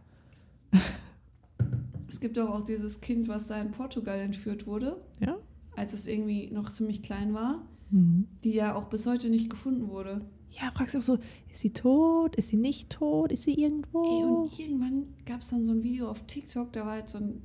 Es 2.09 2.19
gibt 2.19 2.37
doch 2.37 2.49
auch 2.49 2.61
dieses 2.65 3.01
Kind, 3.01 3.27
was 3.27 3.47
da 3.47 3.61
in 3.61 3.71
Portugal 3.71 4.19
entführt 4.19 4.67
wurde, 4.67 4.97
Ja? 5.19 5.35
als 5.75 5.93
es 5.93 6.07
irgendwie 6.07 6.49
noch 6.51 6.71
ziemlich 6.71 7.01
klein 7.03 7.33
war, 7.33 7.61
Mhm. 7.91 8.27
die 8.43 8.53
ja 8.53 8.75
auch 8.75 8.85
bis 8.85 9.07
heute 9.07 9.29
nicht 9.29 9.49
gefunden 9.49 9.87
wurde. 9.87 10.19
Ja, 10.61 10.71
fragst 10.71 10.93
du 10.93 10.97
auch 10.97 11.03
so, 11.03 11.17
ist 11.49 11.61
sie 11.61 11.71
tot? 11.71 12.35
Ist 12.35 12.49
sie 12.49 12.57
nicht 12.57 12.89
tot? 12.89 13.31
Ist 13.31 13.43
sie 13.43 13.53
irgendwo? 13.53 14.03
Ey, 14.03 14.23
und 14.23 14.59
irgendwann 14.59 15.07
gab 15.25 15.41
es 15.41 15.49
dann 15.49 15.63
so 15.63 15.71
ein 15.71 15.83
Video 15.83 16.09
auf 16.09 16.25
TikTok, 16.25 16.73
da 16.73 16.85
war 16.85 16.93
halt 16.93 17.09
so 17.09 17.19
ein 17.19 17.41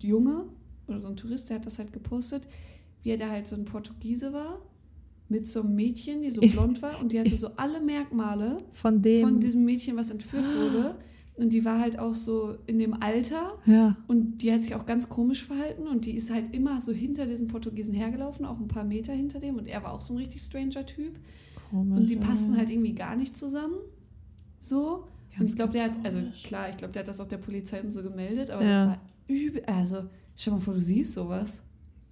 Junge 0.00 0.46
oder 0.86 1.00
so 1.00 1.08
ein 1.08 1.16
Tourist, 1.16 1.50
der 1.50 1.56
hat 1.56 1.66
das 1.66 1.78
halt 1.78 1.92
gepostet, 1.92 2.46
wie 3.02 3.10
er 3.10 3.18
da 3.18 3.28
halt 3.28 3.46
so 3.46 3.56
ein 3.56 3.64
Portugiese 3.64 4.32
war, 4.32 4.60
mit 5.28 5.46
so 5.46 5.62
einem 5.62 5.74
Mädchen, 5.74 6.22
die 6.22 6.30
so 6.30 6.40
blond 6.52 6.80
war 6.80 7.00
und 7.00 7.12
die 7.12 7.20
hatte 7.20 7.36
so 7.36 7.50
alle 7.56 7.80
Merkmale 7.80 8.58
von 8.72 9.02
dem. 9.02 9.26
von 9.26 9.40
diesem 9.40 9.64
Mädchen, 9.64 9.96
was 9.96 10.10
entführt 10.10 10.44
wurde. 10.56 10.96
Und 11.36 11.52
die 11.52 11.64
war 11.64 11.78
halt 11.78 12.00
auch 12.00 12.16
so 12.16 12.56
in 12.66 12.80
dem 12.80 12.94
Alter 12.94 13.58
ja. 13.64 13.96
und 14.08 14.38
die 14.38 14.52
hat 14.52 14.64
sich 14.64 14.74
auch 14.74 14.86
ganz 14.86 15.08
komisch 15.08 15.44
verhalten 15.44 15.86
und 15.86 16.04
die 16.04 16.16
ist 16.16 16.32
halt 16.32 16.52
immer 16.52 16.80
so 16.80 16.92
hinter 16.92 17.26
diesem 17.26 17.46
Portugiesen 17.46 17.94
hergelaufen, 17.94 18.44
auch 18.44 18.58
ein 18.58 18.66
paar 18.66 18.82
Meter 18.82 19.12
hinter 19.12 19.38
dem 19.38 19.56
und 19.56 19.68
er 19.68 19.84
war 19.84 19.92
auch 19.92 20.00
so 20.00 20.14
ein 20.14 20.16
richtig 20.16 20.42
stranger 20.42 20.84
Typ. 20.84 21.16
Komisch. 21.70 21.98
Und 22.00 22.10
die 22.10 22.16
passen 22.16 22.56
halt 22.56 22.70
irgendwie 22.70 22.94
gar 22.94 23.16
nicht 23.16 23.36
zusammen. 23.36 23.74
So. 24.60 25.04
und 25.32 25.38
Ganz, 25.38 25.50
ich 25.50 25.56
glaube, 25.56 25.72
der 25.72 25.84
hat, 25.84 25.92
also 26.04 26.20
klar, 26.42 26.68
ich 26.68 26.76
glaube, 26.76 26.92
der 26.92 27.00
hat 27.00 27.08
das 27.08 27.20
auch 27.20 27.28
der 27.28 27.38
Polizei 27.38 27.80
und 27.82 27.92
so 27.92 28.02
gemeldet, 28.02 28.50
aber 28.50 28.64
Ja. 28.64 28.70
das 28.70 28.86
war 28.88 29.00
übel. 29.28 29.62
Also, 29.66 30.04
stell 30.34 30.54
mal 30.54 30.60
vor, 30.60 30.74
du 30.74 30.80
siehst 30.80 31.14
sowas. 31.14 31.62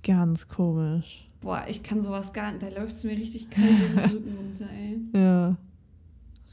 Ganz 0.03 0.47
komisch. 0.47 1.27
Boah, 1.41 1.65
ich 1.69 1.83
kann 1.83 2.01
sowas 2.01 2.33
gar 2.33 2.53
nicht. 2.53 2.63
Da 2.63 2.69
läuft 2.69 2.95
es 2.95 3.05
mir 3.05 3.13
richtig 3.17 3.51
kalt 3.51 3.69
den 3.69 3.99
Rücken 4.11 4.37
runter, 4.37 4.67
ey. 4.73 5.01
Ja. 5.21 5.57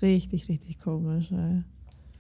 Richtig, 0.02 0.50
richtig 0.50 0.80
komisch, 0.80 1.32
ey. 1.32 1.64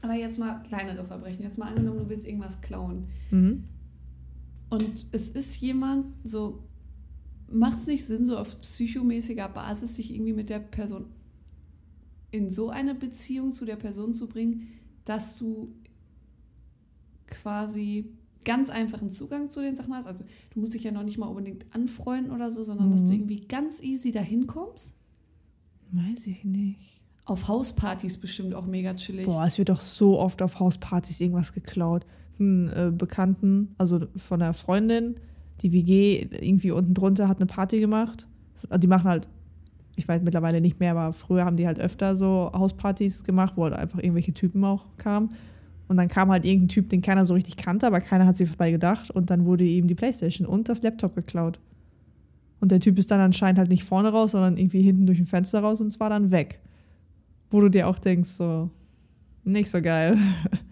Aber 0.01 0.13
jetzt 0.13 0.37
mal 0.37 0.61
kleinere 0.63 1.03
Verbrechen. 1.03 1.43
Jetzt 1.43 1.57
mal 1.57 1.67
angenommen, 1.69 1.99
du 1.99 2.09
willst 2.09 2.27
irgendwas 2.27 2.61
klauen. 2.61 3.07
Mhm. 3.31 3.63
Und 4.69 5.07
es 5.11 5.29
ist 5.29 5.57
jemand, 5.61 6.05
so 6.23 6.63
macht 7.53 7.77
es 7.77 7.87
nicht 7.87 8.05
Sinn, 8.05 8.25
so 8.25 8.37
auf 8.37 8.59
psychomäßiger 8.61 9.47
Basis 9.49 9.95
sich 9.95 10.13
irgendwie 10.13 10.33
mit 10.33 10.49
der 10.49 10.59
Person 10.59 11.05
in 12.31 12.49
so 12.49 12.69
eine 12.69 12.95
Beziehung 12.95 13.51
zu 13.51 13.63
der 13.65 13.75
Person 13.75 14.13
zu 14.13 14.27
bringen, 14.27 14.67
dass 15.05 15.37
du 15.37 15.73
quasi 17.27 18.11
ganz 18.45 18.69
einfachen 18.69 19.09
Zugang 19.09 19.49
zu 19.51 19.61
den 19.61 19.75
Sachen 19.75 19.93
hast. 19.93 20.07
Also 20.07 20.25
du 20.53 20.59
musst 20.59 20.73
dich 20.73 20.83
ja 20.83 20.91
noch 20.91 21.03
nicht 21.03 21.17
mal 21.17 21.27
unbedingt 21.27 21.73
anfreunden 21.73 22.31
oder 22.33 22.51
so, 22.51 22.63
sondern 22.63 22.91
dass 22.91 23.03
Mhm. 23.03 23.07
du 23.07 23.13
irgendwie 23.13 23.41
ganz 23.47 23.81
easy 23.81 24.11
dahin 24.11 24.47
kommst. 24.47 24.95
Weiß 25.91 26.27
ich 26.27 26.43
nicht. 26.43 27.01
Auf 27.25 27.47
Hauspartys 27.47 28.17
bestimmt 28.17 28.53
auch 28.53 28.65
mega 28.65 28.93
chillig. 28.95 29.25
Boah, 29.25 29.45
es 29.45 29.57
wird 29.57 29.69
doch 29.69 29.79
so 29.79 30.19
oft 30.19 30.41
auf 30.41 30.59
Hauspartys 30.59 31.21
irgendwas 31.21 31.53
geklaut. 31.53 32.05
Einen 32.39 32.67
äh, 32.69 32.91
Bekannten, 32.93 33.75
also 33.77 34.07
von 34.17 34.41
einer 34.41 34.53
Freundin, 34.53 35.15
die 35.63 35.71
WG 35.71 36.27
irgendwie 36.41 36.71
unten 36.71 36.93
drunter 36.93 37.27
hat 37.27 37.37
eine 37.37 37.45
Party 37.45 37.79
gemacht. 37.79 38.27
Die 38.77 38.87
machen 38.87 39.05
halt, 39.09 39.27
ich 39.95 40.07
weiß 40.07 40.21
mittlerweile 40.21 40.61
nicht 40.61 40.79
mehr, 40.79 40.91
aber 40.91 41.13
früher 41.13 41.45
haben 41.45 41.57
die 41.57 41.65
halt 41.65 41.79
öfter 41.79 42.15
so 42.15 42.51
Hauspartys 42.53 43.23
gemacht, 43.23 43.53
wo 43.55 43.63
halt 43.63 43.73
einfach 43.73 43.99
irgendwelche 43.99 44.33
Typen 44.33 44.63
auch 44.63 44.85
kamen. 44.97 45.29
Und 45.87 45.97
dann 45.97 46.07
kam 46.07 46.31
halt 46.31 46.45
irgendein 46.45 46.69
Typ, 46.69 46.89
den 46.89 47.01
keiner 47.01 47.25
so 47.25 47.33
richtig 47.33 47.57
kannte, 47.57 47.87
aber 47.87 48.01
keiner 48.01 48.25
hat 48.25 48.37
sich 48.37 48.49
was 48.49 48.57
bei 48.57 48.71
gedacht. 48.71 49.09
Und 49.09 49.29
dann 49.29 49.45
wurde 49.45 49.63
ihm 49.63 49.87
die 49.87 49.95
Playstation 49.95 50.47
und 50.47 50.69
das 50.69 50.81
Laptop 50.81 51.15
geklaut. 51.15 51.59
Und 52.59 52.71
der 52.71 52.79
Typ 52.79 52.97
ist 52.97 53.11
dann 53.11 53.19
anscheinend 53.19 53.59
halt 53.59 53.69
nicht 53.69 53.83
vorne 53.83 54.09
raus, 54.09 54.31
sondern 54.31 54.57
irgendwie 54.57 54.81
hinten 54.81 55.05
durch 55.05 55.19
ein 55.19 55.25
Fenster 55.25 55.59
raus 55.59 55.81
und 55.81 55.87
es 55.87 55.99
war 55.99 56.09
dann 56.09 56.31
weg. 56.31 56.59
Wo 57.49 57.59
du 57.59 57.69
dir 57.69 57.87
auch 57.87 57.99
denkst, 57.99 58.29
so, 58.29 58.69
nicht 59.43 59.69
so 59.69 59.81
geil. 59.81 60.17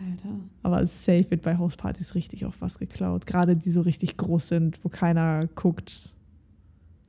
Alter. 0.00 0.28
Aber 0.62 0.86
safe 0.86 1.30
wird 1.30 1.42
bei 1.42 1.56
Hauspartys 1.56 2.14
richtig 2.14 2.44
oft 2.46 2.60
was 2.60 2.78
geklaut. 2.78 3.26
Gerade 3.26 3.56
die 3.56 3.70
so 3.70 3.80
richtig 3.80 4.16
groß 4.16 4.48
sind, 4.48 4.84
wo 4.84 4.88
keiner 4.88 5.46
guckt. 5.54 6.14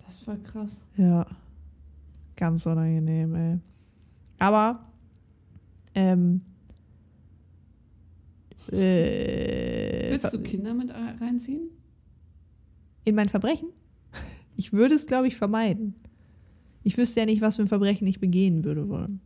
Das 0.06 0.16
ist 0.16 0.24
voll 0.24 0.40
krass. 0.40 0.82
Ja. 0.98 1.26
Ganz 2.36 2.66
unangenehm, 2.66 3.36
ey. 3.36 3.60
Aber, 4.40 4.86
ähm, 5.94 6.42
äh, 8.72 10.12
Willst 10.12 10.34
du 10.34 10.42
Kinder 10.42 10.74
mit 10.74 10.92
reinziehen? 10.92 11.70
in 13.06 13.16
mein 13.16 13.30
Verbrechen? 13.30 13.70
Ich 14.56 14.72
würde 14.74 14.94
es, 14.96 15.08
glaube 15.08 15.28
ich, 15.28 15.36
vermeiden. 15.36 15.96
Ich 16.84 16.98
wüsste 16.98 17.22
ja 17.22 17.26
nicht, 17.26 17.42
was 17.42 17.56
für 17.56 17.64
ein 17.64 17.68
Verbrechen 17.68 18.08
ich 18.08 18.20
begehen 18.20 18.64
würde 18.64 18.88
wollen. 18.88 19.22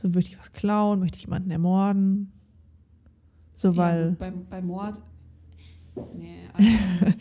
So, 0.00 0.08
möchte 0.08 0.30
ich 0.32 0.38
was 0.38 0.52
klauen? 0.52 1.00
Möchte 1.00 1.18
ich 1.18 1.24
jemanden 1.24 1.50
ermorden? 1.50 2.32
So, 3.54 3.68
Ja, 3.72 3.76
weil. 3.76 4.10
beim, 4.12 4.46
bei 4.48 4.62
Mord. 4.62 5.02
Nee, 6.16 6.36
also, 6.54 6.70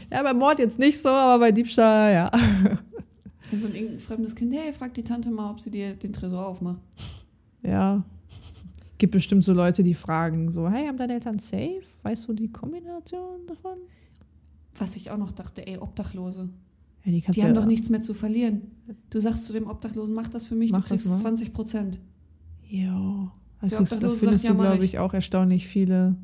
Ja, 0.09 0.23
bei 0.23 0.33
Mord 0.33 0.59
jetzt 0.59 0.79
nicht 0.79 0.97
so, 0.97 1.09
aber 1.09 1.39
bei 1.39 1.51
Diebstahl, 1.51 2.13
ja. 2.13 2.31
so 3.53 3.65
ein 3.67 3.75
irgendein 3.75 3.99
fremdes 3.99 4.33
Kind, 4.33 4.53
hey, 4.53 4.71
frag 4.71 4.93
die 4.93 5.03
Tante 5.03 5.29
mal, 5.29 5.51
ob 5.51 5.59
sie 5.59 5.71
dir 5.71 5.95
den 5.95 6.13
Tresor 6.13 6.47
aufmacht. 6.47 6.79
Ja. 7.63 8.05
Gibt 8.97 9.11
bestimmt 9.11 9.43
so 9.43 9.51
Leute, 9.51 9.83
die 9.83 9.93
fragen 9.93 10.49
so, 10.49 10.69
hey, 10.69 10.87
haben 10.87 10.97
deine 10.97 11.15
Eltern 11.15 11.37
safe? 11.39 11.81
Weißt 12.03 12.29
du 12.29 12.33
die 12.33 12.49
Kombination 12.49 13.45
davon? 13.45 13.77
Was 14.75 14.95
ich 14.95 15.11
auch 15.11 15.17
noch 15.17 15.33
dachte, 15.33 15.67
ey, 15.67 15.77
Obdachlose. 15.79 16.47
Ja, 17.03 17.11
die 17.11 17.19
Die 17.19 17.41
haben 17.41 17.49
ja, 17.49 17.53
doch 17.53 17.65
nichts 17.65 17.89
mehr 17.89 18.01
zu 18.03 18.13
verlieren. 18.13 18.61
Du 19.09 19.19
sagst 19.19 19.45
zu 19.45 19.51
dem 19.51 19.67
Obdachlosen, 19.67 20.15
mach 20.15 20.29
das 20.29 20.47
für 20.47 20.55
mich, 20.55 20.71
Mach 20.71 20.83
du 20.83 20.87
kriegst 20.87 21.07
das 21.07 21.13
mal. 21.15 21.19
20 21.19 21.51
Prozent. 21.53 21.99
Jo. 22.69 23.29
Da 23.61 23.67
Der 23.67 23.77
kriegst- 23.77 23.91
da 23.91 23.95
Obdachlose 23.97 24.19
findest 24.25 24.43
du, 24.45 24.47
ja, 24.49 24.53
glaube 24.53 24.77
ich. 24.85 24.93
ich, 24.93 24.99
auch 24.99 25.13
erstaunlich 25.13 25.67
viele, 25.67 26.15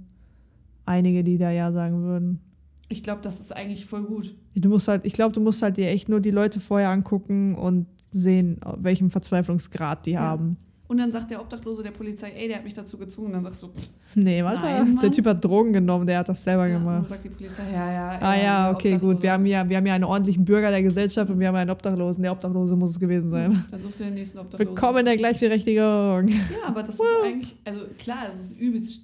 einige, 0.85 1.23
die 1.23 1.37
da 1.37 1.51
ja 1.51 1.71
sagen 1.71 2.03
würden. 2.03 2.39
Ich 2.87 3.01
glaube, 3.03 3.21
das 3.23 3.39
ist 3.39 3.55
eigentlich 3.55 3.85
voll 3.87 4.03
gut. 4.03 4.35
Du 4.55 4.69
musst 4.69 4.87
halt, 4.87 5.05
ich 5.05 5.13
glaube, 5.13 5.33
du 5.33 5.41
musst 5.41 5.61
halt 5.63 5.75
dir 5.77 5.87
echt 5.89 6.07
nur 6.07 6.19
die 6.21 6.29
Leute 6.31 6.59
vorher 6.59 6.89
angucken 6.91 7.55
und 7.55 7.87
sehen, 8.11 8.59
welchen 8.77 9.09
Verzweiflungsgrad 9.09 10.05
die 10.05 10.11
Ja. 10.11 10.21
haben. 10.21 10.57
Und 10.87 10.99
dann 10.99 11.11
sagt 11.11 11.31
der 11.31 11.41
Obdachlose 11.41 11.81
der 11.81 11.89
Polizei, 11.89 12.29
ey, 12.37 12.47
der 12.47 12.57
hat 12.57 12.63
mich 12.63 12.75
dazu 12.75 12.95
gezwungen. 12.99 13.33
dann 13.33 13.43
sagst 13.43 13.63
du, 13.63 13.69
pff, 13.69 13.89
Nee, 14.15 14.43
warte, 14.43 14.61
Nein, 14.61 14.99
der. 15.01 15.11
Typ 15.11 15.25
hat 15.25 15.43
Drogen 15.43 15.73
genommen, 15.73 16.05
der 16.05 16.19
hat 16.19 16.29
das 16.29 16.43
selber 16.43 16.67
ja. 16.67 16.77
Und 16.77 16.85
dann 16.85 16.93
gemacht. 16.95 17.09
sagt 17.09 17.23
die 17.23 17.29
Polizei, 17.29 17.63
ja, 17.73 17.91
ja. 17.91 18.19
Ah 18.21 18.35
ja, 18.35 18.71
okay, 18.71 18.97
gut. 18.99 19.21
Wir 19.23 19.31
haben, 19.31 19.45
ja, 19.47 19.67
wir 19.67 19.77
haben 19.77 19.85
ja 19.87 19.95
einen 19.95 20.03
ordentlichen 20.03 20.45
Bürger 20.45 20.69
der 20.69 20.83
Gesellschaft 20.83 21.31
und 21.31 21.39
wir 21.39 21.47
haben 21.47 21.55
einen 21.55 21.71
Obdachlosen. 21.71 22.21
Der 22.21 22.31
Obdachlose 22.31 22.75
muss 22.75 22.91
es 22.91 22.99
gewesen 22.99 23.31
sein. 23.31 23.65
Dann 23.71 23.81
suchst 23.81 23.99
du 23.99 24.03
den 24.03 24.13
nächsten 24.13 24.37
Obdachlosen. 24.37 24.67
Willkommen 24.75 24.99
in 24.99 25.05
der 25.05 25.17
Gleichberechtigung. 25.17 26.27
Ja, 26.27 26.67
aber 26.67 26.83
das 26.83 26.95
ist 26.95 27.01
eigentlich, 27.23 27.55
also 27.65 27.81
klar, 27.97 28.27
es 28.29 28.37
ist 28.37 28.59
übelst, 28.59 29.01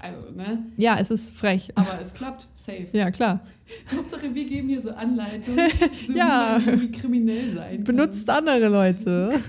also, 0.00 0.32
ne? 0.34 0.64
Ja, 0.76 0.96
es 0.98 1.12
ist 1.12 1.36
frech. 1.36 1.70
Aber 1.76 2.00
es 2.00 2.12
klappt, 2.14 2.48
safe. 2.52 2.86
Ja, 2.92 3.12
klar. 3.12 3.40
Hauptsache, 3.96 4.34
wir 4.34 4.44
geben 4.44 4.66
hier 4.68 4.80
so 4.80 4.90
Anleitungen, 4.90 5.70
so 6.08 6.12
Ja. 6.14 6.56
wie 6.58 6.64
man 6.64 6.68
irgendwie 6.80 6.90
kriminell 6.90 7.54
sein 7.54 7.76
kann. 7.76 7.84
Benutzt 7.84 8.28
andere 8.28 8.66
Leute. 8.68 9.28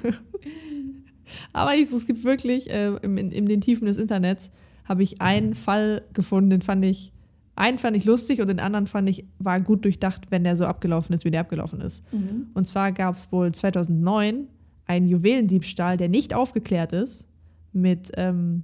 Aber 1.53 1.75
ich, 1.75 1.91
es 1.91 2.05
gibt 2.05 2.23
wirklich, 2.23 2.69
äh, 2.69 2.95
in, 3.01 3.17
in, 3.17 3.31
in 3.31 3.45
den 3.45 3.61
Tiefen 3.61 3.85
des 3.85 3.97
Internets 3.97 4.51
habe 4.85 5.03
ich 5.03 5.21
einen 5.21 5.53
Fall 5.53 6.03
gefunden, 6.13 6.49
den 6.49 6.61
fand 6.61 6.83
ich, 6.85 7.13
einen 7.55 7.77
fand 7.77 7.95
ich 7.95 8.05
lustig 8.05 8.41
und 8.41 8.47
den 8.47 8.59
anderen 8.59 8.87
fand 8.87 9.09
ich, 9.09 9.25
war 9.39 9.59
gut 9.61 9.85
durchdacht, 9.85 10.31
wenn 10.31 10.43
der 10.43 10.57
so 10.57 10.65
abgelaufen 10.65 11.13
ist, 11.13 11.23
wie 11.25 11.31
der 11.31 11.41
abgelaufen 11.41 11.81
ist. 11.81 12.03
Mhm. 12.11 12.47
Und 12.53 12.65
zwar 12.65 12.91
gab 12.91 13.15
es 13.15 13.31
wohl 13.31 13.53
2009 13.53 14.47
einen 14.85 15.05
Juwelendiebstahl, 15.07 15.97
der 15.97 16.09
nicht 16.09 16.33
aufgeklärt 16.33 16.91
ist, 16.91 17.27
mit 17.71 18.11
ähm, 18.17 18.63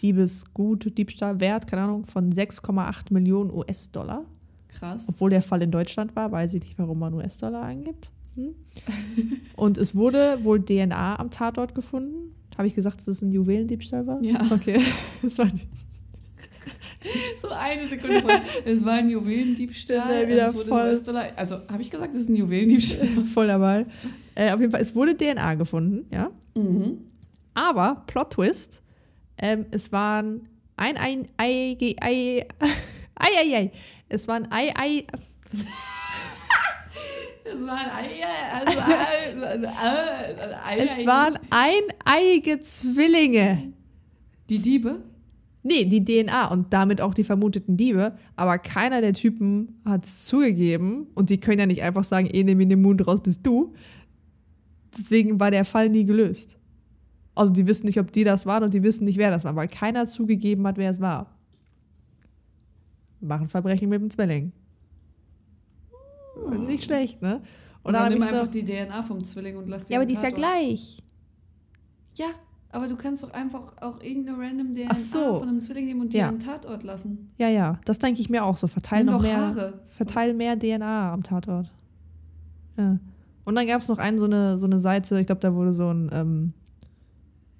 Diebesgut, 0.00 0.96
Diebstahl, 0.96 1.40
Wert, 1.40 1.66
keine 1.66 1.82
Ahnung, 1.82 2.06
von 2.06 2.32
6,8 2.32 3.12
Millionen 3.12 3.50
US-Dollar. 3.50 4.24
Krass. 4.68 5.06
Obwohl 5.08 5.30
der 5.30 5.42
Fall 5.42 5.62
in 5.62 5.70
Deutschland 5.70 6.16
war, 6.16 6.32
weiß 6.32 6.54
ich 6.54 6.62
nicht, 6.62 6.78
warum 6.78 6.98
man 7.00 7.14
US-Dollar 7.14 7.62
eingibt. 7.62 8.10
Hm? 8.46 9.40
Und 9.56 9.78
es 9.78 9.94
wurde 9.94 10.38
wohl 10.44 10.64
DNA 10.64 11.18
am 11.18 11.30
Tatort 11.30 11.74
gefunden. 11.74 12.34
Habe 12.56 12.66
ich 12.68 12.74
gesagt, 12.74 12.98
dass 12.98 13.08
es 13.08 13.22
ein 13.22 13.32
Juwelendiebstahl 13.32 14.06
war? 14.06 14.22
Ja. 14.22 14.40
Okay. 14.50 14.80
Das 15.22 15.38
war 15.38 15.48
So 17.40 17.48
eine 17.48 17.86
Sekunde 17.86 18.20
vor. 18.20 18.30
Es 18.64 18.84
war 18.84 18.94
ein 18.94 19.08
Juwelendiebstahl. 19.08 20.28
Wieder 20.28 20.46
es 20.48 20.54
wurde 20.54 20.68
voll- 20.68 20.88
US-Dollar. 20.90 21.28
Also, 21.36 21.56
habe 21.70 21.80
ich 21.82 21.90
gesagt, 21.90 22.14
es 22.14 22.22
ist 22.22 22.28
ein 22.28 22.36
Juwelendiebstahl? 22.36 23.06
voll 23.34 23.46
dabei. 23.46 23.86
Äh, 24.34 24.52
auf 24.52 24.60
jeden 24.60 24.70
Fall, 24.72 24.80
es 24.82 24.94
wurde 24.94 25.16
DNA 25.16 25.54
gefunden, 25.54 26.06
ja. 26.12 26.30
mhm. 26.54 26.98
Aber, 27.54 28.04
Plot 28.06 28.30
Twist, 28.34 28.82
ähm, 29.38 29.66
es 29.70 29.90
waren 29.92 30.42
ein 30.76 30.96
ein 30.96 31.26
Ei, 31.36 31.76
Ei, 31.80 31.96
Ei, 32.00 32.46
Ei, 33.16 33.28
Ei, 33.42 33.56
Ei. 33.56 33.72
Es 34.08 34.28
waren 34.28 34.46
Ei, 34.52 34.70
Ei, 34.76 35.04
Es 37.44 37.66
waren 37.66 37.90
Eier, 37.90 38.28
also 38.52 38.78
Eier. 40.64 40.84
es 40.84 41.06
waren 41.06 41.38
eineige 41.50 42.60
Zwillinge. 42.60 43.72
die 44.48 44.58
Diebe. 44.58 45.02
Nee, 45.62 45.84
die 45.84 46.04
DNA 46.04 46.50
und 46.50 46.72
damit 46.72 47.00
auch 47.00 47.12
die 47.12 47.24
vermuteten 47.24 47.76
Diebe, 47.76 48.16
aber 48.34 48.58
keiner 48.58 49.02
der 49.02 49.12
Typen 49.12 49.80
hat 49.84 50.04
es 50.04 50.24
zugegeben 50.24 51.08
und 51.14 51.28
die 51.28 51.38
können 51.38 51.58
ja 51.58 51.66
nicht 51.66 51.82
einfach 51.82 52.04
sagen, 52.04 52.28
eh, 52.32 52.42
nimm 52.42 52.60
in 52.60 52.70
den 52.70 52.80
Mund 52.80 53.06
raus, 53.06 53.22
bist 53.22 53.46
du. 53.46 53.74
Deswegen 54.96 55.38
war 55.38 55.50
der 55.50 55.66
Fall 55.66 55.90
nie 55.90 56.04
gelöst. 56.04 56.56
Also 57.34 57.52
die 57.52 57.66
wissen 57.66 57.86
nicht, 57.86 58.00
ob 58.00 58.10
die 58.10 58.24
das 58.24 58.46
waren 58.46 58.64
und 58.64 58.74
die 58.74 58.82
wissen 58.82 59.04
nicht, 59.04 59.18
wer 59.18 59.30
das 59.30 59.44
war, 59.44 59.54
weil 59.54 59.68
keiner 59.68 60.06
zugegeben 60.06 60.66
hat, 60.66 60.78
wer 60.78 60.90
es 60.90 61.00
war. 61.00 61.36
machen 63.20 63.48
Verbrechen 63.48 63.90
mit 63.90 64.00
dem 64.00 64.10
Zwilling. 64.10 64.52
Nicht 66.66 66.84
schlecht, 66.84 67.22
ne? 67.22 67.40
Und 67.82 67.94
dann 67.94 68.04
hab 68.04 68.12
nimm 68.12 68.22
einfach 68.22 68.48
die 68.48 68.64
DNA 68.64 69.02
vom 69.02 69.24
Zwilling 69.24 69.56
und 69.56 69.68
lass 69.68 69.86
die 69.86 69.92
Ja, 69.94 69.98
aber 69.98 70.06
die 70.06 70.12
ist 70.12 70.22
ja 70.22 70.30
gleich. 70.30 70.98
Ja, 72.14 72.26
aber 72.72 72.88
du 72.88 72.96
kannst 72.96 73.22
doch 73.22 73.30
einfach 73.32 73.74
auch 73.80 74.00
irgendeine 74.02 74.38
random 74.38 74.74
DNA 74.74 74.94
so. 74.94 75.36
von 75.38 75.48
einem 75.48 75.60
Zwilling 75.60 75.86
nehmen 75.86 76.00
und 76.02 76.12
die 76.12 76.18
Ja. 76.18 76.28
am 76.28 76.38
Tatort 76.38 76.82
lassen. 76.82 77.30
Ja, 77.38 77.48
ja, 77.48 77.80
das 77.84 77.98
denke 77.98 78.20
ich 78.20 78.28
mir 78.28 78.44
auch 78.44 78.56
so. 78.56 78.66
Verteil 78.66 79.04
Nimm 79.04 79.14
noch 79.14 79.22
mehr, 79.22 79.38
Haare. 79.38 79.80
verteil 79.86 80.34
mehr 80.34 80.58
DNA 80.58 81.12
am 81.12 81.22
Tatort. 81.22 81.72
Ja. 82.76 82.98
Und 83.44 83.54
dann 83.54 83.66
gab 83.66 83.80
es 83.80 83.88
noch 83.88 83.98
einen, 83.98 84.18
so 84.18 84.26
eine, 84.26 84.58
so 84.58 84.66
eine 84.66 84.78
Seite, 84.78 85.18
ich 85.18 85.26
glaube, 85.26 85.40
da 85.40 85.54
wurde 85.54 85.72
so 85.72 85.88
ein, 85.92 86.10
ähm, 86.12 86.52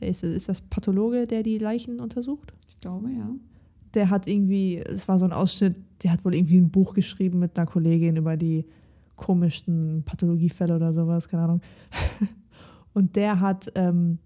ist, 0.00 0.22
ist 0.22 0.48
das 0.48 0.60
Pathologe, 0.60 1.26
der 1.26 1.42
die 1.42 1.58
Leichen 1.58 2.00
untersucht? 2.00 2.52
Ich 2.68 2.78
glaube, 2.80 3.10
ja. 3.10 3.28
Der 3.94 4.10
hat 4.10 4.26
irgendwie, 4.26 4.78
es 4.78 5.08
war 5.08 5.18
so 5.18 5.24
ein 5.24 5.32
Ausschnitt, 5.32 5.76
der 6.02 6.12
hat 6.12 6.24
wohl 6.24 6.34
irgendwie 6.34 6.58
ein 6.58 6.70
Buch 6.70 6.94
geschrieben 6.94 7.38
mit 7.38 7.58
einer 7.58 7.66
Kollegin 7.66 8.16
über 8.16 8.36
die 8.36 8.64
komischsten 9.16 10.02
Pathologiefälle 10.04 10.76
oder 10.76 10.92
sowas, 10.92 11.28
keine 11.28 11.42
Ahnung. 11.44 11.60
Und 12.94 13.16
der 13.16 13.40
hat 13.40 13.70
ähm, 13.74 14.18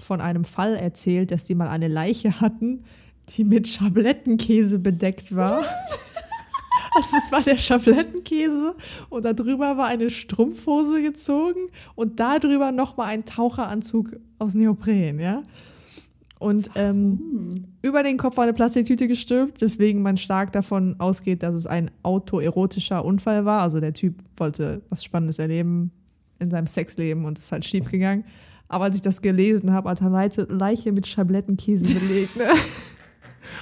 von 0.00 0.20
einem 0.20 0.44
Fall 0.44 0.74
erzählt, 0.74 1.30
dass 1.30 1.44
die 1.44 1.54
mal 1.54 1.68
eine 1.68 1.88
Leiche 1.88 2.40
hatten, 2.40 2.84
die 3.30 3.44
mit 3.44 3.68
Schablettenkäse 3.68 4.78
bedeckt 4.78 5.34
war. 5.34 5.64
Also 6.98 7.18
es 7.18 7.30
war 7.30 7.42
der 7.42 7.58
Schablettenkäse 7.58 8.74
und 9.10 9.26
darüber 9.26 9.76
war 9.76 9.86
eine 9.86 10.08
Strumpfhose 10.08 11.02
gezogen 11.02 11.66
und 11.94 12.20
darüber 12.20 12.72
nochmal 12.72 13.08
ein 13.08 13.26
Taucheranzug 13.26 14.16
aus 14.38 14.54
Neopren, 14.54 15.20
ja. 15.20 15.42
Und 16.38 16.70
ähm, 16.74 17.18
Hm. 17.18 17.64
über 17.82 18.02
den 18.02 18.18
Kopf 18.18 18.36
war 18.36 18.44
eine 18.44 18.52
Plastiktüte 18.52 19.08
gestülpt, 19.08 19.62
deswegen 19.62 20.02
man 20.02 20.18
stark 20.18 20.52
davon 20.52 20.96
ausgeht, 20.98 21.42
dass 21.42 21.54
es 21.54 21.66
ein 21.66 21.90
autoerotischer 22.02 23.04
Unfall 23.04 23.44
war. 23.44 23.62
Also 23.62 23.80
der 23.80 23.94
Typ 23.94 24.16
wollte 24.36 24.82
was 24.90 25.02
Spannendes 25.02 25.38
erleben 25.38 25.92
in 26.38 26.50
seinem 26.50 26.66
Sexleben 26.66 27.24
und 27.24 27.38
ist 27.38 27.52
halt 27.52 27.64
schief 27.64 27.88
gegangen. 27.90 28.24
Aber 28.68 28.84
als 28.84 28.96
ich 28.96 29.02
das 29.02 29.22
gelesen 29.22 29.72
habe, 29.72 29.88
alter 29.88 30.10
Leiche, 30.10 30.42
Leiche 30.42 30.92
mit 30.92 31.06
Schablettenkäse 31.06 31.94
belegt, 31.94 32.36
ne? 32.36 32.44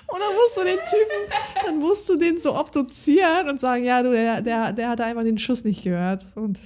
Und 0.07 0.19
dann 0.19 0.35
musst 0.35 0.57
du 0.57 0.65
den 0.65 0.79
Typen, 0.79 1.65
dann 1.67 1.79
musst 1.79 2.09
du 2.09 2.17
den 2.17 2.39
so 2.39 2.59
obduzieren 2.59 3.49
und 3.49 3.61
sagen, 3.61 3.85
ja, 3.85 4.03
du, 4.03 4.13
der, 4.13 4.41
der, 4.41 4.73
der 4.73 4.89
hatte 4.89 5.05
einfach 5.05 5.25
den 5.25 5.39
Schuss 5.39 5.65
nicht 5.65 5.85
gehört. 5.85 6.25
Und 6.37 6.59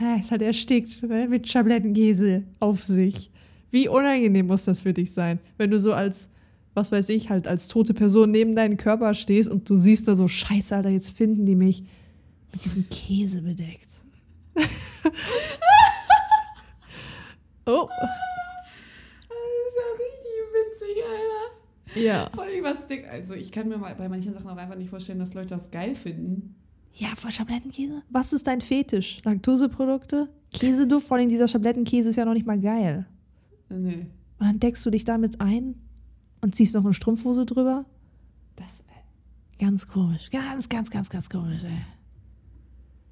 ja, 0.00 0.16
ist 0.16 0.30
halt 0.30 0.42
erstickt, 0.42 1.02
ne? 1.04 1.28
Mit 1.28 1.48
Schablettenkäse 1.48 2.42
auf 2.60 2.82
sich. 2.82 3.30
Wie 3.74 3.88
unangenehm 3.88 4.46
muss 4.46 4.66
das 4.66 4.82
für 4.82 4.92
dich 4.92 5.12
sein, 5.12 5.40
wenn 5.58 5.68
du 5.68 5.80
so 5.80 5.92
als, 5.92 6.30
was 6.74 6.92
weiß 6.92 7.08
ich, 7.08 7.28
halt 7.28 7.48
als 7.48 7.66
tote 7.66 7.92
Person 7.92 8.30
neben 8.30 8.54
deinem 8.54 8.76
Körper 8.76 9.14
stehst 9.14 9.50
und 9.50 9.68
du 9.68 9.76
siehst 9.76 10.06
da 10.06 10.14
so, 10.14 10.28
scheiße, 10.28 10.76
Alter, 10.76 10.90
jetzt 10.90 11.10
finden 11.10 11.44
die 11.44 11.56
mich 11.56 11.82
mit 12.52 12.64
diesem 12.64 12.88
Käse 12.88 13.42
bedeckt. 13.42 13.88
oh, 17.66 17.88
Das 17.88 19.40
ist 19.66 19.76
ja 19.76 19.88
richtig 20.04 20.38
witzig, 20.54 20.96
Alter. 21.02 22.00
ja. 22.00 22.30
Vor 22.32 22.44
allem, 22.44 22.62
was 22.62 22.86
denk, 22.86 23.08
also 23.08 23.34
ich 23.34 23.50
kann 23.50 23.68
mir 23.68 23.78
mal 23.78 23.96
bei 23.96 24.08
manchen 24.08 24.32
Sachen 24.34 24.48
auch 24.48 24.56
einfach 24.56 24.76
nicht 24.76 24.90
vorstellen, 24.90 25.18
dass 25.18 25.34
Leute 25.34 25.48
das 25.48 25.72
geil 25.72 25.96
finden. 25.96 26.54
Ja, 26.92 27.08
voll 27.16 27.32
Schablettenkäse. 27.32 28.02
Was 28.08 28.32
ist 28.32 28.46
dein 28.46 28.60
Fetisch? 28.60 29.18
Laktoseprodukte? 29.24 30.28
Käseduft? 30.52 31.08
Vor 31.08 31.16
allem 31.16 31.28
dieser 31.28 31.48
Schablettenkäse 31.48 32.10
ist 32.10 32.16
ja 32.16 32.24
noch 32.24 32.34
nicht 32.34 32.46
mal 32.46 32.60
geil. 32.60 33.04
Nee. 33.78 34.06
Und 34.38 34.46
dann 34.46 34.60
deckst 34.60 34.84
du 34.84 34.90
dich 34.90 35.04
damit 35.04 35.40
ein 35.40 35.74
und 36.40 36.54
ziehst 36.54 36.74
noch 36.74 36.84
eine 36.84 36.94
Strumpfhose 36.94 37.46
drüber. 37.46 37.84
Das, 38.56 38.80
äh, 38.80 39.62
Ganz 39.64 39.86
komisch. 39.86 40.30
Ganz, 40.30 40.68
ganz, 40.68 40.90
ganz, 40.90 41.08
ganz 41.08 41.28
komisch, 41.30 41.62
ey. 41.64 41.84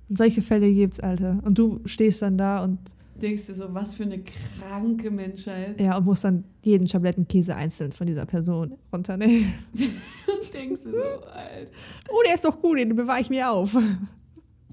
Und 0.09 0.19
solche 0.19 0.43
Fälle 0.43 0.73
gibt's, 0.73 1.01
Alter. 1.01 1.39
Und 1.45 1.59
du 1.59 1.81
stehst 1.87 2.21
dann 2.23 2.37
da 2.37 2.63
und, 2.63 2.79
denkst 3.21 3.47
du 3.47 3.55
so, 3.55 3.73
was 3.73 3.95
für 3.95 4.03
eine 4.03 4.23
kranke 4.23 5.11
Menschheit. 5.11 5.81
ja, 5.81 5.97
und 5.97 6.05
musst 6.05 6.25
dann 6.25 6.45
jeden 6.65 6.89
Schablettenkäse 6.89 7.55
einzeln 7.55 7.93
von 7.93 8.07
dieser 8.07 8.27
Person 8.27 8.75
runternehmen. 8.93 9.55
Und 9.73 9.81
denkst 10.55 10.83
du 10.85 10.91
so, 10.91 11.27
Alter. 11.31 11.71
Oh, 12.11 12.23
der 12.27 12.35
ist 12.35 12.45
doch 12.45 12.61
gut, 12.61 12.79
den 12.79 12.95
bewahre 12.95 13.21
ich 13.21 13.31
mir 13.31 13.51
auf. 13.51 13.77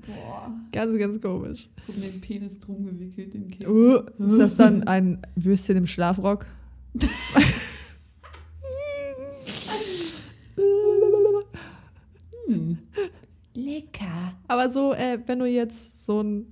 Boah. 0.05 0.51
Ganz, 0.71 0.97
ganz 0.97 1.21
komisch. 1.21 1.69
So 1.77 1.91
um 1.93 2.01
den 2.01 2.21
Penis 2.21 2.59
drum 2.59 2.85
gewickelt, 2.85 3.33
den 3.33 3.49
Käse. 3.49 3.69
Uh, 3.69 4.23
ist 4.23 4.39
das 4.39 4.55
dann 4.55 4.83
ein 4.87 5.21
Würstchen 5.35 5.77
im 5.77 5.85
Schlafrock? 5.85 6.45
Hm. 12.47 12.79
Lecker. 13.53 14.33
Aber 14.47 14.69
so, 14.69 14.93
äh, 14.93 15.19
wenn 15.25 15.39
du 15.39 15.45
jetzt 15.45 16.05
so 16.05 16.21
ein, 16.21 16.47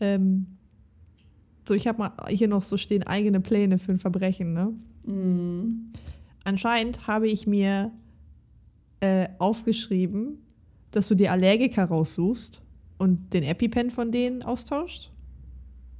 ähm, 0.00 0.46
so 1.66 1.74
ich 1.74 1.86
habe 1.86 1.98
mal 1.98 2.12
hier 2.28 2.48
noch 2.48 2.62
so 2.62 2.76
stehen 2.76 3.02
eigene 3.02 3.40
Pläne 3.40 3.78
für 3.78 3.92
ein 3.92 3.98
Verbrechen, 3.98 4.52
ne? 4.52 4.72
Hm. 5.04 5.92
Anscheinend 6.44 7.06
habe 7.06 7.28
ich 7.28 7.46
mir 7.46 7.92
äh, 9.00 9.28
aufgeschrieben, 9.38 10.41
dass 10.92 11.08
du 11.08 11.14
dir 11.14 11.32
Allergiker 11.32 11.84
raussuchst 11.84 12.62
und 12.98 13.32
den 13.34 13.42
EpiPen 13.42 13.90
von 13.90 14.12
denen 14.12 14.42
austauscht. 14.42 15.10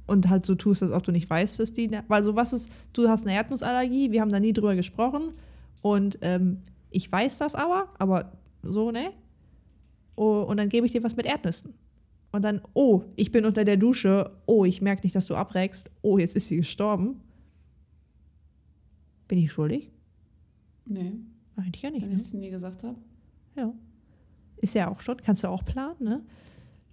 Und 0.05 0.29
halt 0.29 0.45
so 0.45 0.55
tust, 0.55 0.83
als 0.83 0.91
ob 0.91 1.03
du 1.03 1.11
nicht 1.11 1.29
weißt, 1.29 1.59
dass 1.59 1.73
die. 1.73 1.89
Weil 2.09 2.23
so 2.23 2.35
was 2.35 2.51
ist, 2.53 2.69
du 2.93 3.07
hast 3.07 3.25
eine 3.25 3.35
Erdnussallergie, 3.35 4.11
wir 4.11 4.21
haben 4.21 4.31
da 4.31 4.39
nie 4.39 4.51
drüber 4.53 4.75
gesprochen. 4.75 5.31
Und 5.81 6.17
ähm, 6.21 6.59
ich 6.89 7.09
weiß 7.11 7.37
das 7.39 7.55
aber, 7.55 7.87
aber 7.99 8.31
so, 8.63 8.91
ne? 8.91 9.11
Oh, 10.15 10.41
und 10.41 10.57
dann 10.57 10.69
gebe 10.69 10.85
ich 10.85 10.91
dir 10.91 11.03
was 11.03 11.15
mit 11.15 11.25
Erdnüssen. 11.25 11.73
Und 12.31 12.41
dann, 12.43 12.61
oh, 12.73 13.03
ich 13.15 13.31
bin 13.31 13.45
unter 13.45 13.63
der 13.63 13.77
Dusche. 13.77 14.31
Oh, 14.45 14.65
ich 14.65 14.81
merke 14.81 15.03
nicht, 15.03 15.15
dass 15.15 15.25
du 15.27 15.35
abreckst. 15.35 15.89
Oh, 16.01 16.17
jetzt 16.17 16.35
ist 16.35 16.47
sie 16.47 16.57
gestorben. 16.57 17.21
Bin 19.27 19.37
ich 19.37 19.51
schuldig? 19.51 19.89
Nee, 20.85 21.13
Eigentlich 21.55 21.81
ja 21.81 21.89
nicht. 21.91 22.01
wenn 22.01 22.09
Ne? 22.09 22.15
ich 22.15 22.21
es 22.21 22.33
nie 22.33 22.49
gesagt 22.49 22.83
habe. 22.83 22.97
Ja. 23.55 23.71
Ist 24.63 24.75
ja 24.75 24.89
auch 24.89 25.01
schon, 25.01 25.17
kannst 25.17 25.43
du 25.43 25.49
auch 25.49 25.65
planen, 25.65 25.95
ne? 25.99 26.21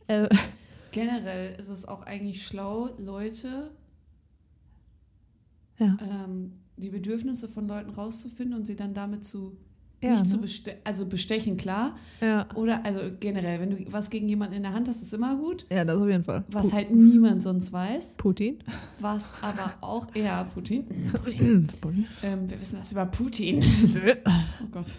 Äh, 0.09 0.29
Generell 0.93 1.55
ist 1.59 1.69
es 1.69 1.87
auch 1.87 2.03
eigentlich 2.03 2.45
schlau, 2.45 2.91
Leute, 2.99 3.71
ja. 5.79 5.97
ähm, 6.01 6.53
die 6.77 6.89
Bedürfnisse 6.91 7.49
von 7.49 7.69
Leuten 7.69 7.91
rauszufinden 7.91 8.57
und 8.59 8.67
sie 8.67 8.75
dann 8.75 8.93
damit 8.93 9.25
zu 9.25 9.57
Ja, 10.03 10.11
nicht 10.13 10.25
ne? 10.25 10.29
zu 10.31 10.41
beste 10.41 10.77
also 10.83 11.07
bestechen, 11.07 11.57
klar. 11.57 11.97
ja. 12.21 12.49
Oder 12.57 12.85
also 12.85 13.01
generell, 13.21 13.61
wenn 13.61 13.71
du 13.71 13.93
was 13.93 14.11
gegen 14.11 14.29
jemanden 14.29 14.55
in 14.57 14.63
der 14.65 14.73
Hand 14.73 14.89
hast, 14.89 15.01
ist 15.01 15.15
immer 15.15 15.37
gut. 15.37 15.65
ja, 15.71 15.85
das 15.85 15.97
auf 15.97 16.09
jeden 16.09 16.25
Fall. 16.25 16.43
Was 16.51 16.67
Pu- 16.67 16.73
halt 16.73 16.91
niemand 16.91 17.41
sonst 17.43 17.73
weiß. 17.73 18.17
Putin. 18.17 18.59
Was 18.99 19.33
aber 19.43 19.75
auch, 19.83 20.13
ja, 20.17 20.43
Putin. 20.43 20.87
Putin. 21.13 21.69
Ähm, 22.25 22.51
wir 22.51 22.61
wissen 22.61 22.81
was 22.81 22.91
über 22.91 23.07
Putin. 23.07 23.63
Oh 24.27 24.67
Gott. 24.73 24.93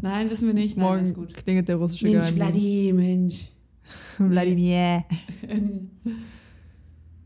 Nein, 0.00 0.30
wissen 0.30 0.46
wir 0.46 0.54
nicht. 0.54 0.76
Nein, 0.76 0.86
Morgen 0.86 0.98
alles 1.00 1.14
gut. 1.14 1.34
klingelt 1.34 1.68
der 1.68 1.76
russische 1.76 2.04
Mensch, 2.06 2.34
Geheimdienst. 2.34 2.52
Vladi, 2.60 2.92
Mensch. 2.92 3.48
Wladimir. 4.18 5.04
Ähm, 5.48 5.90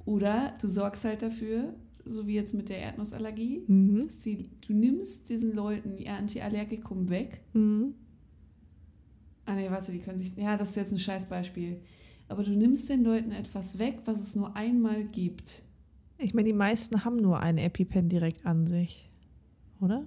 Oder 0.05 0.55
du 0.61 0.69
sorgst 0.69 1.05
halt 1.05 1.23
dafür, 1.23 1.75
so 2.05 2.27
wie 2.27 2.35
jetzt 2.35 2.55
mit 2.55 2.69
der 2.69 2.79
Erdnussallergie, 2.79 3.65
Mhm. 3.67 4.03
dass 4.03 4.19
die, 4.19 4.49
du 4.67 4.73
nimmst 4.73 5.29
diesen 5.29 5.55
Leuten 5.55 5.99
ihr 5.99 6.13
Antiallergikum 6.15 7.09
weg. 7.09 7.41
Mhm. 7.53 7.95
Ah 9.47 9.55
nee, 9.55 9.71
warte, 9.71 9.93
die 9.93 9.99
können 10.01 10.19
sich. 10.19 10.33
Ja, 10.37 10.57
das 10.57 10.71
ist 10.71 10.77
jetzt 10.77 10.93
ein 10.93 10.99
Scheißbeispiel. 10.99 11.81
Aber 12.29 12.43
du 12.43 12.51
nimmst 12.53 12.89
den 12.89 13.05
Leuten 13.05 13.31
etwas 13.31 13.79
weg, 13.79 14.01
was 14.05 14.21
es 14.21 14.35
nur 14.35 14.57
einmal 14.57 15.05
gibt. 15.05 15.63
Ich 16.19 16.35
meine, 16.35 16.47
die 16.49 16.53
meisten 16.53 17.05
haben 17.05 17.17
nur 17.17 17.41
einen 17.41 17.59
EpiPen 17.59 18.09
direkt 18.09 18.45
an 18.47 18.67
sich. 18.67 19.09
Oder? 19.81 20.07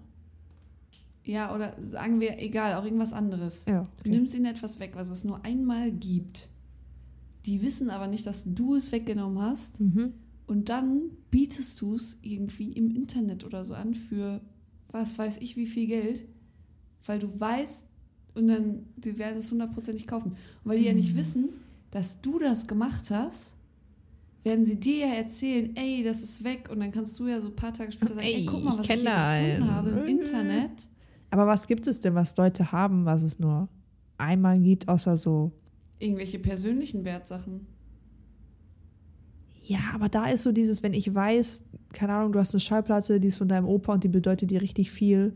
Ja, 1.30 1.53
oder 1.55 1.75
sagen 1.91 2.19
wir, 2.19 2.39
egal, 2.39 2.73
auch 2.75 2.84
irgendwas 2.86 3.13
anderes. 3.13 3.65
Ja. 3.67 3.84
Du 3.84 3.88
Okay. 3.99 4.09
nimmst 4.09 4.34
ihnen 4.36 4.45
etwas 4.45 4.80
weg, 4.80 4.91
was 4.95 5.09
es 5.09 5.23
nur 5.23 5.45
einmal 5.45 5.91
gibt. 5.91 6.49
Die 7.45 7.61
wissen 7.61 7.89
aber 7.89 8.07
nicht, 8.07 8.25
dass 8.25 8.43
du 8.53 8.75
es 8.75 8.91
weggenommen 8.91 9.39
hast. 9.41 9.80
Mhm. 9.80 10.13
Und 10.47 10.69
dann 10.69 11.01
bietest 11.30 11.80
du 11.82 11.95
es 11.95 12.17
irgendwie 12.23 12.71
im 12.71 12.89
Internet 12.95 13.43
oder 13.45 13.63
so 13.63 13.75
an 13.75 13.93
für 13.93 14.41
was 14.91 15.17
weiß 15.19 15.38
ich 15.38 15.55
wie 15.55 15.67
viel 15.67 15.86
Geld, 15.86 16.25
weil 17.05 17.19
du 17.19 17.39
weißt, 17.39 17.84
und 18.34 18.47
dann, 18.47 18.86
die 18.97 19.17
werden 19.19 19.38
es 19.38 19.51
hundertprozentig 19.51 20.07
kaufen. 20.07 20.32
Und 20.32 20.38
weil 20.63 20.80
die 20.80 20.86
ja 20.86 20.93
nicht 20.93 21.13
Mhm. 21.13 21.17
wissen, 21.19 21.49
dass 21.91 22.21
du 22.21 22.39
das 22.39 22.67
gemacht 22.67 23.11
hast, 23.11 23.55
werden 24.43 24.65
sie 24.65 24.77
dir 24.80 25.07
ja 25.07 25.13
erzählen, 25.13 25.75
ey, 25.75 26.01
das 26.03 26.23
ist 26.23 26.43
weg. 26.43 26.69
Und 26.71 26.80
dann 26.80 26.91
kannst 26.91 27.19
du 27.19 27.27
ja 27.27 27.39
so 27.41 27.47
ein 27.49 27.55
paar 27.55 27.73
Tage 27.73 27.91
später 27.91 28.15
sagen, 28.15 28.25
ey, 28.25 28.36
Ey, 28.38 28.45
guck 28.45 28.63
mal, 28.63 28.71
ich 28.73 28.80
was 28.80 28.89
ich 28.89 29.03
da 29.03 29.39
gefunden 29.39 29.71
habe 29.71 29.89
im 29.91 30.05
Internet. 30.07 30.88
Aber 31.32 31.45
was 31.47 31.67
gibt 31.67 31.88
es 31.88 31.99
denn, 31.99 32.15
was 32.15 32.36
Leute 32.38 32.71
haben, 32.71 33.05
was 33.05 33.21
es 33.23 33.39
nur 33.39 33.69
einmal 34.17 34.59
gibt, 34.59 34.88
außer 34.88 35.17
so. 35.17 35.51
Irgendwelche 35.99 36.39
persönlichen 36.39 37.03
Wertsachen. 37.05 37.67
Ja, 39.61 39.80
aber 39.93 40.09
da 40.09 40.25
ist 40.27 40.43
so 40.43 40.51
dieses, 40.51 40.82
wenn 40.82 40.93
ich 40.93 41.13
weiß, 41.13 41.63
keine 41.93 42.13
Ahnung, 42.13 42.32
du 42.32 42.39
hast 42.39 42.53
eine 42.55 42.59
Schallplatte, 42.61 43.19
die 43.19 43.27
ist 43.27 43.38
von 43.38 43.47
deinem 43.47 43.67
Opa 43.67 43.93
und 43.93 44.03
die 44.03 44.07
bedeutet 44.07 44.49
dir 44.49 44.61
richtig 44.61 44.89
viel. 44.89 45.36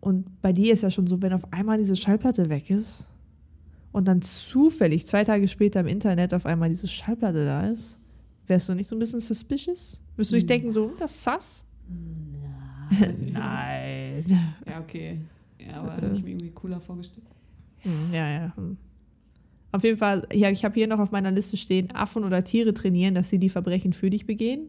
Und 0.00 0.40
bei 0.40 0.52
dir 0.52 0.72
ist 0.72 0.82
ja 0.82 0.90
schon 0.90 1.06
so, 1.06 1.20
wenn 1.20 1.32
auf 1.32 1.52
einmal 1.52 1.76
diese 1.76 1.96
Schallplatte 1.96 2.48
weg 2.48 2.70
ist 2.70 3.06
und 3.92 4.06
dann 4.08 4.22
zufällig 4.22 5.06
zwei 5.06 5.24
Tage 5.24 5.48
später 5.48 5.80
im 5.80 5.88
Internet 5.88 6.32
auf 6.32 6.46
einmal 6.46 6.68
diese 6.70 6.86
Schallplatte 6.88 7.44
da 7.44 7.68
ist, 7.68 7.98
wärst 8.46 8.68
du 8.68 8.74
nicht 8.74 8.88
so 8.88 8.96
ein 8.96 9.00
bisschen 9.00 9.20
suspicious? 9.20 10.00
Wirst 10.16 10.30
du 10.30 10.36
nicht 10.36 10.44
Hm. 10.44 10.48
denken, 10.48 10.70
so, 10.70 10.92
das 10.98 11.12
ist 11.16 11.22
sass? 11.24 11.64
Nein. 13.32 14.24
Ja, 14.66 14.80
okay. 14.80 15.18
Ja, 15.58 15.80
aber 15.82 15.94
hätte 15.96 16.12
ich 16.14 16.22
mir 16.22 16.30
irgendwie 16.30 16.50
cooler 16.50 16.80
vorgestellt. 16.80 17.26
Hm, 17.80 18.10
Ja, 18.12 18.28
ja. 18.28 18.52
hm. 18.56 18.76
Auf 19.70 19.84
jeden 19.84 19.98
Fall, 19.98 20.26
ja, 20.32 20.50
ich 20.50 20.64
habe 20.64 20.74
hier 20.74 20.86
noch 20.86 20.98
auf 20.98 21.10
meiner 21.10 21.30
Liste 21.30 21.56
stehen, 21.58 21.88
Affen 21.94 22.24
oder 22.24 22.42
Tiere 22.42 22.72
trainieren, 22.72 23.14
dass 23.14 23.28
sie 23.28 23.38
die 23.38 23.50
Verbrechen 23.50 23.92
für 23.92 24.08
dich 24.08 24.24
begehen. 24.26 24.68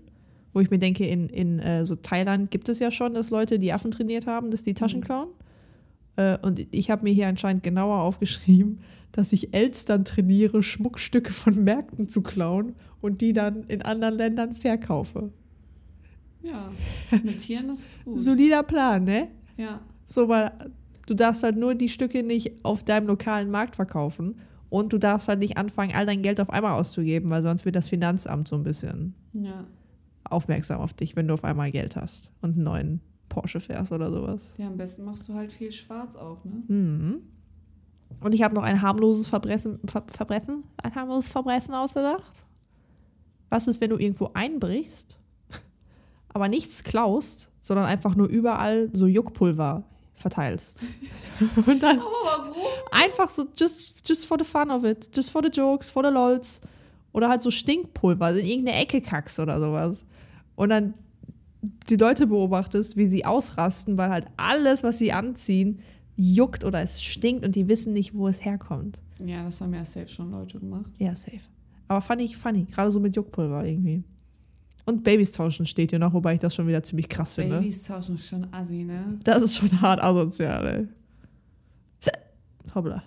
Wo 0.51 0.59
ich 0.59 0.71
mir 0.71 0.79
denke, 0.79 1.05
in, 1.05 1.29
in 1.29 1.59
äh, 1.59 1.85
so 1.85 1.95
Thailand 1.95 2.51
gibt 2.51 2.67
es 2.69 2.79
ja 2.79 2.91
schon, 2.91 3.13
dass 3.13 3.29
Leute 3.29 3.59
die 3.59 3.71
Affen 3.71 3.91
trainiert 3.91 4.25
haben, 4.27 4.51
dass 4.51 4.63
die 4.63 4.73
Taschen 4.73 4.99
Mhm. 4.99 5.03
klauen. 5.03 5.27
Äh, 6.17 6.37
und 6.41 6.65
ich 6.71 6.89
habe 6.91 7.03
mir 7.03 7.13
hier 7.13 7.27
anscheinend 7.27 7.63
genauer 7.63 7.99
aufgeschrieben, 8.01 8.79
dass 9.11 9.31
ich 9.31 9.53
Elstern 9.53 10.05
trainiere, 10.05 10.61
Schmuckstücke 10.63 11.31
von 11.31 11.63
Märkten 11.63 12.07
zu 12.07 12.21
klauen 12.21 12.73
und 12.99 13.21
die 13.21 13.31
dann 13.33 13.63
in 13.65 13.81
anderen 13.83 14.15
Ländern 14.15 14.53
verkaufe. 14.53 15.31
Ja, 16.41 16.71
mit 17.23 17.39
Tieren, 17.39 17.67
das 17.67 17.79
ist 17.79 18.05
gut. 18.05 18.19
Solider 18.19 18.63
Plan, 18.63 19.03
ne? 19.03 19.29
Ja, 19.57 19.81
So, 20.07 20.29
weil 20.29 20.51
du 21.05 21.13
darfst 21.13 21.43
halt 21.43 21.57
nur 21.57 21.75
die 21.75 21.89
Stücke 21.89 22.23
nicht 22.23 22.63
auf 22.63 22.83
deinem 22.83 23.07
lokalen 23.07 23.51
Markt 23.51 23.75
verkaufen 23.75 24.39
und 24.69 24.93
du 24.93 24.97
darfst 24.97 25.27
halt 25.27 25.39
nicht 25.39 25.57
anfangen, 25.57 25.93
all 25.93 26.05
dein 26.05 26.21
Geld 26.21 26.39
auf 26.39 26.49
einmal 26.49 26.73
auszugeben, 26.73 27.29
weil 27.29 27.41
sonst 27.41 27.65
wird 27.65 27.75
das 27.75 27.89
Finanzamt 27.89 28.47
so 28.47 28.55
ein 28.55 28.63
bisschen 28.63 29.15
ja. 29.33 29.65
aufmerksam 30.23 30.79
auf 30.79 30.93
dich, 30.93 31.15
wenn 31.15 31.27
du 31.27 31.33
auf 31.33 31.43
einmal 31.43 31.71
Geld 31.71 31.95
hast 31.95 32.31
und 32.41 32.53
einen 32.55 32.63
neuen 32.63 33.01
Porsche 33.27 33.59
fährst 33.59 33.91
oder 33.91 34.09
sowas. 34.09 34.53
Ja, 34.57 34.67
am 34.67 34.77
besten 34.77 35.03
machst 35.03 35.27
du 35.27 35.33
halt 35.33 35.51
viel 35.51 35.71
schwarz 35.71 36.15
auch, 36.15 36.43
ne? 36.45 36.63
Mhm. 36.67 37.21
Und 38.21 38.33
ich 38.33 38.41
habe 38.41 38.55
noch 38.55 38.63
ein 38.63 38.81
harmloses 38.81 39.27
Verbrechen, 39.27 39.79
Ver 39.85 40.03
Verbrechen, 40.11 40.63
ein 40.83 40.95
harmloses 40.95 41.31
Verbrechen 41.31 41.73
ausgedacht. 41.73 42.43
Was 43.49 43.67
ist, 43.67 43.81
wenn 43.81 43.91
du 43.91 43.97
irgendwo 43.97 44.31
einbrichst, 44.33 45.18
aber 46.33 46.47
nichts 46.47 46.83
klaust, 46.83 47.49
sondern 47.61 47.85
einfach 47.85 48.15
nur 48.15 48.27
überall 48.27 48.89
so 48.93 49.07
Juckpulver 49.07 49.83
verteilst? 50.15 50.79
Und 51.65 51.81
dann 51.81 52.01
einfach 52.91 53.29
so 53.29 53.45
just, 53.57 54.07
just 54.07 54.25
for 54.25 54.37
the 54.37 54.45
fun 54.45 54.71
of 54.71 54.83
it, 54.83 55.09
just 55.15 55.31
for 55.31 55.41
the 55.43 55.49
jokes, 55.49 55.89
for 55.89 56.03
the 56.03 56.11
lols. 56.11 56.61
Oder 57.11 57.29
halt 57.29 57.41
so 57.41 57.49
Stinkpulver, 57.49 58.31
in 58.31 58.45
irgendeine 58.45 58.77
Ecke 58.77 59.01
kackst 59.01 59.39
oder 59.39 59.59
sowas. 59.59 60.05
Und 60.55 60.69
dann 60.69 60.93
die 61.89 61.95
Leute 61.95 62.27
beobachtest, 62.27 62.95
wie 62.97 63.07
sie 63.07 63.25
ausrasten, 63.25 63.97
weil 63.97 64.09
halt 64.09 64.27
alles, 64.37 64.83
was 64.83 64.97
sie 64.97 65.11
anziehen, 65.11 65.79
juckt 66.15 66.63
oder 66.63 66.81
es 66.81 67.01
stinkt 67.01 67.45
und 67.45 67.55
die 67.55 67.67
wissen 67.67 67.93
nicht, 67.93 68.15
wo 68.15 68.27
es 68.27 68.43
herkommt. 68.43 68.99
Ja, 69.25 69.43
das 69.43 69.61
haben 69.61 69.73
ja 69.73 69.83
safe 69.83 70.07
schon 70.07 70.31
Leute 70.31 70.59
gemacht. 70.59 70.91
Ja, 70.97 71.15
safe. 71.15 71.39
Aber 71.87 72.01
funny, 72.01 72.27
funny. 72.33 72.65
Gerade 72.65 72.91
so 72.91 72.99
mit 72.99 73.15
Juckpulver 73.15 73.65
irgendwie. 73.65 74.03
Und 74.89 75.03
Babys 75.03 75.31
tauschen 75.31 75.67
steht 75.67 75.91
hier 75.91 75.99
noch, 75.99 76.13
wobei 76.13 76.33
ich 76.33 76.39
das 76.39 76.55
schon 76.55 76.67
wieder 76.67 76.81
ziemlich 76.81 77.07
krass 77.07 77.35
finde. 77.35 77.59
Babys 77.59 77.83
tauschen 77.83 78.15
ist 78.15 78.27
schon 78.27 78.51
assi, 78.51 78.83
ne? 78.83 79.19
Das 79.23 79.43
ist 79.43 79.57
schon 79.57 79.81
hart 79.81 80.01
asozial, 80.03 80.65
ey. 80.65 80.87
Hoppla. 82.73 83.03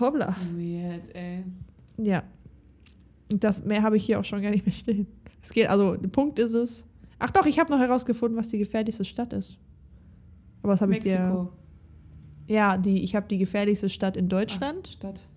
Hoppla. 0.00 0.36
Weird, 0.56 1.14
ey. 1.14 1.44
Ja. 1.96 2.24
Das 3.28 3.64
mehr 3.64 3.82
habe 3.82 3.96
ich 3.96 4.04
hier 4.04 4.18
auch 4.18 4.24
schon 4.24 4.42
gar 4.42 4.50
nicht 4.50 4.66
mehr 4.66 4.72
stehen. 4.72 5.06
Es 5.42 5.52
geht, 5.52 5.68
also, 5.68 5.94
der 5.94 6.08
Punkt 6.08 6.40
ist 6.40 6.54
es. 6.54 6.84
Ach 7.20 7.30
doch, 7.30 7.46
ich 7.46 7.60
habe 7.60 7.70
noch 7.70 7.78
herausgefunden, 7.78 8.36
was 8.36 8.48
die 8.48 8.58
gefährlichste 8.58 9.04
Stadt 9.04 9.32
ist. 9.32 9.58
Aber 10.62 10.72
das 10.72 10.80
habe 10.80 10.96
ich 10.96 11.04
dir. 11.04 11.20
Mexiko. 11.20 11.52
Ja, 12.48 12.76
die, 12.76 13.04
ich 13.04 13.14
habe 13.14 13.28
die 13.28 13.38
gefährlichste 13.38 13.88
Stadt 13.88 14.16
in 14.16 14.24
Ach, 14.24 14.30
Deutschland. 14.30 14.88
Stadt. 14.88 15.28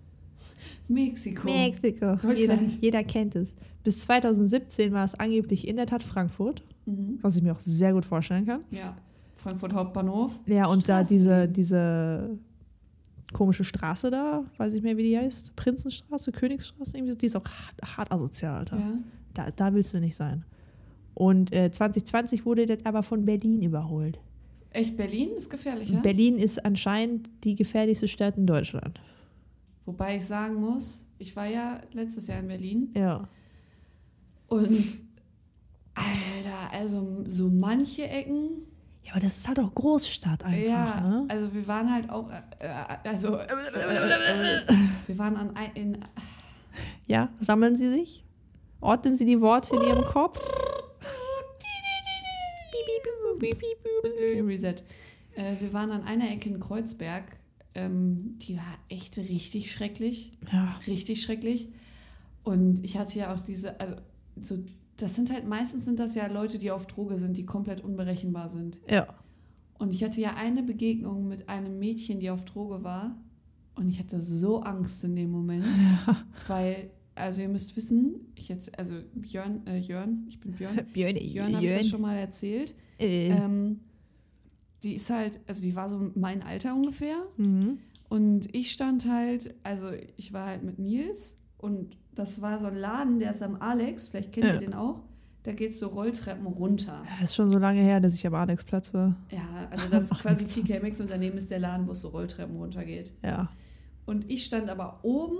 Mexiko. 0.88 1.46
Mexiko. 1.46 2.06
Jeder, 2.06 2.16
Deutschland. 2.16 2.82
jeder 2.82 3.04
kennt 3.04 3.36
es. 3.36 3.54
Bis 3.84 4.00
2017 4.00 4.92
war 4.92 5.04
es 5.04 5.14
angeblich 5.14 5.68
in 5.68 5.76
der 5.76 5.86
Tat 5.86 6.02
Frankfurt, 6.02 6.62
Mhm. 6.86 7.18
was 7.22 7.36
ich 7.36 7.42
mir 7.42 7.52
auch 7.52 7.58
sehr 7.60 7.92
gut 7.92 8.04
vorstellen 8.04 8.44
kann. 8.46 8.60
Ja. 8.70 8.96
Frankfurt 9.36 9.72
Hauptbahnhof. 9.74 10.38
Ja, 10.46 10.66
und 10.66 10.88
da 10.88 11.02
diese, 11.02 11.46
diese 11.48 12.38
komische 13.32 13.64
Straße 13.64 14.10
da, 14.10 14.44
weiß 14.58 14.74
ich 14.74 14.82
mehr, 14.82 14.96
wie 14.96 15.02
die 15.02 15.18
heißt. 15.18 15.54
Prinzenstraße, 15.56 16.32
Königsstraße, 16.32 16.96
irgendwie 16.96 17.12
so, 17.12 17.18
die 17.18 17.26
ist 17.26 17.36
auch 17.36 17.44
hart, 17.44 17.96
hart 17.98 18.12
asozial, 18.12 18.58
Alter. 18.58 18.78
Ja. 18.78 18.92
Da, 19.34 19.50
da 19.50 19.74
willst 19.74 19.92
du 19.94 20.00
nicht 20.00 20.14
sein. 20.16 20.44
Und 21.14 21.52
äh, 21.52 21.70
2020 21.70 22.44
wurde 22.46 22.66
das 22.66 22.84
aber 22.84 23.02
von 23.02 23.24
Berlin 23.24 23.62
überholt. 23.62 24.18
Echt, 24.70 24.96
Berlin 24.96 25.30
ist 25.36 25.48
gefährlicher? 25.50 26.00
Berlin 26.00 26.36
ist 26.38 26.64
anscheinend 26.64 27.28
die 27.44 27.54
gefährlichste 27.54 28.08
Stadt 28.08 28.36
in 28.36 28.46
Deutschland. 28.46 29.00
Wobei 29.86 30.16
ich 30.16 30.24
sagen 30.24 30.54
muss, 30.56 31.06
ich 31.18 31.36
war 31.36 31.46
ja 31.46 31.80
letztes 31.92 32.26
Jahr 32.26 32.40
in 32.40 32.48
Berlin 32.48 32.88
Ja. 32.96 33.28
Und 34.48 34.98
Alter, 35.94 36.70
also 36.72 37.24
so 37.28 37.48
manche 37.48 38.08
Ecken. 38.08 38.66
Ja, 39.04 39.12
aber 39.12 39.20
das 39.20 39.36
ist 39.36 39.48
halt 39.48 39.60
auch 39.60 39.74
Großstadt 39.74 40.44
einfach, 40.44 40.66
ja, 40.66 41.00
ne? 41.00 41.26
also 41.28 41.52
wir 41.52 41.66
waren 41.66 41.92
halt 41.92 42.08
auch, 42.08 42.30
äh, 42.30 42.40
äh, 42.60 43.08
also 43.08 43.36
äh, 43.36 43.44
äh, 43.44 44.76
wir 45.06 45.18
waren 45.18 45.36
an 45.36 45.56
ein, 45.56 45.72
in, 45.74 45.98
Ja, 47.06 47.28
sammeln 47.38 47.76
Sie 47.76 47.90
sich? 47.90 48.24
Ordnen 48.80 49.16
Sie 49.16 49.26
die 49.26 49.40
Worte 49.40 49.76
in 49.76 49.82
Ihrem 49.82 50.04
Kopf? 50.06 50.40
okay, 54.04 54.40
Reset. 54.40 54.76
Äh, 55.34 55.54
wir 55.60 55.72
waren 55.72 55.90
an 55.90 56.04
einer 56.04 56.30
Ecke 56.30 56.48
in 56.48 56.60
Kreuzberg. 56.60 57.24
Ähm, 57.74 58.38
die 58.38 58.56
war 58.56 58.78
echt 58.88 59.18
richtig 59.18 59.72
schrecklich. 59.72 60.32
Ja. 60.52 60.80
richtig 60.86 61.22
schrecklich. 61.22 61.68
Und 62.44 62.84
ich 62.84 62.98
hatte 62.98 63.18
ja 63.18 63.34
auch 63.34 63.40
diese, 63.40 63.80
also 63.80 63.96
so, 64.40 64.58
das 64.96 65.14
sind 65.14 65.32
halt 65.32 65.46
meistens 65.46 65.84
sind 65.84 65.98
das 65.98 66.14
ja 66.14 66.26
Leute, 66.26 66.58
die 66.58 66.70
auf 66.70 66.86
Droge 66.86 67.18
sind, 67.18 67.36
die 67.36 67.46
komplett 67.46 67.82
unberechenbar 67.82 68.48
sind. 68.48 68.80
Ja. 68.88 69.08
Und 69.78 69.92
ich 69.92 70.04
hatte 70.04 70.20
ja 70.20 70.34
eine 70.36 70.62
Begegnung 70.62 71.26
mit 71.28 71.48
einem 71.48 71.78
Mädchen, 71.78 72.20
die 72.20 72.30
auf 72.30 72.44
Droge 72.44 72.84
war. 72.84 73.16
Und 73.74 73.88
ich 73.88 73.98
hatte 73.98 74.20
so 74.20 74.60
Angst 74.60 75.02
in 75.02 75.16
dem 75.16 75.30
Moment, 75.30 75.64
weil, 76.46 76.90
also 77.16 77.42
ihr 77.42 77.48
müsst 77.48 77.76
wissen, 77.76 78.32
ich 78.36 78.48
jetzt, 78.48 78.78
also 78.78 78.94
Björn, 79.14 79.66
äh, 79.66 79.78
Jörn, 79.78 80.26
ich 80.28 80.38
bin 80.38 80.52
Björn. 80.52 80.80
Björn, 80.92 81.16
Jörn 81.16 81.56
habe 81.56 81.66
ich 81.66 81.72
das 81.72 81.88
schon 81.88 82.00
mal 82.00 82.16
erzählt. 82.16 82.74
Äh. 82.98 83.30
Ähm, 83.30 83.80
die 84.84 84.94
ist 84.94 85.10
halt, 85.10 85.40
also 85.48 85.60
die 85.62 85.74
war 85.74 85.88
so 85.88 86.12
mein 86.14 86.42
Alter 86.42 86.74
ungefähr. 86.74 87.16
Mhm. 87.36 87.78
Und 88.08 88.54
ich 88.54 88.70
stand 88.70 89.08
halt, 89.08 89.54
also 89.64 89.90
ich 90.16 90.32
war 90.32 90.46
halt 90.46 90.62
mit 90.62 90.78
Nils 90.78 91.38
und 91.58 91.96
das 92.14 92.40
war 92.42 92.58
so 92.58 92.66
ein 92.66 92.76
Laden, 92.76 93.18
der 93.18 93.30
ist 93.30 93.42
am 93.42 93.56
Alex, 93.60 94.08
vielleicht 94.08 94.32
kennt 94.32 94.46
Ja. 94.46 94.52
ihr 94.54 94.58
den 94.58 94.74
auch. 94.74 95.00
Da 95.42 95.52
geht 95.52 95.72
es 95.72 95.78
so 95.80 95.88
Rolltreppen 95.88 96.46
runter. 96.46 97.02
Ja, 97.18 97.24
ist 97.24 97.34
schon 97.34 97.50
so 97.50 97.58
lange 97.58 97.80
her, 97.82 98.00
dass 98.00 98.14
ich 98.14 98.26
am 98.26 98.34
Alexplatz 98.34 98.94
war. 98.94 99.14
Ja, 99.30 99.46
also 99.70 99.88
das 99.90 100.04
ist 100.10 100.18
quasi 100.20 100.44
Alexplatz. 100.44 100.66
TK 100.66 100.82
Maxx 100.82 101.00
und 101.02 101.10
daneben 101.10 101.36
ist 101.36 101.50
der 101.50 101.58
Laden, 101.58 101.86
wo 101.86 101.92
es 101.92 102.00
so 102.00 102.08
Rolltreppen 102.08 102.56
runtergeht. 102.56 103.12
Ja. 103.22 103.50
Und 104.06 104.30
ich 104.30 104.44
stand 104.44 104.70
aber 104.70 105.00
oben 105.02 105.36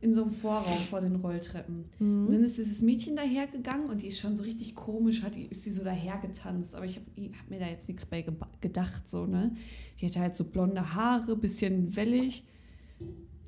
in 0.00 0.12
so 0.12 0.22
einem 0.24 0.32
Vorraum 0.32 0.76
vor 0.90 1.00
den 1.00 1.14
Rolltreppen. 1.16 1.84
Und 2.00 2.24
Mhm. 2.26 2.32
dann 2.32 2.42
ist 2.42 2.58
dieses 2.58 2.82
Mädchen 2.82 3.14
dahergegangen 3.16 3.88
und 3.88 4.02
die 4.02 4.08
ist 4.08 4.18
schon 4.18 4.36
so 4.36 4.42
richtig 4.42 4.74
komisch, 4.74 5.22
hat 5.22 5.36
die, 5.36 5.44
ist 5.46 5.64
die 5.64 5.70
so 5.70 5.84
dahergetanzt. 5.84 6.74
Aber 6.74 6.84
ich 6.84 6.96
habe 6.96 7.06
hab 7.38 7.48
mir 7.50 7.60
da 7.60 7.66
jetzt 7.66 7.86
nichts 7.88 8.04
bei 8.04 8.24
gedacht, 8.60 9.08
so, 9.08 9.26
ne? 9.26 9.54
Die 10.00 10.06
hatte 10.06 10.20
halt 10.20 10.34
so 10.36 10.44
blonde 10.44 10.94
Haare, 10.94 11.36
bisschen 11.36 11.94
wellig, 11.96 12.44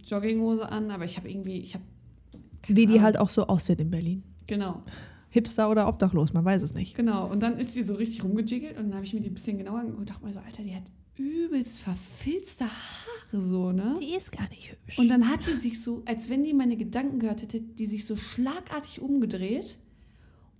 Jogginghose 0.06 0.68
an, 0.68 0.90
aber 0.90 1.04
ich 1.04 1.16
habe 1.16 1.28
irgendwie, 1.30 1.58
ich 1.58 1.74
habe. 1.74 1.84
Wie 2.66 2.86
die 2.86 3.00
halt 3.00 3.18
auch 3.18 3.30
so 3.30 3.46
aussehen 3.46 3.78
in 3.78 3.90
Berlin. 3.90 4.22
Genau, 4.46 4.82
Hipster 5.30 5.68
oder 5.70 5.88
obdachlos, 5.88 6.32
man 6.32 6.44
weiß 6.44 6.62
es 6.62 6.72
nicht. 6.74 6.94
genau. 6.94 7.30
Und 7.30 7.42
dann 7.42 7.58
ist 7.58 7.72
sie 7.72 7.82
so 7.82 7.94
richtig 7.94 8.24
rumgejiggelt 8.24 8.78
und 8.78 8.84
dann 8.86 8.94
habe 8.94 9.04
ich 9.04 9.12
mir 9.12 9.20
die 9.20 9.28
ein 9.28 9.34
bisschen 9.34 9.58
genauer 9.58 9.80
angeguckt 9.80 10.00
und 10.00 10.10
dachte 10.10 10.24
mir 10.24 10.32
so, 10.32 10.40
Alter, 10.40 10.62
die 10.62 10.74
hat 10.74 10.84
übelst 11.16 11.80
verfilzte 11.80 12.64
Haare, 12.64 13.42
so, 13.42 13.72
ne? 13.72 13.94
Die 14.00 14.14
ist 14.14 14.32
gar 14.32 14.48
nicht 14.48 14.70
hübsch. 14.70 14.98
Und 14.98 15.08
dann 15.08 15.28
hat 15.28 15.46
die 15.46 15.52
sich 15.52 15.82
so, 15.82 16.02
als 16.06 16.30
wenn 16.30 16.44
die 16.44 16.54
meine 16.54 16.76
Gedanken 16.76 17.18
gehört 17.18 17.42
hätte, 17.42 17.60
die 17.60 17.86
sich 17.86 18.06
so 18.06 18.16
schlagartig 18.16 19.02
umgedreht 19.02 19.78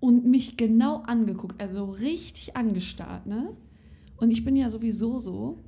und 0.00 0.26
mich 0.26 0.56
genau 0.56 0.96
angeguckt, 1.02 1.62
also 1.62 1.84
richtig 1.86 2.56
angestarrt, 2.56 3.26
ne? 3.26 3.56
Und 4.16 4.32
ich 4.32 4.44
bin 4.44 4.56
ja 4.56 4.68
sowieso 4.68 5.18
so, 5.20 5.58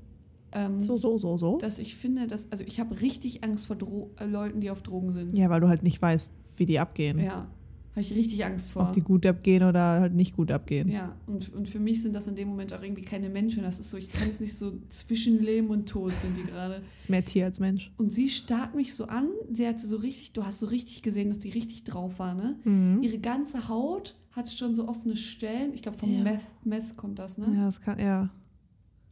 ähm, 0.53 0.81
so, 0.81 0.99
so, 0.99 1.19
so, 1.19 1.37
so. 1.39 1.59
dass 1.59 1.79
ich 1.79 1.97
finde, 1.97 2.27
dass, 2.27 2.51
also 2.51 2.65
ich 2.65 2.81
habe 2.81 3.01
richtig 3.01 3.45
Angst 3.45 3.67
vor 3.67 3.77
Dro 3.77 4.11
äh, 4.19 4.27
Leuten, 4.27 4.61
die 4.61 4.71
auf 4.71 4.83
Drogen 4.83 5.13
sind. 5.13 5.37
Ja, 5.37 5.51
weil 5.51 5.61
du 5.61 5.69
halt 5.69 5.83
nicht 5.83 6.01
weißt, 6.01 6.33
wie 6.57 6.67
die 6.67 6.79
abgehen. 6.79 7.19
Ja, 7.19 7.47
habe 7.93 8.01
ich 8.01 8.15
richtig 8.15 8.45
Angst 8.45 8.71
vor. 8.71 8.83
Ob 8.83 8.93
die 8.93 9.01
gut 9.01 9.27
abgehen 9.27 9.63
oder 9.65 10.01
halt 10.01 10.15
nicht 10.15 10.37
gut 10.37 10.51
abgehen. 10.51 10.89
ja, 10.89 11.15
und, 11.27 11.53
und 11.55 11.69
für 11.69 11.81
mich 11.81 12.03
sind 12.03 12.15
das 12.15 12.29
in 12.29 12.37
dem 12.37 12.49
Moment 12.49 12.73
auch 12.73 12.83
irgendwie 12.83 13.03
keine 13.03 13.29
Menschen. 13.29 13.63
Das 13.63 13.81
ist 13.81 13.91
so, 13.91 13.97
ich 13.97 14.09
kann 14.09 14.29
es 14.29 14.41
nicht 14.41 14.57
so 14.57 14.73
zwischen 14.89 15.43
Leben 15.43 15.69
und 15.69 15.89
Tod 15.89 16.13
sind 16.21 16.37
die 16.37 16.45
gerade. 16.45 16.83
Ist 16.99 17.11
mehr 17.11 17.25
Tier 17.25 17.47
als 17.47 17.59
Mensch. 17.59 17.91
Und 17.97 18.13
sie 18.13 18.29
starrt 18.29 18.75
mich 18.75 18.95
so 18.95 19.07
an. 19.07 19.29
Sie 19.53 19.67
hatte 19.67 19.87
so 19.87 19.97
richtig, 19.97 20.33
du 20.33 20.45
hast 20.45 20.61
so 20.61 20.67
richtig 20.67 21.03
gesehen, 21.03 21.29
dass 21.29 21.39
die 21.39 21.51
richtig 21.51 21.85
drauf 21.85 22.19
war, 22.19 22.35
ne? 22.35 22.57
Mhm. 22.65 23.03
Ihre 23.03 23.19
ganze 23.19 23.69
Haut 23.69 24.17
hatte 24.33 24.51
schon 24.57 24.75
so 24.75 24.87
offene 24.87 25.17
Stellen. 25.17 25.73
Ich 25.75 25.83
glaube, 25.83 25.99
vom 25.99 26.13
Ja. 26.13 26.23
Meth, 26.23 26.43
Meth 26.65 26.97
kommt 26.97 27.19
das, 27.19 27.39
ne? 27.39 27.47
Ja, 27.55 27.65
das 27.65 27.81
kann, 27.81 27.99
ja. 27.99 28.31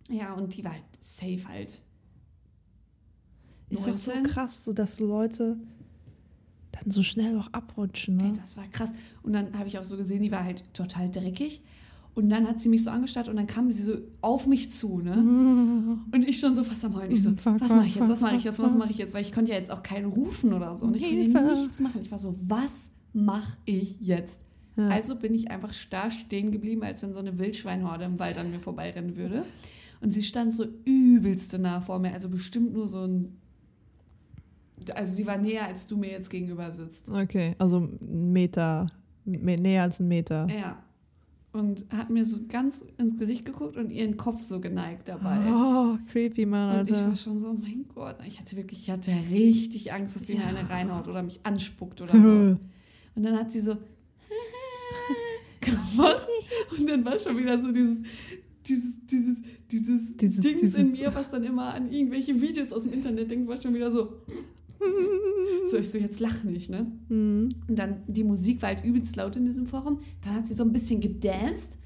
Ja, 0.09 0.32
und 0.34 0.56
die 0.56 0.64
war 0.64 0.72
halt 0.72 0.84
safe 1.00 1.46
halt. 1.48 1.82
Ist 3.70 3.86
doch 3.86 3.94
so 3.96 4.12
19. 4.12 4.32
krass, 4.32 4.64
so 4.64 4.72
dass 4.72 5.00
Leute 5.00 5.59
dann 6.72 6.90
so 6.90 7.02
schnell 7.02 7.38
auch 7.38 7.52
abrutschen. 7.52 8.18
Ey, 8.20 8.28
Ne? 8.30 8.38
das 8.38 8.56
war 8.56 8.66
krass. 8.68 8.92
Und 9.22 9.32
dann 9.34 9.59
habe 9.59 9.68
ich 9.68 9.78
auch 9.78 9.84
so 9.84 9.96
gesehen, 9.96 10.22
die 10.22 10.30
war 10.30 10.44
halt 10.44 10.64
total 10.72 11.11
dreckig. 11.11 11.62
Und 12.14 12.30
dann 12.30 12.48
hat 12.48 12.61
sie 12.61 12.68
mich 12.68 12.82
so 12.82 12.90
angestarrt 12.90 13.28
und 13.28 13.36
dann 13.36 13.46
kam 13.46 13.70
sie 13.70 13.82
so 13.84 13.92
auf 14.22 14.46
mich 14.48 14.72
zu, 14.72 14.98
ne? 14.98 15.12
Und 16.12 16.26
ich 16.26 16.40
schon 16.40 16.52
so 16.52 16.64
fast 16.64 16.84
am 16.84 16.96
Heulen. 16.96 17.12
Ich 17.12 17.22
so, 17.22 17.32
was 17.44 17.70
mache 17.72 17.86
ich 17.86 17.94
jetzt, 17.94 18.09
was 18.09 18.20
mache 18.20 18.34
ich 18.36 18.42
jetzt, 18.44 18.59
was 18.59 18.74
mache 18.76 18.90
ich 18.90 18.98
jetzt? 18.98 19.14
Weil 19.14 19.22
ich 19.22 19.30
konnte 19.30 19.52
ja 19.52 19.59
jetzt 19.59 19.70
auch 19.70 19.84
keinen 19.84 20.06
rufen 20.06 20.52
oder 20.52 20.74
so. 20.74 20.86
Und 20.86 20.96
ich 20.96 21.32
konnte 21.32 21.54
nichts 21.54 21.78
machen. 21.78 22.00
Ich 22.00 22.11
war 22.11 22.18
so, 22.18 22.34
was 22.42 22.90
mache 23.12 23.56
ich 23.66 24.00
jetzt? 24.00 24.40
Ja. 24.76 24.88
Also 24.88 25.14
bin 25.14 25.32
ich 25.32 25.52
einfach 25.52 25.72
starr 25.72 26.11
stehen 26.11 26.50
geblieben, 26.50 26.82
als 26.82 27.02
wenn 27.02 27.12
so 27.12 27.20
eine 27.20 27.38
Wildschweinhorde 27.38 28.04
im 28.04 28.18
Wald 28.18 28.36
an 28.38 28.50
mir 28.50 28.59
vorbeirennen 28.59 29.16
würde. 29.16 29.44
Und 30.01 30.12
sie 30.12 30.22
stand 30.22 30.55
so 30.55 30.64
übelste 30.84 31.59
nah 31.59 31.80
vor 31.80 31.99
mir, 31.99 32.12
also 32.12 32.28
bestimmt 32.28 32.72
nur 32.72 32.86
so 32.88 33.01
ein. 33.07 33.36
Also 34.94 35.12
sie 35.14 35.26
war 35.26 35.36
näher, 35.36 35.66
als 35.66 35.86
du 35.86 35.96
mir 35.96 36.11
jetzt 36.11 36.30
gegenüber 36.30 36.70
sitzt. 36.72 37.09
Okay, 37.11 37.55
also 37.59 37.80
ein 37.80 38.32
Meter, 38.32 38.86
me- 39.24 39.57
näher 39.59 39.82
als 39.82 39.99
ein 40.01 40.09
Meter. 40.09 40.46
Ja. 40.49 40.82
Und 41.53 41.86
hat 41.90 42.11
mir 42.11 42.24
so 42.24 42.38
ganz 42.46 42.84
ins 42.99 43.18
Gesicht 43.18 43.44
geguckt 43.44 43.76
und 43.76 43.90
ihren 43.90 44.16
Kopf 44.16 44.42
so 44.42 44.61
geneigt 44.61 45.09
dabei. 45.09 45.40
Oh, 45.51 45.99
creepy, 46.12 46.46
Mann, 46.46 46.78
Und 46.80 46.90
ich 46.90 46.94
Alter. 46.96 47.09
war 47.09 47.16
schon 47.16 47.38
so, 47.40 47.53
mein 47.55 47.86
Gott, 47.92 48.16
ich 48.26 48.38
hatte 48.38 48.55
wirklich, 48.57 48.80
ich 48.82 48.90
hatte 48.90 49.11
richtig 49.30 49.92
Angst, 49.92 50.14
dass 50.14 50.24
die 50.24 50.34
mir 50.34 50.42
Ja. 50.42 50.46
eine 50.49 50.68
reinhaut 50.70 51.09
oder 51.09 51.22
mich 51.22 51.40
anspuckt 51.42 52.01
oder 52.01 52.12
so. 52.22 52.59
Und 53.16 53.22
dann 53.24 53.36
hat 53.36 53.51
sie 53.51 53.61
so 53.61 53.76
gemacht 55.61 56.28
und 56.78 56.88
dann 56.88 57.05
war 57.05 57.18
schon 57.18 57.36
wieder 57.38 57.59
so 57.59 57.72
dieses, 57.72 58.01
dieses, 58.68 58.92
dieses, 59.10 59.36
dieses, 59.70 60.16
Dieses- 60.16 60.40
Dings 60.42 60.60
dieses- 60.60 60.74
in 60.76 60.92
mir, 60.92 61.14
was 61.14 61.30
dann 61.30 61.44
immer 61.44 61.74
an 61.74 61.90
irgendwelche 61.92 62.40
Videos 62.40 62.72
aus 62.72 62.84
dem 62.84 62.92
Internet 62.92 63.30
denkt, 63.30 63.48
war 63.48 63.60
schon 63.60 63.74
wieder 63.74 63.90
so. 63.90 64.22
So, 65.70 65.76
ich 65.76 65.90
so, 65.90 65.98
jetzt 65.98 66.20
lach 66.20 66.44
nicht, 66.44 66.70
ne? 66.70 66.86
Mhm. 67.08 67.48
Und 67.66 67.78
dann, 67.78 68.02
die 68.06 68.22
Musik 68.24 68.62
war 68.62 68.68
halt 68.68 68.84
übelst 68.84 69.16
laut 69.16 69.34
in 69.36 69.44
diesem 69.44 69.66
Forum. 69.66 70.00
Dann 70.24 70.34
hat 70.34 70.46
sie 70.46 70.54
so 70.54 70.62
ein 70.62 70.72
bisschen 70.72 71.00
gedanced, 71.00 71.78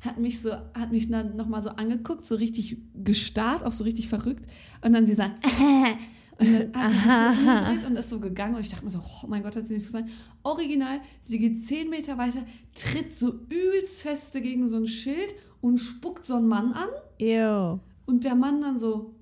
hat 0.00 0.18
mich 0.20 0.40
so, 0.40 0.52
hat 0.74 0.92
mich 0.92 1.08
dann 1.10 1.36
nochmal 1.36 1.60
so 1.60 1.70
angeguckt, 1.70 2.24
so 2.24 2.36
richtig 2.36 2.76
gestarrt, 3.02 3.64
auch 3.64 3.72
so 3.72 3.82
richtig 3.84 4.08
verrückt. 4.08 4.46
Und 4.84 4.92
dann 4.92 5.06
sie 5.06 5.14
sagt, 5.14 5.44
und 6.38 6.74
dann 6.74 6.82
hat 6.82 6.90
sie 6.90 6.96
sich 6.98 7.12
so 7.12 7.50
umgedreht 7.50 7.86
und 7.86 7.96
ist 7.96 8.10
so 8.10 8.20
gegangen. 8.20 8.54
Und 8.54 8.60
ich 8.60 8.68
dachte 8.70 8.84
mir 8.84 8.90
so, 8.90 8.98
oh 8.98 9.26
mein 9.26 9.42
Gott, 9.42 9.56
hat 9.56 9.66
sie 9.66 9.74
nichts 9.74 9.92
gesagt. 9.92 10.10
Original, 10.42 11.00
sie 11.20 11.38
geht 11.38 11.62
zehn 11.62 11.88
Meter 11.88 12.18
weiter, 12.18 12.40
tritt 12.74 13.14
so 13.14 13.32
übelst 13.48 14.02
feste 14.02 14.40
gegen 14.40 14.68
so 14.68 14.76
ein 14.76 14.86
Schild 14.86 15.34
und 15.60 15.78
spuckt 15.78 16.26
so 16.26 16.36
einen 16.36 16.48
Mann 16.48 16.72
an. 16.72 16.88
Ew. 17.18 17.78
Und 18.04 18.24
der 18.24 18.34
Mann 18.34 18.60
dann 18.60 18.78
so, 18.78 19.14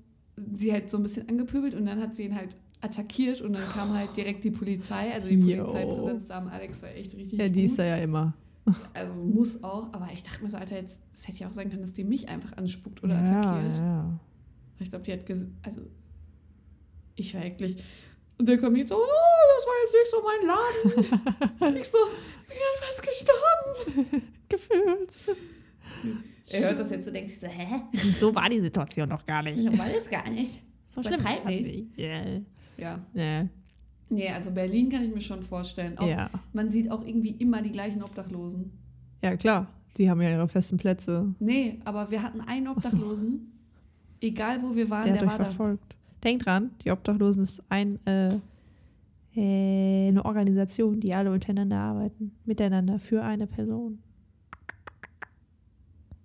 sie 0.57 0.71
halt 0.73 0.89
so 0.89 0.97
ein 0.97 1.03
bisschen 1.03 1.27
angepöbelt 1.29 1.73
und 1.73 1.85
dann 1.85 1.99
hat 2.01 2.15
sie 2.15 2.23
ihn 2.23 2.35
halt 2.35 2.57
attackiert 2.81 3.41
und 3.41 3.53
dann 3.53 3.63
kam 3.69 3.93
halt 3.93 4.15
direkt 4.15 4.43
die 4.43 4.51
Polizei. 4.51 5.13
Also 5.13 5.29
die. 5.29 5.37
Polizeipräsenz 5.37 6.25
da 6.25 6.37
am 6.37 6.47
Alex 6.49 6.83
war 6.83 6.89
echt 6.89 7.15
richtig 7.15 7.39
Ja, 7.39 7.47
die 7.47 7.61
gut. 7.61 7.71
ist 7.71 7.79
er 7.79 7.85
ja 7.85 7.95
immer. 7.97 8.33
Also 8.93 9.13
muss 9.13 9.63
auch, 9.63 9.93
aber 9.93 10.09
ich 10.11 10.23
dachte 10.23 10.43
mir 10.43 10.49
so, 10.49 10.57
Alter, 10.57 10.77
jetzt, 10.77 10.99
es 11.13 11.27
hätte 11.27 11.39
ja 11.39 11.49
auch 11.49 11.53
sein 11.53 11.69
können, 11.69 11.81
dass 11.81 11.93
die 11.93 12.03
mich 12.03 12.29
einfach 12.29 12.57
anspuckt 12.57 13.03
oder 13.03 13.13
ja, 13.13 13.39
attackiert. 13.39 13.77
ja. 13.77 14.19
Ich 14.79 14.89
glaube, 14.89 15.05
die 15.05 15.13
hat 15.13 15.21
also 15.63 15.81
ich 17.15 17.33
war 17.33 17.43
eklig. 17.45 17.77
Und 18.37 18.49
der 18.49 18.57
kommt 18.57 18.77
jetzt 18.77 18.89
so, 18.89 18.95
oh, 18.95 18.99
das 19.55 19.65
war 19.65 19.75
jetzt 19.83 19.93
nicht 19.93 20.11
so 20.11 20.21
mein 20.23 20.47
Laden. 20.47 21.77
Ich 21.81 21.87
so, 21.87 21.97
ich 22.43 22.47
bin 22.47 22.75
fast 22.75 23.01
gestorben. 23.01 24.21
Gefühlt. 24.49 25.39
Er 26.49 26.61
hört 26.61 26.79
das 26.79 26.91
jetzt 26.91 27.07
und 27.07 27.13
denkt 27.13 27.29
sich 27.29 27.39
so, 27.39 27.47
hä? 27.47 27.81
So 28.19 28.35
war 28.35 28.49
die 28.49 28.61
Situation 28.61 29.09
noch 29.09 29.25
gar 29.25 29.41
nicht. 29.41 29.61
So 29.61 29.77
war 29.77 29.87
das 29.87 30.09
gar 30.09 30.29
nicht. 30.29 30.59
So 30.89 31.01
Übertreib 31.01 31.43
war 31.45 31.51
nicht. 31.51 31.65
nicht. 31.65 31.97
Ja. 31.97 32.23
Ja. 32.77 33.05
Ja. 33.13 33.47
Nee, 34.09 34.29
also 34.29 34.51
Berlin 34.51 34.89
kann 34.89 35.03
ich 35.03 35.13
mir 35.13 35.21
schon 35.21 35.41
vorstellen. 35.41 35.97
Auch, 35.97 36.07
ja. 36.07 36.29
Man 36.53 36.69
sieht 36.69 36.91
auch 36.91 37.03
irgendwie 37.05 37.31
immer 37.31 37.61
die 37.61 37.71
gleichen 37.71 38.03
Obdachlosen. 38.03 38.71
Ja, 39.23 39.35
klar. 39.35 39.67
Die 39.97 40.09
haben 40.09 40.21
ja 40.21 40.29
ihre 40.29 40.47
festen 40.47 40.77
Plätze. 40.77 41.33
Nee, 41.39 41.79
aber 41.85 42.11
wir 42.11 42.21
hatten 42.21 42.41
einen 42.41 42.65
so. 42.65 42.71
Obdachlosen, 42.73 43.51
egal 44.21 44.61
wo 44.61 44.75
wir 44.75 44.89
waren, 44.89 45.05
Der 45.05 45.17
der, 45.17 45.27
war 45.27 45.37
da. 45.37 45.77
Denkt 46.25 46.47
dran, 46.47 46.71
die 46.83 46.89
Obdachlosen 46.91 47.43
ist 47.43 47.63
ein, 47.69 47.99
äh, 48.07 48.33
äh, 49.35 50.07
eine 50.07 50.25
Organisation, 50.25 50.99
die 50.99 51.13
alle 51.13 51.31
untereinander 51.31 51.77
arbeiten. 51.77 52.31
Miteinander 52.45 52.99
für 52.99 53.23
eine 53.23 53.45
Person. 53.45 53.99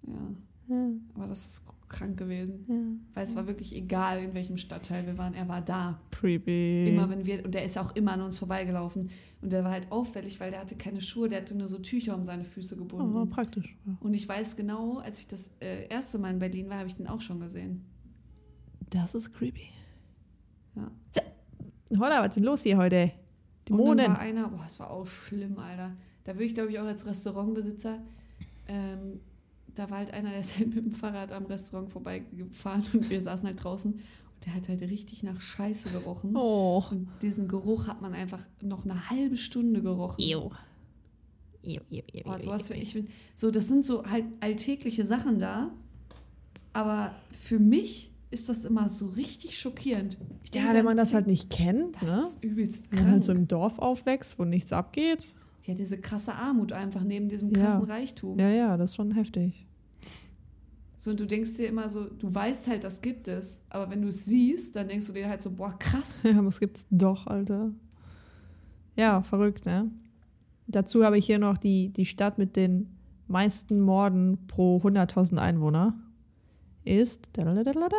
Ja, 0.07 0.15
Ja, 0.69 0.89
aber 1.15 1.27
das 1.27 1.47
ist 1.47 1.63
krank 1.89 2.17
gewesen. 2.17 2.65
ja. 2.69 2.75
Weil 3.15 3.25
es 3.25 3.35
war 3.37 3.47
wirklich 3.47 3.75
egal, 3.75 4.21
in 4.21 4.33
welchem 4.33 4.57
Stadtteil 4.57 5.07
wir 5.07 5.19
waren. 5.19 5.35
Er 5.35 5.49
war 5.49 5.61
da. 5.61 6.01
Creepy. 6.13 6.89
Immer 6.89 7.11
wenn 7.11 7.27
wir, 7.27 7.45
und 7.45 7.55
der 7.55 7.65
ist 7.65 7.77
auch 7.77 7.95
immer 7.95 8.13
an 8.13 8.23
uns 8.23 8.39
vorbeigelaufen. 8.39 9.11
Und 9.43 9.53
der 9.53 9.65
war 9.65 9.73
halt 9.73 9.91
auffällig, 9.91 10.41
weil 10.41 10.51
der 10.51 10.61
hatte 10.61 10.77
keine 10.77 11.01
Schuhe, 11.01 11.29
der 11.29 11.41
hatte 11.41 11.59
nur 11.59 11.69
so 11.69 11.79
Tücher 11.79 12.15
um 12.15 12.25
seine 12.25 12.45
Füße 12.45 12.77
gebunden. 12.77 13.17
oh, 13.17 13.27
praktisch. 13.27 13.77
Ja. 13.85 13.97
Und 14.01 14.15
ich 14.15 14.27
weiß 14.27 14.57
genau, 14.57 14.99
als 14.99 15.19
ich 15.19 15.27
das 15.27 15.51
äh, 15.61 15.89
erste 15.89 16.19
Mal 16.19 16.31
in 16.31 16.39
Berlin 16.39 16.71
war, 16.71 16.79
habe 16.79 16.89
ich 16.89 16.95
den 16.95 17.09
auch 17.09 17.21
schon 17.21 17.41
gesehen. 17.41 17.85
Das 18.89 19.15
ist 19.15 19.33
creepy. 19.35 19.69
Ja. 20.77 20.91
Holla, 21.99 22.21
was 22.21 22.29
ist 22.29 22.37
denn 22.37 22.45
los 22.45 22.63
hier 22.63 22.77
heute? 22.77 23.13
Und 23.71 23.79
dann 23.79 23.79
Dämonen. 23.79 24.07
war 24.09 24.19
einer, 24.19 24.49
boah, 24.49 24.63
das 24.63 24.79
war 24.81 24.91
auch 24.91 25.07
schlimm, 25.07 25.59
Alter. 25.59 25.97
Da 26.25 26.35
würde 26.35 26.45
ich, 26.45 26.55
glaube 26.55 26.71
ich, 26.71 26.79
auch 26.79 26.85
als 26.87 27.07
Restaurantbesitzer, 27.07 27.99
ähm, 28.69 29.21
da 29.75 29.89
war 29.91 29.99
halt 29.99 30.13
einer, 30.13 30.31
der 30.31 30.41
ist 30.41 30.59
halt 30.59 30.75
mit 30.75 30.85
dem 30.85 30.93
Fahrrad 30.93 31.33
am 31.33 31.47
Restaurant 31.47 31.91
vorbeigefahren 31.91 32.85
und 32.93 33.09
wir 33.09 33.23
saßen 33.23 33.47
halt 33.47 33.63
draußen 33.63 33.93
und 33.95 34.01
der 34.47 34.55
hat 34.55 34.69
halt 34.69 34.81
richtig 34.83 35.23
nach 35.23 35.41
Scheiße 35.41 35.91
gerochen. 35.91 36.35
Oh. 36.37 36.83
Und 36.91 37.09
diesen 37.23 37.49
Geruch 37.49 37.87
hat 37.87 38.01
man 38.03 38.13
einfach 38.15 38.41
noch 38.63 38.85
eine 38.85 39.11
halbe 39.11 39.37
Stunde 39.37 39.83
gerochen. 39.83 40.21
Ew. 40.23 40.51
Ew, 41.63 41.81
ew, 41.91 42.03
ew, 42.13 42.23
Oh, 42.25 42.37
sowas, 42.41 42.71
ew. 42.71 42.75
ich 42.75 42.93
find, 42.93 43.11
so, 43.35 43.51
das 43.51 43.69
sind 43.69 43.85
so 43.87 44.05
halt 44.07 44.25
alltägliche 44.41 45.05
Sachen 45.05 45.39
da, 45.39 45.71
aber 46.73 47.15
für 47.31 47.59
mich 47.59 48.10
ist 48.31 48.49
das 48.49 48.65
immer 48.65 48.89
so 48.89 49.07
richtig 49.07 49.59
schockierend. 49.59 50.19
Ich 50.45 50.51
denk 50.51 50.65
Ja, 50.67 50.73
wenn 50.75 50.85
man 50.85 50.97
das 50.97 51.13
halt 51.15 51.27
nicht 51.27 51.51
kennt, 51.51 51.97
das 52.01 52.09
ne? 52.09 52.19
ist 52.21 52.45
übelst 52.45 52.85
Wenn 52.91 52.97
krank. 52.99 53.03
man 53.07 53.13
halt 53.15 53.25
so 53.25 53.33
im 53.33 53.49
Dorf 53.49 53.79
aufwächst, 53.79 54.39
wo 54.39 54.45
nichts 54.45 54.73
abgeht. 54.73 55.25
Ja, 55.65 55.75
diese 55.75 55.99
krasse 55.99 56.35
Armut 56.35 56.73
einfach 56.73 57.03
neben 57.03 57.29
diesem 57.29 57.51
Ja. 57.51 57.63
krassen 57.63 57.85
Reichtum. 57.85 58.39
Ja, 58.39 58.49
ja, 58.49 58.77
das 58.77 58.91
ist 58.91 58.97
schon 58.97 59.13
heftig. 59.13 59.67
So, 60.99 61.11
und 61.13 61.19
du 61.21 61.27
denkst 61.27 61.55
dir 61.55 61.67
immer 61.69 61.89
so, 61.89 62.05
du 62.05 62.33
weißt 62.35 62.69
halt, 62.69 62.85
das 62.85 63.01
gibt 63.01 63.27
es, 63.27 63.63
aber 63.71 63.91
wenn 63.91 64.03
du 64.03 64.09
es 64.09 64.27
siehst, 64.27 64.77
dann 64.77 64.87
denkst 64.89 65.07
du 65.07 65.13
dir 65.15 65.29
halt 65.29 65.41
so, 65.43 65.51
boah, 65.51 65.77
krass. 65.79 66.23
Ja, 66.25 66.45
was 66.45 66.61
gibt's 66.61 66.85
doch, 66.91 67.27
Alter? 67.27 67.71
Ja, 68.97 69.23
verrückt, 69.23 69.65
ne? 69.67 69.91
Dazu 70.67 71.05
habe 71.05 71.17
ich 71.19 71.25
hier 71.27 71.39
noch 71.39 71.57
die, 71.57 71.89
die 71.89 72.07
Stadt 72.07 72.37
mit 72.39 72.55
den 72.55 72.89
meisten 73.29 73.81
Morden 73.81 74.39
pro 74.47 74.77
100.000 74.79 75.39
Einwohner. 75.39 75.99
Ist 76.85 77.29
dadadadada, 77.33 77.97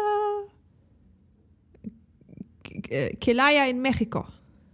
K- 2.64 3.16
Celaya 3.20 3.66
in 3.70 3.82
Mexiko. 3.82 4.26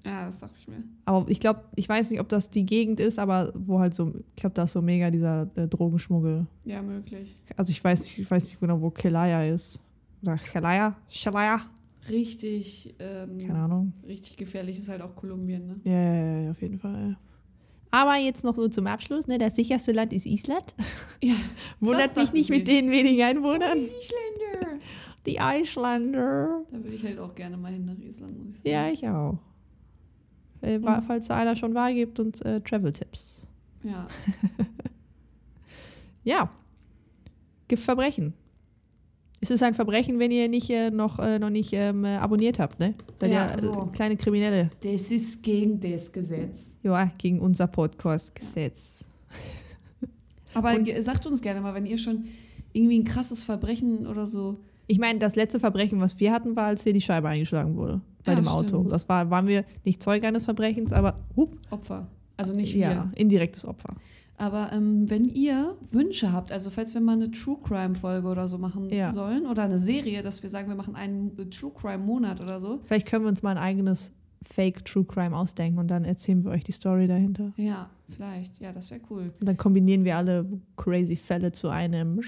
Ja, 0.06 0.26
das 0.26 0.40
dachte 0.40 0.56
ich 0.60 0.68
mir. 0.68 0.84
Aber 1.06 1.30
ich 1.30 1.40
glaube, 1.40 1.62
ich 1.76 1.90
weiß 1.90 2.12
nicht, 2.12 2.20
ob 2.22 2.30
das 2.30 2.50
die 2.50 2.66
Gegend 2.66 3.00
ist, 3.00 3.20
aber 3.20 3.52
wo 3.56 3.80
halt 3.80 3.94
so, 3.94 4.14
ich 4.36 4.42
glaube, 4.42 4.54
da 4.54 4.64
ist 4.64 4.72
so 4.74 4.82
mega 4.82 5.10
dieser 5.12 5.50
äh, 5.56 5.68
Drogenschmuggel. 5.68 6.46
Ja, 6.66 6.82
möglich. 6.82 7.36
Also 7.58 7.72
ich 7.72 7.84
weiß, 7.84 8.02
nicht- 8.04 8.18
ich 8.20 8.30
weiß 8.32 8.46
nicht 8.46 8.60
genau, 8.60 8.80
wo 8.82 8.90
Celaya 8.92 9.44
ist. 9.44 9.80
Oder 10.22 10.38
Celaya? 10.38 10.96
Celaya? 11.10 11.62
Richtig, 12.10 12.96
ähm, 13.00 13.38
Keine 13.38 13.60
Ahnung. 13.60 13.92
richtig 14.08 14.38
gefährlich 14.38 14.78
ist 14.80 14.88
halt 14.88 15.02
auch 15.02 15.14
Kolumbien, 15.14 15.68
ne? 15.68 15.74
Ja, 15.84 15.92
ja, 16.14 16.40
ja, 16.44 16.52
auf 16.52 16.62
jeden 16.62 16.80
Fall. 16.80 17.18
Aber 17.92 18.16
jetzt 18.18 18.44
noch 18.44 18.56
so 18.56 18.68
zum 18.68 18.86
Abschluss, 18.88 19.28
ne? 19.28 19.38
Das 19.38 19.56
sicherste 19.56 19.92
Land 19.94 20.12
ist 20.14 20.26
Island. 20.26 20.76
Ja. 21.24 21.36
Wundert 21.80 22.16
mich 22.16 22.34
nicht 22.34 22.50
mit 22.50 22.68
den 22.68 22.92
wenigen 22.92 23.22
Einwohnern. 23.24 23.78
Isländer. 23.78 24.80
Die 25.26 25.38
Islander. 25.38 26.64
Da 26.72 26.78
würde 26.84 26.96
ich 26.96 27.04
halt 27.04 27.20
auch 27.20 27.34
gerne 27.36 27.58
mal 27.58 27.72
hin 27.72 27.86
nach 27.86 27.98
Island, 27.98 28.38
muss 28.46 28.58
ich 28.58 28.62
sagen. 28.64 28.70
Ja, 28.70 28.90
ich 28.90 29.08
auch. 29.08 29.38
Äh, 30.62 30.80
Mhm. 30.80 31.02
falls 31.04 31.28
da 31.28 31.38
einer 31.38 31.56
schon 31.56 31.74
war, 31.76 31.94
gibt 31.94 32.20
uns 32.20 32.42
äh, 32.42 32.60
Travel-Tipps. 32.62 33.46
Ja. 33.84 34.08
Ja. 36.24 36.50
Gibt 37.70 37.82
Verbrechen. 37.82 38.34
Es 39.40 39.52
ist 39.52 39.62
ein 39.62 39.74
Verbrechen, 39.76 40.18
wenn 40.20 40.32
ihr 40.32 40.50
nicht 40.50 40.70
äh, 40.72 40.90
noch, 40.90 41.20
äh, 41.20 41.38
noch 41.38 41.52
nicht 41.52 41.72
ähm, 41.74 42.04
äh, 42.06 42.16
abonniert 42.18 42.58
habt, 42.60 42.80
ne? 42.80 42.96
Weil 43.20 43.32
Ja, 43.32 43.52
ihr, 43.52 43.58
äh, 43.58 43.62
so. 43.62 43.90
kleine 43.94 44.18
Kriminelle. 44.18 44.70
Das 44.82 45.12
ist 45.12 45.44
gegen 45.44 45.80
das 45.80 46.12
Gesetz. 46.12 46.76
Ja, 46.82 47.12
gegen 47.20 47.40
unser 47.40 47.68
Podcast-Gesetz. 47.68 49.06
Aber 50.54 50.74
Und- 50.76 50.88
sagt 51.04 51.26
uns 51.28 51.42
gerne 51.42 51.62
mal, 51.62 51.74
wenn 51.76 51.86
ihr 51.86 51.98
schon 52.00 52.26
irgendwie 52.74 53.00
ein 53.00 53.04
krasses 53.06 53.44
Verbrechen 53.44 54.08
oder 54.08 54.26
so. 54.26 54.58
Ich 54.88 54.98
meine, 55.00 55.20
das 55.20 55.36
letzte 55.36 55.60
Verbrechen, 55.60 56.00
was 56.00 56.20
wir 56.20 56.32
hatten, 56.32 56.56
war, 56.56 56.66
als 56.66 56.84
hier 56.84 56.94
die 56.94 57.02
Scheibe 57.02 57.28
eingeschlagen 57.28 57.76
wurde. 57.76 58.02
Bei 58.24 58.32
Ja, 58.34 58.40
dem 58.40 58.48
Auto. 58.48 58.68
stimmt. 58.70 58.92
Das 58.92 59.08
war, 59.08 59.30
waren 59.30 59.48
wir 59.48 59.66
nicht 59.84 60.02
Zeuge 60.02 60.28
eines 60.28 60.46
Verbrechens, 60.46 60.94
aber 60.94 61.20
hup, 61.36 61.56
Opfer. 61.70 62.08
Also 62.38 62.54
nicht 62.54 62.74
wir. 62.74 62.82
Ja, 62.92 63.12
indirektes 63.16 63.66
Opfer. 63.66 63.96
Aber 64.40 64.72
ähm, 64.72 65.10
wenn 65.10 65.26
ihr 65.26 65.76
Wünsche 65.92 66.32
habt, 66.32 66.52
also 66.52 66.70
falls 66.70 66.94
wir 66.94 67.02
mal 67.02 67.14
eine 67.14 67.32
True 67.32 67.58
Crime 67.64 67.96
Folge 67.96 68.28
oder 68.28 68.48
so 68.48 68.60
machen 68.60 68.90
Ja. 68.92 69.12
sollen 69.12 69.48
oder 69.48 69.64
eine 69.64 69.80
Serie, 69.80 70.22
dass 70.22 70.44
wir 70.44 70.50
sagen, 70.50 70.68
wir 70.70 70.76
machen 70.76 70.96
einen 70.96 71.36
True 71.50 71.72
Crime 71.76 71.98
Monat 72.04 72.40
oder 72.40 72.60
so. 72.60 72.80
Vielleicht 72.86 73.08
können 73.08 73.26
wir 73.26 73.30
uns 73.30 73.42
mal 73.42 73.52
ein 73.52 73.58
eigenes 73.58 74.12
Fake 74.44 74.86
True 74.86 75.06
Crime 75.06 75.36
ausdenken 75.36 75.80
und 75.80 75.90
dann 75.90 76.06
erzählen 76.06 76.44
wir 76.44 76.52
euch 76.52 76.64
die 76.64 76.72
Story 76.72 77.08
dahinter. 77.08 77.52
Ja, 77.58 77.90
vielleicht. 78.10 78.60
Ja, 78.62 78.72
das 78.72 78.92
wäre 78.92 79.02
cool. 79.10 79.34
Und 79.40 79.48
dann 79.50 79.58
kombinieren 79.58 80.04
wir 80.06 80.16
alle 80.18 80.46
crazy 80.76 81.16
Fälle 81.16 81.52
zu 81.52 81.70
einem 81.70 82.22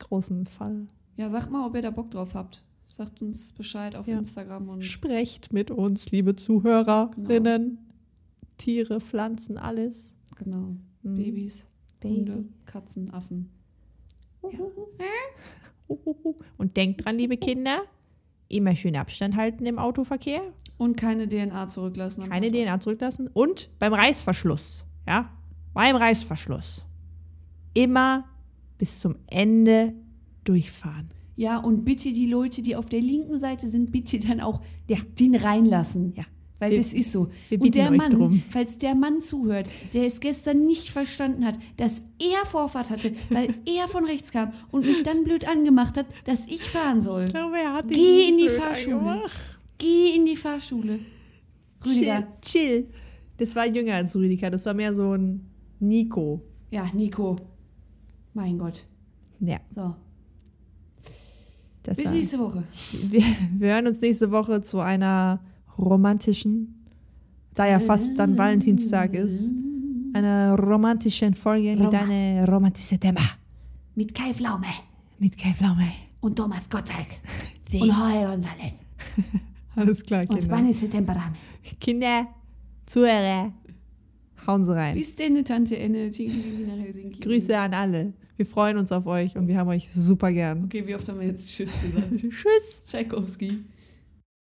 großen 0.00 0.44
Fall. 0.46 0.88
Ja, 1.16 1.30
sagt 1.30 1.52
mal, 1.52 1.64
ob 1.64 1.76
ihr 1.76 1.82
da 1.82 1.90
Bock 1.90 2.10
drauf 2.10 2.34
habt. 2.34 2.64
Sagt 2.86 3.22
uns 3.22 3.52
Bescheid 3.52 3.94
auf 3.94 4.08
Ja. 4.08 4.18
Instagram 4.18 4.68
und 4.68 4.82
Sprecht 4.82 5.52
mit 5.52 5.70
uns, 5.70 6.10
liebe 6.10 6.34
Zuhörerinnen. 6.34 7.78
Tiere, 8.58 9.00
Pflanzen, 9.00 9.56
alles. 9.56 10.16
genau. 10.36 10.74
Mhm. 11.02 11.16
Babys, 11.16 11.66
Baby. 12.00 12.14
Hunde, 12.16 12.44
Katzen, 12.66 13.10
Affen. 13.12 13.50
Und 16.56 16.76
denkt 16.76 17.04
dran, 17.04 17.16
liebe 17.16 17.36
Kinder, 17.36 17.82
immer 18.48 18.74
schön 18.76 18.96
Abstand 18.96 19.36
halten 19.36 19.66
im 19.66 19.78
Autoverkehr, 19.78 20.42
Und 20.78 20.96
keine 20.96 21.28
DNA 21.28 21.68
zurücklassen. 21.68 22.28
keine 22.28 22.50
Tatort. 22.50 22.64
DNA 22.66 22.80
zurücklassen 22.80 23.28
und 23.32 23.70
beim 23.78 23.92
Reißverschluss, 23.94 24.84
ja, 25.06 25.30
beim 25.74 25.96
Reißverschluss 25.96 26.84
immer 27.74 28.24
bis 28.78 29.00
zum 29.00 29.16
Ende 29.28 29.94
durchfahren. 30.44 31.08
Ja, 31.36 31.58
und 31.58 31.84
bitte 31.84 32.12
die 32.12 32.26
Leute, 32.26 32.60
die 32.62 32.76
auf 32.76 32.86
der 32.86 33.00
linken 33.00 33.38
Seite 33.38 33.68
sind, 33.68 33.90
bitte 33.90 34.18
dann 34.18 34.40
auch 34.40 34.60
Ja. 34.88 34.98
den 35.18 35.34
reinlassen. 35.34 36.12
Ja. 36.14 36.24
Weil 36.62 36.70
Wir- 36.70 36.78
das 36.78 36.92
ist 36.94 37.10
so. 37.10 37.28
und 37.50 37.74
der 37.74 37.90
Mann, 37.90 38.10
drum. 38.12 38.40
falls 38.50 38.78
der 38.78 38.94
Mann 38.94 39.20
zuhört, 39.20 39.68
der 39.94 40.06
es 40.06 40.20
gestern 40.20 40.64
nicht 40.64 40.90
verstanden 40.90 41.44
hat, 41.44 41.58
dass 41.76 42.02
er 42.20 42.46
Vorfahrt 42.46 42.90
hatte, 42.90 43.12
weil 43.30 43.52
er 43.66 43.88
von 43.88 44.04
rechts 44.04 44.30
kam 44.30 44.52
und 44.70 44.86
mich 44.86 45.02
dann 45.02 45.24
blöd 45.24 45.48
angemacht 45.48 45.96
hat, 45.96 46.06
dass 46.24 46.46
ich 46.46 46.62
fahren 46.62 47.02
soll. 47.02 47.26
glaube, 47.26 47.56
er 47.58 47.72
hat 47.74 47.88
Geh 47.88 48.28
in 48.28 48.38
die 48.38 48.48
Fahrschule. 48.48 49.22
Geh 49.78 50.14
in 50.14 50.24
die 50.24 50.36
Fahrschule. 50.36 51.00
Chill, 51.82 51.92
Rüdiger. 51.96 52.26
chill. 52.42 52.86
Das 53.38 53.56
war 53.56 53.66
jünger 53.66 53.94
als 53.96 54.14
Rüdiger, 54.14 54.48
das 54.50 54.64
war 54.64 54.74
mehr 54.74 54.94
so 54.94 55.14
ein 55.14 55.44
Nico. 55.80 56.42
Ja, 56.70 56.88
Nico. 56.94 57.36
Mein 58.34 58.56
Gott. 58.56 58.86
Ja, 59.40 59.58
So. 59.74 59.96
das 61.82 61.96
Bis 61.96 62.06
war. 62.06 62.12
nächste 62.12 62.38
Woche. 62.38 62.62
Wir, 63.10 63.24
wir 63.58 63.68
hören 63.74 63.88
uns 63.88 64.00
nächste 64.00 64.30
Woche 64.30 64.62
zu 64.62 64.78
einer 64.78 65.40
romantischen, 65.82 66.86
da 67.54 67.66
ja 67.66 67.80
fast 67.80 68.18
dann 68.18 68.36
Valentinstag 68.38 69.14
ist, 69.14 69.52
einer 70.14 70.56
romantischen 70.58 71.34
Folge 71.34 71.70
mit 71.76 71.80
Roma. 71.80 71.98
einem 72.00 72.44
romantischen 72.44 73.00
Thema. 73.00 73.20
Mit 73.94 74.14
Kai 74.14 74.32
Pflaume 74.32 74.66
Mit 75.18 75.36
Kai 75.36 75.52
Pflaume. 75.52 75.92
und 76.20 76.36
Thomas 76.36 76.68
Gottschalk 76.70 77.08
und 77.72 77.86
Jorge 77.86 77.92
González 78.26 78.72
Alles 79.76 80.04
klar, 80.04 80.22
und 80.22 80.28
Kinder. 80.28 80.42
Spanische 80.44 80.88
Temperament. 80.88 81.36
Kinder, 81.80 82.26
Zuhörer, 82.86 83.52
hauen 84.46 84.64
Sie 84.64 84.74
rein. 84.74 84.94
Bis 84.94 85.14
denn, 85.16 85.44
Tante 85.44 85.78
Enne. 85.78 86.10
Grüße 87.20 87.58
an 87.58 87.74
alle. 87.74 88.12
Wir 88.36 88.46
freuen 88.46 88.76
uns 88.78 88.90
auf 88.92 89.06
euch 89.06 89.36
und 89.36 89.46
wir 89.46 89.56
haben 89.58 89.68
euch 89.68 89.88
super 89.90 90.32
gern. 90.32 90.64
Okay, 90.64 90.86
wie 90.86 90.94
oft 90.94 91.08
haben 91.08 91.20
wir 91.20 91.26
jetzt 91.26 91.48
Tschüss 91.48 91.78
gesagt? 91.80 92.16
Tschüss. 92.16 92.82
Tchaikovsky. 92.88 93.64